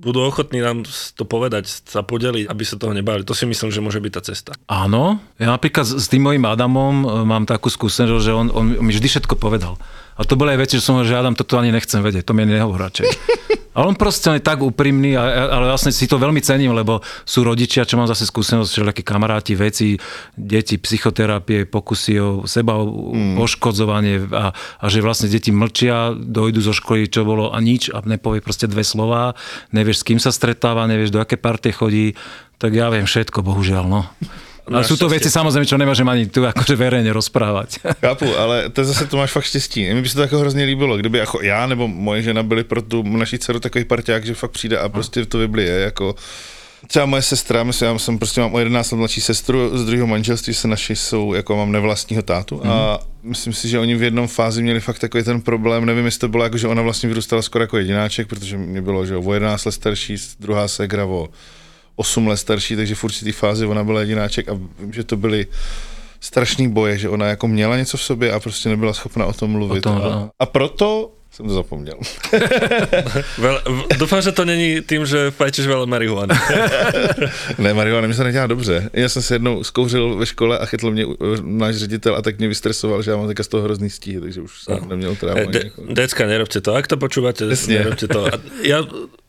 budú 0.00 0.24
ochotní 0.24 0.64
nám 0.64 0.88
to 0.88 1.24
povedať, 1.28 1.68
sa 1.68 2.00
podeliť, 2.00 2.48
aby 2.48 2.62
sa 2.64 2.80
toho 2.80 2.96
nebáli. 2.96 3.26
To 3.28 3.36
si 3.36 3.44
myslím, 3.44 3.68
že 3.68 3.84
môže 3.84 4.00
byť 4.00 4.12
tá 4.12 4.22
cesta. 4.24 4.50
Áno, 4.66 5.20
ja 5.36 5.52
napríklad 5.52 5.84
s 5.84 6.06
s 6.06 6.08
tým 6.14 6.22
mojim 6.22 6.46
Adamom 6.46 7.02
e, 7.02 7.06
mám 7.26 7.50
takú 7.50 7.66
skúsenosť, 7.66 8.22
že 8.22 8.30
on, 8.30 8.46
on 8.54 8.64
mi 8.78 8.94
vždy 8.94 9.10
všetko 9.10 9.34
povedal. 9.34 9.74
A 10.16 10.24
to 10.24 10.34
boli 10.40 10.56
aj 10.56 10.60
veci, 10.64 10.74
že 10.80 10.84
som 10.84 10.96
hovoril, 10.96 11.12
že 11.12 11.20
Adam, 11.20 11.36
toto 11.36 11.60
ani 11.60 11.68
nechcem 11.68 12.00
vedieť, 12.00 12.24
to 12.24 12.32
mi 12.32 12.48
nehovor 12.48 12.80
radšej. 12.88 13.04
Ale 13.76 13.92
on 13.92 13.96
proste 14.00 14.32
on 14.32 14.40
je 14.40 14.48
tak 14.48 14.64
úprimný, 14.64 15.12
ale 15.20 15.68
vlastne 15.68 15.92
si 15.92 16.08
to 16.08 16.16
veľmi 16.16 16.40
cením, 16.40 16.72
lebo 16.72 17.04
sú 17.28 17.44
rodičia, 17.44 17.84
čo 17.84 18.00
mám 18.00 18.08
zase 18.08 18.24
skúsenosť, 18.24 18.72
všelijakí 18.72 19.04
kamaráti, 19.04 19.52
veci, 19.52 20.00
deti, 20.32 20.80
psychoterapie, 20.80 21.68
pokusy 21.68 22.16
o 22.16 22.28
seba 22.48 22.80
mm. 22.80 23.36
poškodzovanie 23.36 24.32
a, 24.32 24.56
a 24.56 24.84
že 24.88 25.04
vlastne 25.04 25.28
deti 25.28 25.52
mlčia, 25.52 26.16
dojdu 26.16 26.64
zo 26.64 26.72
školy, 26.72 27.04
čo 27.12 27.28
bolo 27.28 27.52
a 27.52 27.60
nič 27.60 27.92
a 27.92 28.00
nepovie 28.00 28.40
proste 28.40 28.64
dve 28.64 28.80
slova, 28.80 29.36
nevieš 29.76 30.00
s 30.00 30.06
kým 30.08 30.16
sa 30.24 30.32
stretáva, 30.32 30.88
nevieš 30.88 31.12
do 31.12 31.20
aké 31.20 31.36
partie 31.36 31.76
chodí, 31.76 32.16
tak 32.56 32.72
ja 32.72 32.88
viem 32.88 33.04
všetko, 33.04 33.44
bohužiaľ, 33.44 33.84
no. 33.84 34.08
Ale 34.66 34.82
sú 34.82 34.98
to 34.98 35.06
veci 35.06 35.30
samozrejme, 35.30 35.66
čo 35.66 35.78
nemôžem 35.78 36.08
ani 36.08 36.26
tu 36.26 36.42
akože 36.42 36.74
verejne 36.74 37.14
rozprávať. 37.14 37.78
Chápu, 38.02 38.26
ale 38.34 38.70
to 38.70 38.84
zase 38.84 39.06
to 39.06 39.16
máš 39.16 39.30
fakt 39.30 39.44
štěstí. 39.44 39.92
Mně 39.92 40.02
by 40.02 40.08
se 40.08 40.14
to 40.14 40.22
jako 40.22 40.38
hrozně 40.38 40.64
líbilo, 40.64 40.96
kdyby 40.96 41.18
jako 41.18 41.42
já 41.42 41.66
nebo 41.66 41.88
moje 41.88 42.22
žena 42.22 42.42
byli 42.42 42.64
pro 42.64 42.82
tu 42.82 43.02
naší 43.02 43.38
dceru 43.38 43.60
takový 43.60 43.84
parťák, 43.84 44.26
že 44.26 44.34
fakt 44.34 44.50
přijde 44.50 44.78
a 44.78 44.88
prostě 44.88 45.26
to 45.26 45.38
vyblije, 45.38 45.72
jako 45.80 46.14
Třeba 46.86 47.06
moje 47.06 47.22
sestra, 47.22 47.64
myslím, 47.64 47.88
já 47.88 47.98
jsem 47.98 48.18
prostě 48.18 48.40
mám 48.40 48.54
o 48.54 48.58
11 48.58 48.90
let 48.90 48.98
mladší 48.98 49.20
sestru 49.20 49.78
z 49.78 49.84
druhého 49.84 50.06
manželství, 50.06 50.54
se 50.54 50.68
naši 50.68 50.96
jsou, 50.96 51.34
jako 51.34 51.56
mám 51.56 51.72
nevlastního 51.72 52.22
tátu 52.22 52.60
a 52.66 52.98
myslím 53.22 53.52
si, 53.52 53.68
že 53.68 53.78
oni 53.78 53.94
v 53.94 54.02
jednom 54.02 54.28
fázi 54.28 54.62
měli 54.62 54.80
fakt 54.80 54.98
takový 54.98 55.24
ten 55.24 55.40
problém, 55.40 55.84
nevím, 55.84 56.04
jestli 56.04 56.20
to 56.20 56.28
bylo 56.28 56.44
jako, 56.44 56.58
že 56.58 56.68
ona 56.68 56.82
vlastně 56.82 57.08
vyrůstala 57.08 57.42
skoro 57.42 57.64
jako 57.64 57.78
jedináček, 57.78 58.28
protože 58.28 58.58
mě 58.58 58.82
bylo, 58.82 59.06
že 59.06 59.16
o 59.16 59.34
11 59.34 59.64
let 59.64 59.72
starší, 59.72 60.16
druhá 60.40 60.68
segra 60.68 61.04
o 61.04 61.28
8 61.96 62.26
let 62.26 62.36
starší, 62.36 62.76
takže 62.76 62.94
v 62.94 63.04
určitý 63.04 63.32
fázi 63.32 63.66
ona 63.66 63.84
byla 63.84 64.00
jedináček 64.00 64.48
a 64.48 64.52
vím, 64.78 64.92
že 64.92 65.04
to 65.04 65.16
byly 65.16 65.46
strašný 66.20 66.68
boje, 66.68 66.98
že 66.98 67.08
ona 67.08 67.26
jako 67.26 67.48
měla 67.48 67.76
něco 67.76 67.96
v 67.96 68.02
sobě 68.02 68.32
a 68.32 68.40
prostě 68.40 68.68
nebyla 68.68 68.92
schopna 68.92 69.26
o 69.26 69.32
tom 69.32 69.50
mluvit. 69.50 69.86
O 69.86 69.90
tom, 69.90 69.96
a, 69.96 70.08
no. 70.08 70.30
a 70.38 70.46
proto 70.46 71.12
jsem 71.36 71.46
to 71.46 71.54
zapomněl. 71.54 71.98
Veľ, 73.38 73.56
v- 73.68 73.84
dúfam, 74.00 74.24
že 74.24 74.32
to 74.32 74.44
není 74.48 74.80
tým, 74.80 75.04
že 75.04 75.28
fajčíš 75.30 75.68
veľa 75.68 75.84
marihuany. 75.84 76.32
ne, 77.60 77.74
marihuana 77.76 78.08
mi 78.08 78.14
se 78.14 78.24
nedělá 78.24 78.46
dobře. 78.46 78.90
Já 78.92 79.08
jsem 79.08 79.22
se 79.22 79.34
jednou 79.34 79.64
zkouřil 79.64 80.16
ve 80.16 80.26
škole 80.26 80.58
a 80.58 80.66
chytl 80.66 80.90
mě 80.90 81.06
uh, 81.06 81.14
náš 81.44 81.76
ředitel 81.76 82.16
a 82.16 82.22
tak 82.22 82.38
mě 82.38 82.48
vystresoval, 82.48 83.02
že 83.02 83.10
já 83.10 83.16
mám 83.16 83.28
teďka 83.28 83.42
z 83.42 83.48
toho 83.48 83.62
hrozný 83.62 83.90
stíhy, 83.90 84.20
takže 84.20 84.40
už 84.40 84.62
jsem 84.62 84.88
neměl 84.88 85.16
trávu. 85.16 85.38
E, 85.38 85.42
ani 85.42 85.52
De, 85.52 85.70
decka, 85.92 86.26
nerobte 86.26 86.60
to. 86.60 86.74
Ak 86.74 86.86
to 86.88 86.96
počúvate, 86.96 87.44
Presne. 87.46 87.74
nerobte 87.84 88.08
to. 88.08 88.26
A 88.26 88.40
ja 88.64 88.80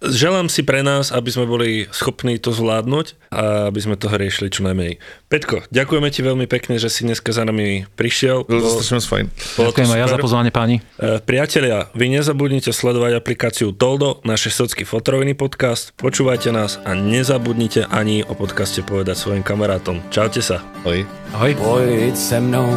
želám 0.02 0.48
si 0.50 0.64
pre 0.64 0.86
nás, 0.86 1.12
aby 1.12 1.28
sme 1.32 1.46
boli 1.50 1.90
schopní 1.92 2.40
to 2.40 2.54
zvládnuť 2.56 3.20
a 3.34 3.68
aby 3.68 3.80
sme 3.82 3.96
toho 4.00 4.16
riešili 4.16 4.48
čo 4.54 4.64
najmenej. 4.64 5.02
Petko, 5.28 5.66
ďakujeme 5.74 6.08
ti 6.14 6.22
veľmi 6.24 6.48
pekne, 6.48 6.80
že 6.80 6.88
si 6.88 7.04
dneska 7.04 7.34
za 7.36 7.44
nami 7.44 7.84
prišiel. 8.00 8.46
Bylo 8.48 8.62
to 8.62 8.70
strašně 8.70 8.96
moc 8.96 9.06
fajn. 9.06 9.26
bolo 9.58 9.72
to 9.72 9.82
Ďakujem 9.82 9.92
aj 9.92 10.00
ja 10.00 10.08
za 10.08 10.18
pozvanie 10.18 10.52
páni. 10.52 10.76
E, 10.80 11.20
Priatelia, 11.20 11.90
vy 11.98 12.14
nezabudnite 12.14 12.70
sledovať 12.70 13.18
aplikáciu 13.18 13.74
Toldo, 13.74 14.22
naše 14.22 14.54
socky 14.54 14.86
fotoroviny 14.86 15.34
podcast, 15.34 15.98
počúvajte 15.98 16.54
nás 16.54 16.78
a 16.86 16.94
nezabudnite 16.94 17.90
ani 17.90 18.22
o 18.22 18.38
podcaste 18.38 18.86
povedať 18.86 19.18
svojim 19.18 19.42
kamarátom. 19.42 20.06
Čaute 20.14 20.46
sa. 20.46 20.62
Ahoj. 20.86 21.10
Ahoj. 21.34 21.52
Pojď 21.58 22.14
se 22.14 22.38
mnou, 22.38 22.70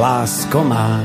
lásko 0.00 0.64
má. 0.64 1.04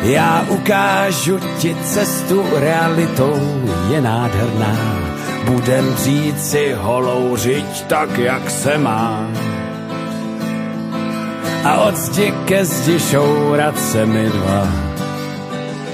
Já 0.00 0.46
ukážu 0.48 1.36
ti 1.60 1.76
cestu 1.84 2.40
realitou, 2.56 3.36
je 3.92 4.00
nádherná. 4.00 4.72
Budem 5.44 5.96
říci 5.96 6.72
holou 6.72 7.36
žiť 7.36 7.84
tak, 7.84 8.18
jak 8.18 8.50
se 8.50 8.78
má. 8.78 9.28
A 11.64 11.76
od 11.84 11.96
zdi 11.96 12.32
ke 12.48 12.64
zdi 12.64 12.96
šourat 13.00 13.76
se 13.76 14.06
mi 14.06 14.24
dva. 14.28 14.90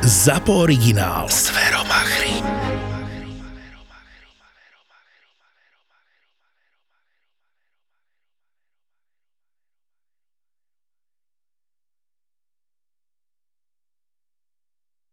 ZAPO 0.00 0.52
originál. 0.52 1.28
Zveromachry. 1.28 2.65